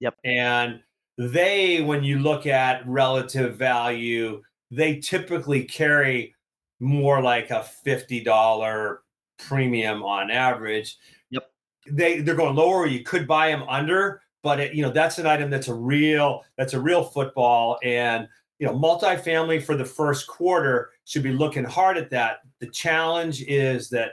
Yep. 0.00 0.16
And 0.24 0.80
they 1.16 1.82
when 1.82 2.04
you 2.04 2.18
look 2.20 2.46
at 2.46 2.86
relative 2.86 3.56
value 3.56 4.42
they 4.70 4.96
typically 4.96 5.64
carry 5.64 6.34
more 6.78 7.22
like 7.22 7.50
a 7.50 7.66
$50 7.86 8.98
premium 9.38 10.02
on 10.02 10.30
average. 10.30 10.98
Yep. 11.30 11.50
They 11.90 12.20
they're 12.20 12.34
going 12.34 12.54
lower. 12.54 12.86
You 12.86 13.02
could 13.02 13.26
buy 13.26 13.48
them 13.48 13.62
under 13.68 14.22
but 14.42 14.60
it, 14.60 14.74
you 14.74 14.82
know 14.82 14.90
that's 14.90 15.18
an 15.18 15.26
item 15.26 15.50
that's 15.50 15.68
a 15.68 15.74
real 15.74 16.44
that's 16.56 16.74
a 16.74 16.80
real 16.80 17.04
football. 17.04 17.78
And 17.82 18.28
you 18.58 18.66
know 18.66 18.74
multifamily 18.74 19.62
for 19.62 19.76
the 19.76 19.84
first 19.84 20.26
quarter 20.26 20.90
should 21.04 21.22
be 21.22 21.32
looking 21.32 21.64
hard 21.64 21.96
at 21.96 22.10
that. 22.10 22.38
The 22.60 22.68
challenge 22.68 23.42
is 23.42 23.88
that 23.90 24.12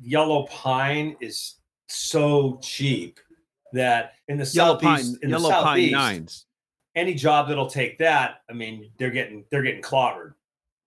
yellow 0.00 0.46
pine 0.46 1.16
is 1.20 1.56
so 1.88 2.58
cheap 2.62 3.18
that 3.72 4.12
in 4.28 4.38
the 4.38 4.50
yellow 4.54 4.78
southeast 4.78 5.12
pine, 5.12 5.18
in 5.22 5.30
yellow 5.30 5.48
the 5.48 5.54
southeast, 5.54 5.94
pine 5.94 6.14
nines. 6.14 6.46
any 6.94 7.14
job 7.14 7.48
that'll 7.48 7.66
take 7.68 7.98
that 7.98 8.38
i 8.50 8.52
mean 8.52 8.90
they're 8.98 9.10
getting 9.10 9.44
they're 9.50 9.62
getting 9.62 9.82
clobbered. 9.82 10.34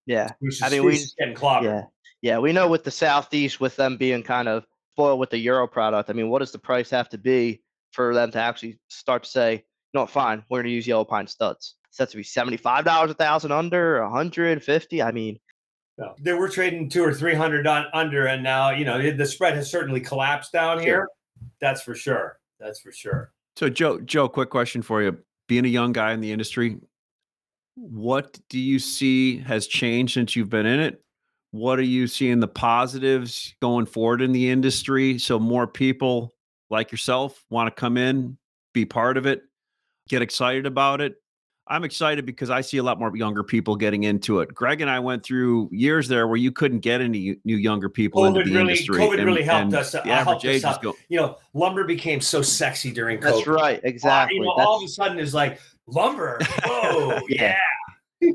Yeah. 0.06 0.32
Who's 0.40 0.62
i 0.62 0.70
mean 0.70 0.84
we 0.84 1.00
getting 1.18 1.36
clobbered. 1.36 1.64
Yeah. 1.64 1.84
Yeah 2.22 2.40
we 2.40 2.52
know 2.52 2.68
with 2.68 2.84
the 2.84 2.92
southeast 2.92 3.60
with 3.60 3.76
them 3.76 3.98
being 3.98 4.24
kind 4.24 4.48
of 4.48 4.66
spoiled 4.94 5.20
with 5.20 5.30
the 5.30 5.38
euro 5.38 5.68
product 5.68 6.10
i 6.10 6.14
mean 6.14 6.30
what 6.30 6.40
does 6.40 6.52
the 6.52 6.60
price 6.60 6.90
have 6.90 7.10
to 7.10 7.18
be 7.18 7.62
for 7.92 8.14
them 8.14 8.32
to 8.32 8.40
actually 8.40 8.80
start 8.88 9.24
to 9.24 9.30
say, 9.30 9.64
no, 9.94 10.06
fine, 10.06 10.44
we're 10.50 10.60
going 10.60 10.68
to 10.68 10.72
use 10.72 10.88
yellow 10.88 11.06
pine 11.06 11.28
studs. 11.28 11.76
It's 11.90 11.98
set 11.98 12.10
to 12.12 12.18
be 12.18 12.24
$75 12.24 13.10
a 13.10 13.14
thousand 13.14 13.52
under, 13.52 14.02
150. 14.04 15.02
I 15.02 15.12
mean, 15.12 15.40
no. 15.98 16.16
They 16.22 16.32
were 16.32 16.48
trading 16.48 16.88
two 16.88 17.04
or 17.04 17.14
300 17.14 17.68
on 17.68 17.88
under, 17.94 18.28
and 18.28 18.42
now, 18.42 18.70
you 18.70 18.86
know, 18.86 19.12
the 19.12 19.26
spread 19.26 19.56
has 19.56 19.70
certainly 19.70 20.00
collapsed 20.00 20.54
down 20.54 20.78
sure. 20.78 20.86
here. 20.86 21.08
That's 21.60 21.82
for 21.82 21.94
sure. 21.94 22.40
That's 22.58 22.80
for 22.80 22.94
sure. 22.94 23.34
So, 23.58 23.68
Joe, 23.70 24.00
Joe, 24.00 24.30
quick 24.30 24.50
question 24.50 24.82
for 24.82 25.02
you. 25.02 25.18
Being 25.50 25.66
a 25.66 25.70
young 25.70 25.92
guy 25.92 26.14
in 26.14 26.22
the 26.22 26.32
industry, 26.32 26.78
what 27.76 28.40
do 28.50 28.60
you 28.60 28.80
see 28.80 29.40
has 29.40 29.68
changed 29.68 30.14
since 30.14 30.36
you've 30.36 30.50
been 30.50 30.66
in 30.66 30.80
it? 30.80 31.04
What 31.52 31.80
are 31.80 31.84
you 31.84 32.08
seeing 32.08 32.40
the 32.40 32.48
positives 32.48 33.56
going 33.62 33.86
forward 33.86 34.22
in 34.22 34.32
the 34.32 34.50
industry? 34.50 35.18
So 35.18 35.38
more 35.40 35.68
people 35.68 36.34
like 36.70 36.92
yourself 36.92 37.44
want 37.50 37.68
to 37.68 37.80
come 37.80 37.98
in, 37.98 38.38
be 38.74 38.86
part 38.86 39.18
of 39.18 39.26
it, 39.26 39.42
get 40.08 40.22
excited 40.22 40.66
about 40.66 41.02
it. 41.02 41.16
I'm 41.70 41.84
excited 41.84 42.26
because 42.26 42.50
I 42.50 42.62
see 42.62 42.78
a 42.78 42.84
lot 42.84 43.00
more 43.00 43.16
younger 43.16 43.44
people 43.44 43.76
getting 43.76 44.04
into 44.04 44.40
it. 44.40 44.54
Gregg 44.54 44.82
and 44.82 44.90
I 44.90 45.00
went 45.00 45.24
through 45.24 45.70
years 45.72 46.08
there 46.08 46.28
where 46.28 46.38
you 46.38 46.52
couldn't 46.52 46.80
get 46.80 47.00
any 47.00 47.38
new 47.44 47.58
younger 47.58 47.90
people 47.90 48.24
COVID 48.24 48.28
into 48.28 48.40
the 48.40 48.56
really, 48.56 48.72
industry. 48.74 48.98
COVID 48.98 49.18
and, 49.18 49.26
really 49.26 49.44
helped 49.44 49.74
us. 49.74 49.92
The 49.92 50.02
uh, 50.02 50.24
helped 50.24 50.46
us 50.46 50.64
us 50.64 50.78
go, 50.80 50.96
you 51.10 51.18
know, 51.18 51.38
lumber 51.54 51.84
became 51.84 52.22
so 52.22 52.42
sexy 52.42 52.92
during 52.92 53.20
COVID. 53.20 53.22
That's 53.22 53.48
right, 53.48 53.80
exactly. 53.84 54.40
Uh, 54.40 54.42
you 54.42 54.46
know, 54.46 54.54
That's... 54.58 54.68
all 54.68 54.78
of 54.78 54.84
a 54.84 54.88
sudden 54.88 55.20
it's 55.20 55.34
like 55.34 55.60
lumber. 55.88 56.40
Whoa, 56.66 57.20
yeah. 57.30 57.58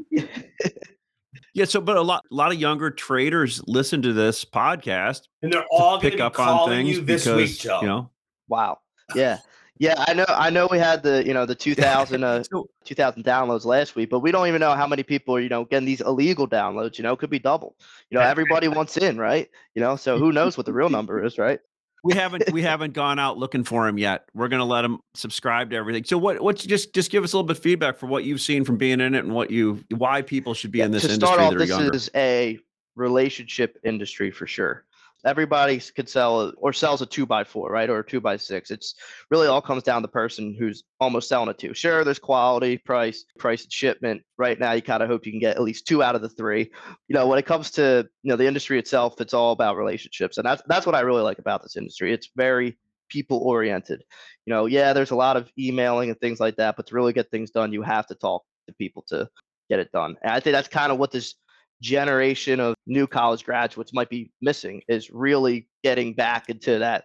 Yeah, 1.57 1.66
so 1.66 1.81
but 1.81 1.97
a 1.97 2.03
lot 2.03 2.25
a 2.33 2.35
lot 2.35 2.51
of 2.51 2.59
younger 2.59 2.90
traders 2.90 3.62
listen 3.68 4.03
to 4.03 4.12
this 4.12 4.44
podcast 4.44 5.29
and 5.40 5.53
they're 5.53 5.64
all 5.70 6.01
pick 6.01 6.18
up 6.18 6.37
on 6.37 6.68
things 6.68 7.01
this 7.03 7.27
because, 7.27 7.37
week, 7.37 7.61
Joe. 7.61 7.81
You 7.81 7.87
know, 7.87 8.11
Wow. 8.49 8.79
Yeah. 9.14 9.38
Yeah, 9.79 10.05
I 10.07 10.15
know. 10.15 10.25
I 10.29 10.51
know 10.51 10.69
we 10.71 10.79
had 10.79 11.03
the 11.03 11.27
you 11.27 11.35
know 11.35 11.47
the 11.47 11.55
2000 11.55 12.23
uh, 12.23 12.45
2000 12.85 13.25
downloads 13.25 13.65
last 13.65 13.97
week, 13.97 14.09
but 14.09 14.21
we 14.21 14.31
don't 14.31 14.47
even 14.47 14.61
know 14.61 14.75
how 14.75 14.87
many 14.87 15.03
people 15.03 15.35
are 15.35 15.41
you 15.41 15.49
know 15.49 15.65
getting 15.65 15.87
these 15.87 16.01
illegal 16.01 16.47
downloads. 16.47 16.97
You 16.97 17.03
know, 17.03 17.17
could 17.17 17.31
be 17.31 17.41
double. 17.41 17.75
You 18.11 18.19
know, 18.19 18.25
everybody 18.25 18.69
wants 18.77 18.97
in, 18.97 19.19
right? 19.19 19.51
You 19.75 19.83
know, 19.83 19.97
so 19.97 20.17
who 20.17 20.33
knows 20.33 20.57
what 20.57 20.67
the 20.67 20.73
real 20.73 20.91
number 20.91 21.25
is, 21.25 21.39
right? 21.39 21.59
We 22.05 22.15
haven't 22.15 22.53
we 22.53 22.63
haven't 22.71 22.93
gone 22.93 23.19
out 23.19 23.37
looking 23.37 23.65
for 23.65 23.89
him 23.89 23.99
yet. 23.99 24.29
We're 24.33 24.47
gonna 24.49 24.65
let 24.65 24.83
them 24.83 25.01
subscribe 25.15 25.71
to 25.71 25.77
everything. 25.77 26.05
So 26.05 26.19
what 26.19 26.41
what's 26.41 26.65
just 26.65 26.95
just 26.95 27.11
give 27.11 27.25
us 27.25 27.33
a 27.33 27.37
little 27.37 27.49
bit 27.49 27.57
of 27.57 27.63
feedback 27.63 27.97
for 27.97 28.07
what 28.07 28.23
you've 28.23 28.43
seen 28.43 28.65
from 28.65 28.77
being 28.77 29.01
in 29.01 29.17
it 29.17 29.25
and 29.25 29.35
what 29.35 29.51
you 29.51 29.83
why 29.97 30.23
people 30.23 30.55
should 30.55 30.71
be 30.71 30.79
yeah, 30.79 30.85
in 30.85 30.93
this 30.93 31.03
to 31.03 31.13
industry. 31.13 31.35
start 31.35 31.41
off, 31.41 31.51
that 31.51 31.57
are 31.57 31.59
this 31.59 31.69
younger. 31.71 31.97
is 31.97 32.11
a 32.15 32.59
relationship 32.95 33.81
industry 33.83 34.31
for 34.31 34.47
sure 34.47 34.85
everybody 35.25 35.81
could 35.95 36.09
sell 36.09 36.53
or 36.59 36.73
sells 36.73 37.03
a 37.03 37.07
two 37.07 37.27
by 37.27 37.45
four, 37.45 37.71
right? 37.71 37.89
Or 37.89 38.01
a 38.01 38.07
two 38.07 38.21
by 38.21 38.37
six. 38.37 38.71
It's 38.71 38.95
really 39.31 39.47
all 39.47 39.63
comes 39.63 39.83
down 39.83 40.03
to 40.03 40.07
the 40.07 40.13
person 40.13 40.55
who's 40.59 40.85
almost 41.01 41.29
selling 41.29 41.49
it 41.49 41.59
to. 41.59 41.75
Sure, 41.75 42.05
there's 42.05 42.19
quality, 42.19 42.79
price, 42.79 43.25
price 43.39 43.65
and 43.65 43.73
shipment. 43.73 44.23
Right 44.39 44.59
now, 44.59 44.73
you 44.73 44.83
kind 44.83 45.03
of 45.03 45.09
hope 45.09 45.27
you 45.27 45.33
can 45.33 45.41
get 45.41 45.57
at 45.57 45.63
least 45.63 45.87
two 45.87 46.03
out 46.03 46.15
of 46.15 46.23
the 46.23 46.29
three. 46.29 46.71
You 47.09 47.15
know, 47.15 47.27
when 47.27 47.39
it 47.39 47.47
comes 47.47 47.71
to 47.73 48.09
you 48.23 48.31
know 48.31 48.37
the 48.37 48.47
industry 48.47 48.79
itself, 48.79 49.21
it's 49.21 49.35
all 49.35 49.53
about 49.53 49.77
relationships, 49.77 50.39
and 50.39 50.47
that's 50.47 50.63
that's 50.67 50.87
what 50.87 50.95
I 50.95 51.01
really 51.01 51.23
like 51.23 51.39
about 51.39 51.63
this 51.63 51.77
industry. 51.77 52.13
It's 52.13 52.31
very 52.37 52.79
people 53.09 53.39
oriented. 53.39 54.03
You 54.47 54.53
know, 54.53 54.67
yeah, 54.67 54.93
there's 54.93 55.11
a 55.11 55.17
lot 55.17 55.37
of 55.37 55.51
emailing 55.59 56.11
and 56.11 56.21
things 56.21 56.41
like 56.41 56.57
that, 56.57 56.77
but 56.77 56.87
to 56.89 56.95
really 56.95 57.13
get 57.13 57.31
things 57.31 57.51
done, 57.51 57.73
you 57.73 57.83
have 57.83 58.07
to 58.09 58.15
talk 58.15 58.45
to 58.67 58.75
people 58.75 59.05
to 59.09 59.29
get 59.69 59.79
it 59.79 59.93
done. 59.93 60.17
And 60.23 60.33
I 60.33 60.41
think 60.41 60.53
that's 60.53 60.69
kind 60.69 60.93
of 60.93 60.99
what 60.99 61.11
this 61.11 61.35
generation 61.83 62.61
of 62.61 62.75
new 62.87 63.07
college 63.07 63.45
graduates 63.45 63.93
might 63.93 64.09
be 64.09 64.31
missing 64.41 64.83
is 64.89 65.11
really 65.11 65.69
getting 65.83 66.15
back 66.15 66.49
into 66.49 66.79
that 66.79 67.05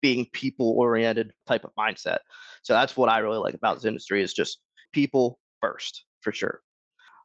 being 0.00 0.26
people 0.32 0.74
oriented 0.78 1.32
type 1.46 1.64
of 1.64 1.70
mindset. 1.78 2.18
So 2.62 2.74
that's 2.74 2.96
what 2.96 3.08
I 3.08 3.18
really 3.18 3.38
like 3.38 3.54
about 3.54 3.76
this 3.76 3.84
industry 3.84 4.22
is 4.22 4.34
just 4.34 4.58
people 4.92 5.38
first 5.60 6.04
for 6.20 6.32
sure. 6.32 6.60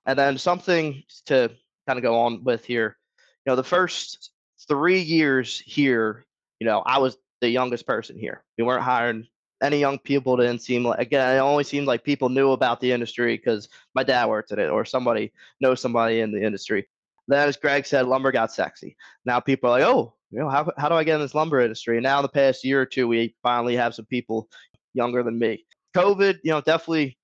And 0.05 0.17
then 0.17 0.37
something 0.37 1.03
to 1.25 1.51
kind 1.87 1.99
of 1.99 2.03
go 2.03 2.19
on 2.19 2.43
with 2.43 2.65
here, 2.65 2.97
you 3.45 3.51
know, 3.51 3.55
the 3.55 3.63
first 3.63 4.31
three 4.67 4.99
years 4.99 5.59
here, 5.59 6.25
you 6.59 6.67
know, 6.67 6.79
I 6.85 6.99
was 6.99 7.17
the 7.41 7.49
youngest 7.49 7.85
person 7.85 8.17
here. 8.17 8.43
We 8.57 8.63
weren't 8.63 8.83
hiring 8.83 9.27
any 9.61 9.79
young 9.79 9.99
people 9.99 10.37
didn't 10.37 10.61
seem 10.61 10.83
like 10.83 10.99
again 10.99 11.35
it 11.35 11.39
only 11.39 11.63
seemed 11.63 11.87
like 11.87 12.03
people 12.03 12.29
knew 12.29 12.51
about 12.51 12.79
the 12.79 12.91
industry 12.91 13.37
because 13.37 13.69
my 13.93 14.03
dad 14.03 14.27
worked 14.27 14.51
in 14.51 14.59
it 14.59 14.69
or 14.69 14.85
somebody 14.85 15.31
knows 15.59 15.81
somebody 15.81 16.21
in 16.21 16.31
the 16.31 16.41
industry. 16.43 16.87
Then 17.27 17.47
as 17.47 17.57
gregg 17.57 17.85
said 17.85 18.07
lumber 18.07 18.31
got 18.31 18.51
sexy. 18.51 18.95
Now 19.25 19.39
people 19.39 19.69
are 19.69 19.79
like 19.79 19.87
oh 19.87 20.13
you 20.31 20.39
know 20.39 20.49
how, 20.49 20.71
how 20.77 20.89
do 20.89 20.95
i 20.95 21.03
get 21.03 21.15
in 21.15 21.21
this 21.21 21.35
lumber 21.35 21.59
industry? 21.59 21.97
And 21.97 22.03
now 22.03 22.19
in 22.19 22.23
the 22.23 22.29
past 22.29 22.63
year 22.63 22.81
or 22.81 22.85
two 22.85 23.07
we 23.07 23.35
finally 23.43 23.75
have 23.75 23.95
some 23.95 24.05
people 24.05 24.49
younger 24.93 25.23
than 25.23 25.37
me. 25.37 25.65
Covid 25.95 26.39
you 26.43 26.51
know 26.51 26.61
definitely 26.61 27.17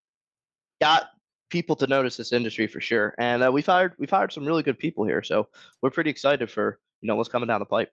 got 0.81 1.09
people 1.49 1.75
to 1.77 1.87
notice 1.87 2.17
this 2.17 2.33
industry 2.33 2.67
for 2.67 2.81
sure 2.81 3.13
and 3.17 3.43
uh, 3.43 3.51
we've 3.51 3.65
hired 3.65 3.93
we've 3.97 4.09
hired 4.09 4.33
some 4.33 4.45
really 4.45 4.63
good 4.63 4.77
people 4.77 5.05
here 5.05 5.21
so 5.21 5.47
we're 5.81 5.91
pretty 5.91 6.09
excited 6.09 6.49
for 6.49 6.79
you 7.01 7.07
know 7.07 7.15
what's 7.15 7.29
coming 7.29 7.47
down 7.47 7.59
the 7.59 7.65
pipe. 7.65 7.91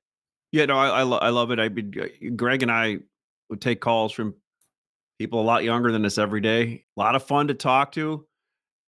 Yeah 0.51 0.65
no 0.65 0.77
i 0.79 0.89
i, 0.89 1.03
lo- 1.03 1.19
I 1.19 1.29
love 1.29 1.51
it. 1.53 1.61
I 1.61 1.69
mean 1.69 1.93
gregg 2.35 2.63
and 2.63 2.73
i 2.73 2.99
would 3.49 3.61
take 3.61 3.81
calls 3.81 4.13
from 4.13 4.35
people 5.19 5.41
a 5.41 5.43
lot 5.43 5.65
younger 5.65 5.93
than 5.93 6.05
us 6.05 6.19
every 6.19 6.41
day. 6.41 6.85
A 6.97 7.01
lot 7.01 7.15
of 7.15 7.23
fun 7.23 7.49
to 7.49 7.55
talk 7.55 7.93
to. 7.93 8.27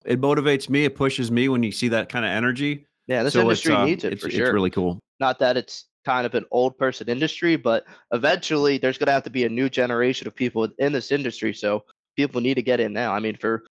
It 0.04 0.20
motivates 0.20 0.68
me. 0.68 0.84
It 0.84 0.96
pushes 0.96 1.30
me 1.30 1.48
when 1.48 1.62
you 1.62 1.72
see 1.72 1.88
that 1.88 2.08
kind 2.08 2.24
of 2.24 2.30
energy. 2.30 2.86
Yeah, 3.06 3.22
this 3.22 3.34
so 3.34 3.40
industry 3.42 3.74
uh, 3.74 3.84
needs 3.84 4.04
it 4.04 4.14
it's, 4.14 4.22
for 4.22 4.28
it's 4.28 4.38
really 4.38 4.70
cool. 4.70 4.98
Not 5.20 5.38
that 5.38 5.56
it's 5.56 5.86
kind 6.04 6.26
of 6.26 6.34
an 6.34 6.44
old 6.50 6.76
person 6.76 7.08
industry, 7.08 7.56
but 7.56 7.84
eventually 8.12 8.78
there's 8.78 8.98
going 8.98 9.06
to 9.06 9.12
have 9.12 9.22
to 9.24 9.30
be 9.30 9.44
a 9.44 9.48
new 9.48 9.68
generation 9.68 10.26
of 10.26 10.34
people 10.34 10.68
in 10.78 10.92
this 10.92 11.10
industry. 11.10 11.52
So 11.52 11.84
people 12.16 12.40
need 12.40 12.54
to 12.54 12.62
get 12.62 12.80
in 12.80 12.92
now. 12.92 13.12
I 13.12 13.20
mean, 13.20 13.36
for 13.36 13.64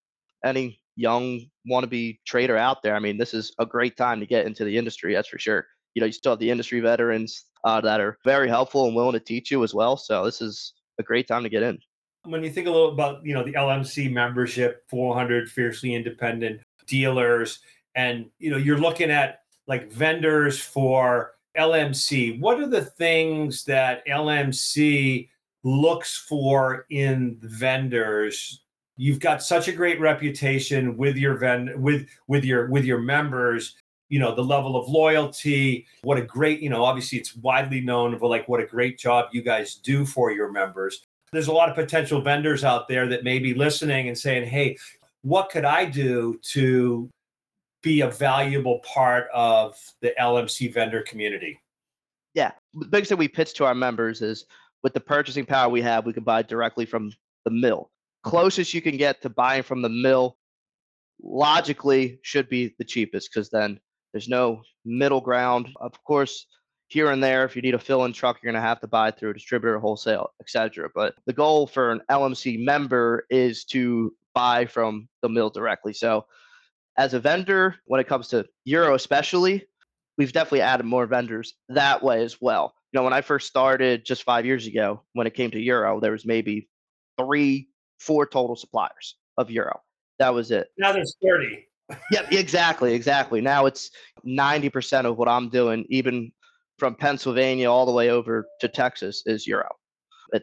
any 0.44 0.80
young 0.96 1.42
wannabe 1.70 2.20
trader 2.26 2.58
out 2.58 2.82
there, 2.82 2.96
I 2.96 3.00
mean, 3.00 3.18
this 3.18 3.34
is 3.34 3.54
a 3.60 3.66
great 3.66 3.98
time 3.98 4.20
to 4.20 4.26
get 4.26 4.46
into 4.46 4.64
the 4.64 4.78
industry. 4.78 5.14
That's 5.14 5.28
for 5.28 5.40
sure. 5.40 5.66
You 5.96 6.02
know, 6.02 6.08
you 6.08 6.14
still 6.14 6.32
have 6.32 6.40
the 6.40 6.50
industry 6.50 6.80
veterans 6.80 7.46
uh, 7.64 7.82
that 7.82 8.00
are 8.00 8.18
very 8.24 8.48
helpful 8.48 8.86
and 8.86 8.96
willing 8.96 9.14
to 9.14 9.20
teach 9.20 9.52
you 9.52 9.64
as 9.64 9.74
well. 9.74 9.98
So 9.98 10.26
this 10.26 10.42
is 10.42 10.74
a 11.00 11.04
great 11.04 11.28
time 11.28 11.44
to 11.44 11.50
get 11.50 11.64
in. 11.64 11.80
When 12.26 12.44
you 12.44 12.50
think 12.50 12.68
a 12.68 12.72
little 12.72 12.92
about, 12.92 13.26
you 13.26 13.34
know, 13.34 13.44
the 13.44 13.54
LMC 13.54 14.12
membership, 14.12 14.84
400 14.90 15.50
fiercely 15.50 15.94
independent 15.94 16.62
dealers, 16.88 17.60
and, 17.96 18.28
you 18.40 18.50
know, 18.50 18.58
you're 18.58 18.78
looking 18.78 19.12
at 19.12 19.42
like 19.68 19.92
vendors 19.92 20.60
for 20.60 21.34
LMC. 21.58 22.40
What 22.40 22.60
are 22.60 22.68
the 22.68 22.86
things 22.86 23.66
that 23.66 24.06
LMC 24.08 25.30
looks 25.64 26.18
for 26.18 26.86
in 26.90 27.38
vendors 27.42 28.64
you've 28.98 29.20
got 29.20 29.42
such 29.42 29.68
a 29.68 29.72
great 29.72 30.00
reputation 30.00 30.98
with 30.98 31.16
your 31.18 31.38
vend 31.38 31.82
with 31.82 32.08
with 32.28 32.44
your 32.44 32.70
with 32.70 32.86
your 32.86 33.00
members 33.00 33.76
you 34.14 34.20
know 34.20 34.36
the 34.36 34.44
level 34.44 34.76
of 34.76 34.88
loyalty 34.88 35.88
what 36.04 36.20
a 36.20 36.22
great 36.22 36.62
you 36.62 36.70
know 36.70 36.84
obviously 36.84 37.18
it's 37.18 37.36
widely 37.38 37.82
known 37.82 38.20
for 38.20 38.30
like 38.30 38.48
what 38.48 38.60
a 38.60 38.66
great 38.66 39.00
job 39.00 39.26
you 39.32 39.42
guys 39.42 39.74
do 39.74 40.06
for 40.06 40.32
your 40.32 40.52
members. 40.52 41.08
There's 41.32 41.48
a 41.48 41.52
lot 41.52 41.68
of 41.68 41.74
potential 41.74 42.22
vendors 42.22 42.64
out 42.64 42.88
there 42.88 43.08
that 43.08 43.24
may 43.24 43.40
be 43.40 43.56
listening 43.56 44.10
and 44.10 44.16
saying 44.16 44.48
hey 44.48 44.78
what 45.24 45.50
could 45.50 45.66
i 45.66 45.84
do 45.84 46.40
to 46.44 47.10
be 47.82 48.02
a 48.02 48.08
valuable 48.08 48.82
part 48.82 49.30
of 49.34 49.76
the 50.02 50.14
lmc 50.20 50.72
vendor 50.72 51.02
community? 51.02 51.60
Yeah. 52.36 52.52
The 52.76 52.86
biggest 52.86 53.10
thing 53.10 53.18
we 53.18 53.28
pitch 53.28 53.56
to 53.56 53.66
our 53.66 53.74
members 53.74 54.22
is 54.22 54.46
with 54.84 54.94
the 54.94 55.00
purchasing 55.00 55.44
power 55.44 55.70
we 55.70 55.82
have 55.82 56.06
we 56.06 56.14
can 56.14 56.24
buy 56.24 56.44
directly 56.44 56.86
from 56.86 57.12
the 57.46 57.52
mill. 57.52 57.90
Closest 58.22 58.76
you 58.76 58.82
can 58.84 58.96
get 58.96 59.24
to 59.24 59.30
buying 59.30 59.64
from 59.64 59.82
the 59.82 59.90
mill 59.90 60.38
logically 61.24 62.20
should 62.22 62.48
be 62.48 62.76
the 62.78 62.86
cheapest 62.86 63.32
because 63.34 63.50
then 63.50 63.80
there's 64.14 64.30
no 64.30 64.62
middle 64.86 65.20
ground. 65.20 65.70
Of 65.82 66.02
course, 66.04 66.46
here 66.88 67.12
and 67.12 67.22
there, 67.22 67.44
if 67.44 67.56
you 67.56 67.62
need 67.62 67.74
a 67.74 67.80
fill-in 67.80 68.14
truck, 68.14 68.38
you're 68.42 68.52
going 68.52 68.62
to 68.62 68.68
have 68.68 68.80
to 68.82 68.88
buy 68.88 69.12
through 69.12 69.32
a 69.32 69.34
distributor, 69.34 69.80
wholesale, 69.80 70.30
etc. 70.40 70.90
But 70.94 71.16
the 71.26 71.34
goal 71.34 71.68
for 71.68 71.92
an 71.92 72.02
LMC 72.10 72.64
member 72.64 73.26
is 73.30 73.66
to 73.66 74.14
buy 74.36 74.66
from 74.66 75.10
the 75.22 75.30
mill 75.30 75.50
directly. 75.50 75.94
So, 75.94 76.26
as 76.96 77.16
a 77.16 77.20
vendor, 77.20 77.76
when 77.86 78.00
it 78.00 78.08
comes 78.08 78.28
to 78.30 78.46
Euro, 78.66 78.94
especially, 78.94 79.66
we've 80.18 80.32
definitely 80.32 80.62
added 80.62 80.86
more 80.86 81.08
vendors 81.08 81.56
that 81.70 82.04
way 82.04 82.24
as 82.24 82.40
well. 82.40 82.76
You 82.92 83.00
know, 83.00 83.04
when 83.04 83.14
I 83.14 83.22
first 83.22 83.48
started 83.48 84.06
just 84.06 84.22
five 84.22 84.46
years 84.46 84.68
ago, 84.68 85.02
when 85.14 85.26
it 85.26 85.34
came 85.34 85.50
to 85.52 85.60
Euro, 85.60 86.00
there 86.00 86.12
was 86.12 86.24
maybe 86.24 86.70
three, 87.18 87.70
four 88.00 88.28
total 88.28 88.56
suppliers 88.56 89.16
of 89.40 89.50
Euro. 89.50 89.82
That 90.20 90.36
was 90.36 90.52
it. 90.52 90.68
Now 90.78 90.92
there's 90.92 91.16
30 91.24 91.66
yep, 92.12 92.32
exactly, 92.32 92.94
exactly. 92.94 93.42
Now 93.42 93.66
it's 93.66 93.92
90% 94.26 95.06
of 95.06 95.18
what 95.18 95.28
I'm 95.28 95.50
doing, 95.50 95.86
even 95.90 96.32
from 96.80 96.96
Pennsylvania 96.96 97.72
all 97.72 97.86
the 97.86 97.92
way 97.92 98.10
over 98.10 98.48
to 98.62 98.68
Texas, 98.68 99.24
is 99.26 99.48
Euro. 99.48 99.70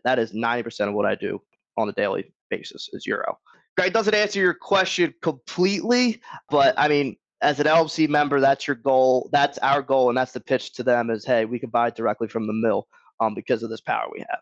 That 0.04 0.18
is 0.18 0.32
90% 0.32 0.88
of 0.88 0.94
what 0.94 1.06
I 1.06 1.14
do 1.14 1.40
on 1.76 1.88
a 1.88 1.92
daily 1.92 2.32
basis 2.50 2.88
is 2.92 3.06
Euro. 3.06 3.38
Gregg 3.76 3.92
doesn't 3.92 4.14
answer 4.14 4.40
your 4.40 4.54
question 4.54 5.14
completely, 5.22 6.20
but 6.50 6.74
I 6.76 6.88
mean, 6.88 7.16
as 7.42 7.58
an 7.60 7.66
LMC 7.66 8.08
member, 8.08 8.40
that's 8.40 8.66
your 8.66 8.76
goal. 8.76 9.30
That's 9.32 9.58
our 9.58 9.82
goal, 9.82 10.08
and 10.08 10.18
that's 10.18 10.32
the 10.32 10.40
pitch 10.40 10.74
to 10.74 10.82
them: 10.82 11.10
is 11.10 11.24
hey, 11.24 11.46
we 11.46 11.58
can 11.58 11.70
buy 11.70 11.88
it 11.88 11.96
directly 11.96 12.28
from 12.28 12.46
the 12.46 12.52
mill 12.52 12.86
um, 13.20 13.34
because 13.34 13.62
of 13.62 13.70
this 13.70 13.80
power 13.80 14.08
we 14.12 14.20
have. 14.20 14.40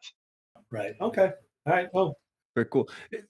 Right. 0.71 0.95
Okay. 1.01 1.31
All 1.67 1.73
right. 1.73 1.89
Well, 1.93 2.17
very 2.59 2.67
cool. 2.71 2.89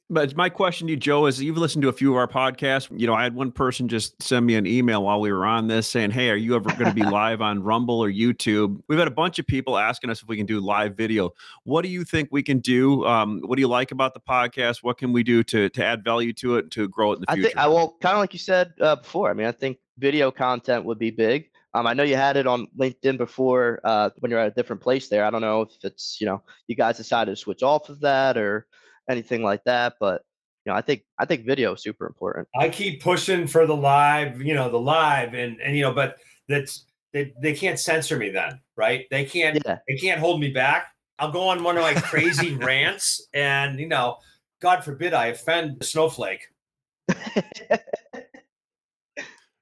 But 0.09 0.35
my 0.37 0.49
question 0.49 0.87
to 0.87 0.93
you, 0.93 0.97
Joe, 0.97 1.27
is 1.27 1.41
you've 1.43 1.59
listened 1.59 1.83
to 1.83 1.89
a 1.89 1.93
few 1.93 2.11
of 2.11 2.17
our 2.17 2.27
podcasts. 2.27 2.89
You 2.99 3.07
know, 3.07 3.15
I 3.15 3.23
had 3.23 3.35
one 3.35 3.53
person 3.53 3.89
just 3.89 4.21
send 4.23 4.47
me 4.47 4.55
an 4.55 4.67
email 4.67 5.03
while 5.03 5.21
we 5.21 5.31
were 5.31 5.45
on 5.45 5.69
this 5.69 5.87
saying, 5.87 6.13
Hey, 6.13 6.31
are 6.31 6.37
you 6.37 6.57
ever 6.57 6.71
going 6.71 6.87
to 6.87 6.95
be 6.95 7.03
live 7.11 7.43
on 7.43 7.63
Rumble 7.63 8.03
or 8.03 8.11
YouTube? 8.11 8.81
We've 8.89 8.99
had 8.99 9.09
a 9.09 9.13
bunch 9.13 9.39
of 9.39 9.47
people 9.47 9.77
asking 9.77 10.11
us 10.11 10.23
if 10.23 10.29
we 10.29 10.37
can 10.37 10.47
do 10.47 10.61
live 10.61 10.97
video. 10.97 11.31
What 11.65 11.83
do 11.83 11.89
you 11.89 12.05
think 12.05 12.31
we 12.33 12.43
can 12.43 12.59
do? 12.61 13.05
Um, 13.05 13.43
what 13.45 13.57
do 13.57 13.61
you 13.61 13.69
like 13.69 13.93
about 13.93 14.15
the 14.15 14.21
podcast? 14.21 14.79
What 14.83 14.97
can 14.97 15.13
we 15.13 15.23
do 15.23 15.43
to, 15.45 15.69
to 15.69 15.85
add 15.85 16.03
value 16.03 16.33
to 16.35 16.57
it 16.57 16.71
to 16.73 16.89
grow 16.89 17.13
it 17.13 17.17
in 17.17 17.21
the 17.23 17.35
future? 17.35 17.49
I 17.49 17.51
think 17.51 17.59
I 17.59 17.67
will 17.67 17.97
kind 18.01 18.15
of 18.15 18.21
like 18.21 18.33
you 18.33 18.39
said 18.39 18.73
uh, 18.81 18.97
before. 18.97 19.31
I 19.31 19.35
mean, 19.35 19.47
I 19.47 19.53
think 19.53 19.79
video 19.99 20.31
content 20.31 20.85
would 20.85 20.99
be 20.99 21.11
big. 21.11 21.51
Um, 21.75 21.87
I 21.87 21.93
know 21.93 22.03
you 22.03 22.17
had 22.17 22.37
it 22.37 22.47
on 22.47 22.67
LinkedIn 22.79 23.19
before 23.19 23.81
uh, 23.85 24.11
when 24.19 24.31
you're 24.31 24.41
at 24.41 24.49
a 24.49 24.55
different 24.55 24.81
place 24.81 25.09
there. 25.09 25.25
I 25.25 25.31
don't 25.31 25.43
know 25.43 25.63
if 25.63 25.71
it's, 25.83 26.21
you 26.21 26.27
know, 26.27 26.43
you 26.67 26.75
guys 26.75 26.97
decided 26.97 27.33
to 27.33 27.37
switch 27.37 27.63
off 27.63 27.89
of 27.89 28.01
that 28.01 28.39
or 28.39 28.67
anything 29.09 29.43
like 29.43 29.65
that. 29.65 29.95
But 30.01 30.23
you 30.65 30.73
know, 30.73 30.77
I 30.77 30.83
think 30.83 31.05
I 31.19 31.25
think 31.25 31.47
video 31.47 31.75
is 31.75 31.83
super 31.83 32.07
important. 32.07 32.49
I 32.59 32.69
keep 32.69 33.03
pushing 33.03 33.47
for 33.47 33.67
the 33.67 33.77
live, 33.77 34.43
you 34.43 34.55
know, 34.55 34.71
the 34.71 34.81
live, 34.81 35.35
and 35.35 35.61
and 35.61 35.77
you 35.77 35.83
know, 35.83 35.93
but 35.93 36.17
that's 36.49 36.85
they 37.13 37.33
they 37.41 37.55
can't 37.55 37.79
censor 37.79 38.17
me 38.17 38.31
then, 38.31 38.61
right? 38.77 39.07
They 39.11 39.25
can't 39.25 39.61
yeah. 39.65 39.79
they 39.89 39.97
can't 39.97 40.21
hold 40.21 40.41
me 40.41 40.51
back. 40.51 40.89
I'll 41.19 41.33
go 41.33 41.49
on 41.49 41.65
one 41.65 41.77
of 41.77 41.83
my 41.83 41.95
crazy 41.95 42.55
rants, 42.55 43.27
and 43.35 43.79
you 43.81 43.89
know, 43.89 44.19
God 44.61 44.85
forbid 44.85 45.15
I 45.15 45.27
offend 45.27 45.81
the 45.81 45.85
Snowflake. 45.85 46.47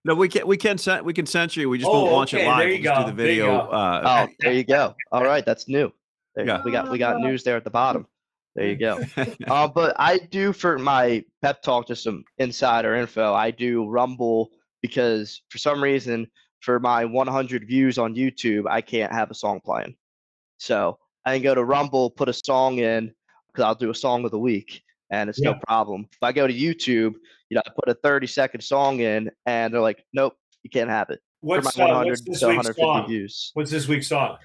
No, 0.07 0.15
we 0.15 0.29
can 0.29 0.47
we 0.47 0.57
can 0.57 0.79
we 1.05 1.13
can 1.13 1.27
censor 1.27 1.59
you. 1.59 1.69
We 1.69 1.79
just 1.79 1.91
oh, 1.91 2.03
won't 2.03 2.13
launch 2.13 2.33
okay. 2.33 2.45
it 2.45 2.49
live. 2.49 2.59
There 2.61 2.69
you 2.69 2.81
we'll 2.81 2.95
go. 2.95 3.01
do 3.01 3.11
the 3.11 3.17
video. 3.17 3.59
Uh, 3.59 4.27
oh, 4.29 4.33
there 4.39 4.53
you 4.53 4.63
go. 4.63 4.95
All 5.11 5.25
right, 5.25 5.45
that's 5.45 5.67
new. 5.67 5.93
There, 6.37 6.47
yeah. 6.47 6.63
we 6.65 6.71
got 6.71 6.93
we 6.93 6.99
got 7.07 7.19
news 7.19 7.43
there 7.43 7.57
at 7.57 7.65
the 7.65 7.71
bottom. 7.71 8.07
There 8.57 8.67
you 8.67 8.77
go. 8.77 9.01
uh, 9.49 9.69
but 9.69 9.95
I 9.99 10.19
do 10.19 10.53
for 10.53 10.79
my 10.79 11.23
pep 11.43 11.63
talk, 11.63 11.89
just 11.89 12.03
some 12.03 12.25
insider 12.39 12.97
info. 12.97 13.35
I 13.35 13.51
do 13.51 13.87
Rumble 13.87 14.51
because 14.81 15.43
for 15.51 15.59
some 15.59 15.83
reason, 15.83 16.27
for 16.61 16.81
my 16.81 17.05
100 17.05 17.67
views 17.69 17.99
on 17.99 18.15
YouTube, 18.15 18.65
I 18.69 18.81
can't 18.81 19.13
have 19.13 19.31
a 19.31 19.35
song 19.35 19.61
playing. 19.63 19.95
So 20.59 20.99
I 21.27 21.35
can 21.35 21.43
go 21.43 21.55
to 21.55 21.65
Rumble, 21.65 22.11
put 22.11 22.31
a 22.31 22.33
song 22.33 22.79
in 22.79 23.13
because 23.49 23.65
I'll 23.65 23.75
do 23.75 23.91
a 23.91 23.95
song 23.95 24.25
of 24.25 24.31
the 24.31 24.39
week, 24.39 24.83
and 25.11 25.29
it's 25.29 25.39
yeah. 25.39 25.51
no 25.51 25.59
problem. 25.67 26.09
If 26.11 26.23
I 26.23 26.33
go 26.33 26.47
to 26.47 26.55
YouTube, 26.55 27.15
you 27.51 27.57
know, 27.57 27.63
I 27.67 27.71
put 27.71 27.91
a 27.91 27.95
30 28.03 28.27
second 28.27 28.63
song 28.63 29.01
in, 29.01 29.31
and 29.45 29.73
they're 29.73 29.83
like, 29.83 30.03
"Nope, 30.15 30.35
you 30.63 30.71
can't 30.71 30.89
have 30.89 31.11
it." 31.11 31.21
What's, 31.47 31.77
for 31.77 31.79
my 31.79 31.87
100 31.87 32.19
uh, 32.19 32.23
what's 32.27 32.41
to 32.41 32.47
150 32.47 32.83
song? 32.83 33.07
views. 33.07 33.51
What's 33.55 33.71
this 33.71 33.87
week's 33.87 34.09
song? 34.09 34.37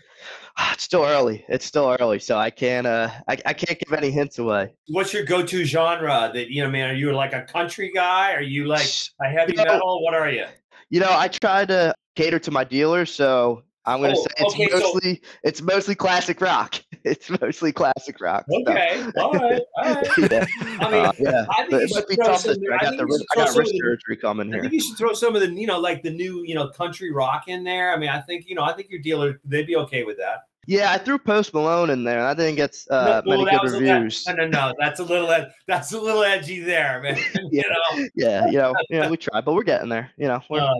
It's 0.74 0.84
still 0.84 1.04
early. 1.04 1.44
It's 1.50 1.66
still 1.66 1.98
early, 2.00 2.20
so 2.20 2.38
I 2.38 2.52
can't. 2.52 2.86
Uh, 2.86 3.10
I, 3.28 3.38
I 3.44 3.54
can't 3.54 3.80
give 3.80 3.92
any 3.92 4.12
hints 4.12 4.38
away. 4.38 4.74
What's 4.90 5.12
your 5.12 5.24
go-to 5.24 5.64
genre? 5.64 6.30
That 6.32 6.52
you 6.52 6.64
know, 6.64 6.70
man. 6.70 6.92
Are 6.92 6.94
you 6.94 7.12
like 7.14 7.34
a 7.34 7.42
country 7.42 7.92
guy? 7.92 8.34
Are 8.34 8.42
you 8.42 8.66
like 8.66 8.88
a 9.20 9.28
heavy 9.28 9.54
you 9.54 9.58
know, 9.58 9.64
metal? 9.64 10.04
What 10.04 10.14
are 10.14 10.30
you? 10.30 10.46
You 10.92 11.00
know, 11.00 11.10
I 11.10 11.28
try 11.28 11.66
to 11.66 11.96
cater 12.16 12.38
to 12.38 12.52
my 12.52 12.64
dealer, 12.64 13.08
so 13.08 13.64
I'm 13.86 14.00
going 14.00 14.14
to 14.14 14.18
oh, 14.18 14.22
say 14.22 14.30
it's 14.38 14.54
okay, 14.54 14.68
mostly 14.72 15.16
so, 15.16 15.30
it's 15.44 15.62
mostly 15.62 15.96
classic 15.96 16.42
rock. 16.42 16.76
It's 17.04 17.32
mostly 17.42 17.72
classic 17.72 18.22
rock. 18.22 18.46
Okay, 18.54 19.04
so. 19.16 19.22
all 19.24 19.34
right, 19.34 19.62
all 19.76 19.96
right. 19.96 20.08
yeah. 20.32 20.46
I 20.80 20.92
mean, 20.92 21.06
uh, 21.08 21.12
yeah. 21.18 21.46
I 21.50 21.66
think 21.66 21.82
it 21.82 21.92
might 21.96 22.08
be 22.08 22.16
tough. 22.16 22.46
I 22.46 22.54
got 22.54 22.96
the 22.96 23.26
I 23.32 23.36
got 23.38 23.56
wrist 23.56 23.74
surgery 23.76 24.18
coming 24.18 24.50
here. 24.50 24.60
I 24.60 24.62
think 24.62 24.74
you 24.74 24.82
should 24.82 25.00
throw 25.00 25.14
some 25.14 25.34
of 25.34 25.42
the 25.42 25.50
you 25.52 25.66
know 25.66 25.80
like 25.80 26.04
the 26.04 26.12
new 26.12 26.44
you 26.46 26.54
know 26.54 26.70
country 26.70 27.12
rock 27.12 27.48
in 27.48 27.64
there. 27.64 27.92
I 27.92 27.98
mean, 27.98 28.10
I 28.10 28.22
think 28.22 28.48
you 28.48 28.54
know 28.54 28.62
I 28.62 28.74
think 28.74 28.92
your 28.92 29.02
dealer 29.02 29.42
they'd 29.46 29.66
be 29.66 29.78
okay 29.78 30.04
with 30.04 30.18
that. 30.18 30.44
Yeah, 30.68 30.92
I 30.92 31.00
threw 31.00 31.18
Post 31.18 31.56
Malone 31.56 31.90
in 31.90 32.04
there. 32.04 32.24
I 32.24 32.36
didn't 32.36 32.56
get 32.56 32.78
uh, 32.92 33.24
no, 33.26 33.30
well, 33.30 33.46
many 33.46 33.58
good 33.58 33.72
reviews. 33.72 34.28
no, 34.28 34.34
no, 34.34 34.48
no, 34.48 34.74
that's 34.78 35.00
a 35.00 35.04
little 35.04 35.28
that's 35.66 35.92
a 35.92 36.00
little 36.00 36.24
edgy 36.24 36.60
there, 36.60 37.02
man. 37.02 37.18
you 37.52 37.64
know? 37.64 38.08
yeah, 38.14 38.46
you 38.46 38.60
know, 38.60 38.76
you 38.92 39.00
know, 39.00 39.10
we 39.10 39.18
tried, 39.18 39.44
but 39.44 39.56
we're 39.56 39.64
getting 39.64 39.90
there. 39.90 40.12
You 40.18 40.28
know, 40.28 40.42
uh, 40.52 40.76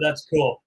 that's 0.00 0.26
cool. 0.26 0.62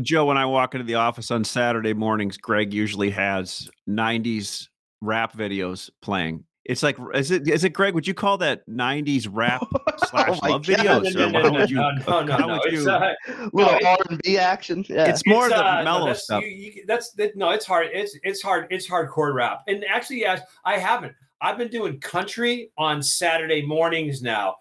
Joe, 0.00 0.24
when 0.24 0.38
I 0.38 0.46
walk 0.46 0.74
into 0.74 0.84
the 0.86 0.94
office 0.94 1.30
on 1.30 1.44
Saturday 1.44 1.92
mornings, 1.92 2.38
Gregg 2.38 2.72
usually 2.72 3.10
has 3.10 3.68
90s 3.88 4.68
rap 5.00 5.36
videos 5.36 5.90
playing. 6.00 6.44
It's 6.64 6.82
like, 6.82 6.96
is 7.12 7.32
it, 7.32 7.48
is 7.48 7.64
it 7.64 7.70
Gregg? 7.70 7.92
Would 7.94 8.06
you 8.06 8.14
call 8.14 8.38
that 8.38 8.66
90s 8.68 9.28
rap 9.30 9.62
slash 10.08 10.38
oh 10.42 10.48
love 10.48 10.66
God. 10.66 10.78
videos? 10.78 11.14
No, 11.14 11.28
no, 11.28 11.42
no, 11.42 11.58
would 11.58 11.70
you, 11.70 11.76
no, 11.76 11.90
no, 12.06 12.22
no, 12.22 12.36
no. 12.38 12.60
It's, 12.64 12.86
uh, 12.86 13.12
little 13.52 13.78
R&B 13.84 14.38
action. 14.38 14.84
Yeah. 14.88 15.06
It's 15.08 15.26
more 15.26 15.46
it's, 15.46 15.56
the 15.56 15.66
uh, 15.66 15.82
mellow 15.82 16.06
that's, 16.06 16.22
stuff. 16.22 16.42
You, 16.42 16.48
you, 16.48 16.84
that's 16.86 17.12
that, 17.14 17.36
no, 17.36 17.50
it's 17.50 17.66
hard. 17.66 17.88
It's, 17.92 18.16
it's 18.22 18.40
hard. 18.40 18.68
It's 18.70 18.88
hardcore 18.88 19.34
rap. 19.34 19.62
And 19.66 19.84
actually, 19.90 20.20
yes, 20.20 20.40
I 20.64 20.78
haven't. 20.78 21.12
I've 21.42 21.58
been 21.58 21.68
doing 21.68 21.98
country 22.00 22.70
on 22.78 23.02
Saturday 23.02 23.66
mornings 23.66 24.22
now 24.22 24.54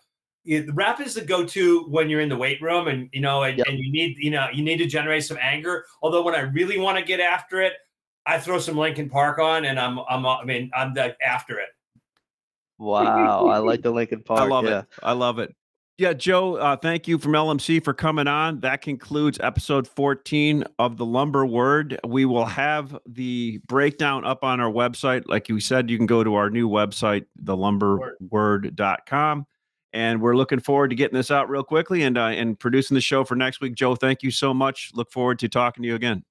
it, 0.45 0.73
rap 0.73 0.99
is 0.99 1.13
the 1.13 1.21
go-to 1.21 1.83
when 1.89 2.09
you're 2.09 2.21
in 2.21 2.29
the 2.29 2.37
weight 2.37 2.61
room 2.61 2.87
and 2.87 3.09
you 3.11 3.21
know 3.21 3.43
and, 3.43 3.57
yep. 3.57 3.67
and, 3.67 3.79
you 3.79 3.91
need 3.91 4.17
you 4.17 4.31
know 4.31 4.47
you 4.53 4.63
need 4.63 4.77
to 4.77 4.87
generate 4.87 5.23
some 5.23 5.37
anger 5.39 5.85
although 6.01 6.23
when 6.23 6.35
i 6.35 6.41
really 6.41 6.79
want 6.79 6.97
to 6.97 7.03
get 7.03 7.19
after 7.19 7.61
it 7.61 7.73
i 8.25 8.39
throw 8.39 8.59
some 8.59 8.77
linkin 8.77 9.09
park 9.09 9.39
on 9.39 9.65
and 9.65 9.79
i'm 9.79 9.99
i'm 10.09 10.25
i 10.25 10.43
mean 10.43 10.69
i'm 10.73 10.93
the, 10.93 11.15
after 11.25 11.59
it 11.59 11.69
wow 12.79 13.47
i 13.47 13.57
like 13.57 13.81
the 13.81 13.91
linkin 13.91 14.21
park 14.23 14.39
i 14.39 14.45
love 14.45 14.65
yeah. 14.65 14.79
it 14.79 14.85
i 15.03 15.11
love 15.11 15.39
it 15.39 15.53
Yeah, 15.97 16.13
Joe, 16.13 16.55
uh, 16.55 16.77
thank 16.77 17.07
you 17.07 17.19
from 17.19 17.33
LMC 17.33 17.83
for 17.83 17.93
coming 17.93 18.25
on. 18.25 18.61
That 18.61 18.81
concludes 18.81 19.39
episode 19.39 19.87
14 19.87 20.63
of 20.79 20.97
the 20.97 21.05
Lumber 21.05 21.45
Word. 21.45 21.99
We 22.07 22.25
will 22.25 22.45
have 22.45 22.97
the 23.05 23.59
breakdown 23.67 24.25
up 24.25 24.43
on 24.43 24.59
our 24.59 24.71
website. 24.71 25.25
Like 25.27 25.47
you 25.47 25.59
said, 25.59 25.91
you 25.91 25.97
can 25.97 26.07
go 26.07 26.23
to 26.23 26.33
our 26.33 26.49
new 26.49 26.67
website, 26.67 27.25
thelumberword.com. 27.43 29.45
And 29.93 30.21
we're 30.21 30.35
looking 30.35 30.59
forward 30.59 30.89
to 30.89 30.95
getting 30.95 31.17
this 31.17 31.31
out 31.31 31.49
real 31.49 31.63
quickly 31.63 32.03
and 32.03 32.17
uh, 32.17 32.27
and 32.27 32.57
producing 32.57 32.95
the 32.95 33.01
show 33.01 33.23
for 33.23 33.35
next 33.35 33.61
week. 33.61 33.75
Joe, 33.75 33.95
thank 33.95 34.23
you 34.23 34.31
so 34.31 34.53
much. 34.53 34.91
Look 34.93 35.11
forward 35.11 35.39
to 35.39 35.49
talking 35.49 35.83
to 35.83 35.87
you 35.87 35.95
again. 35.95 36.23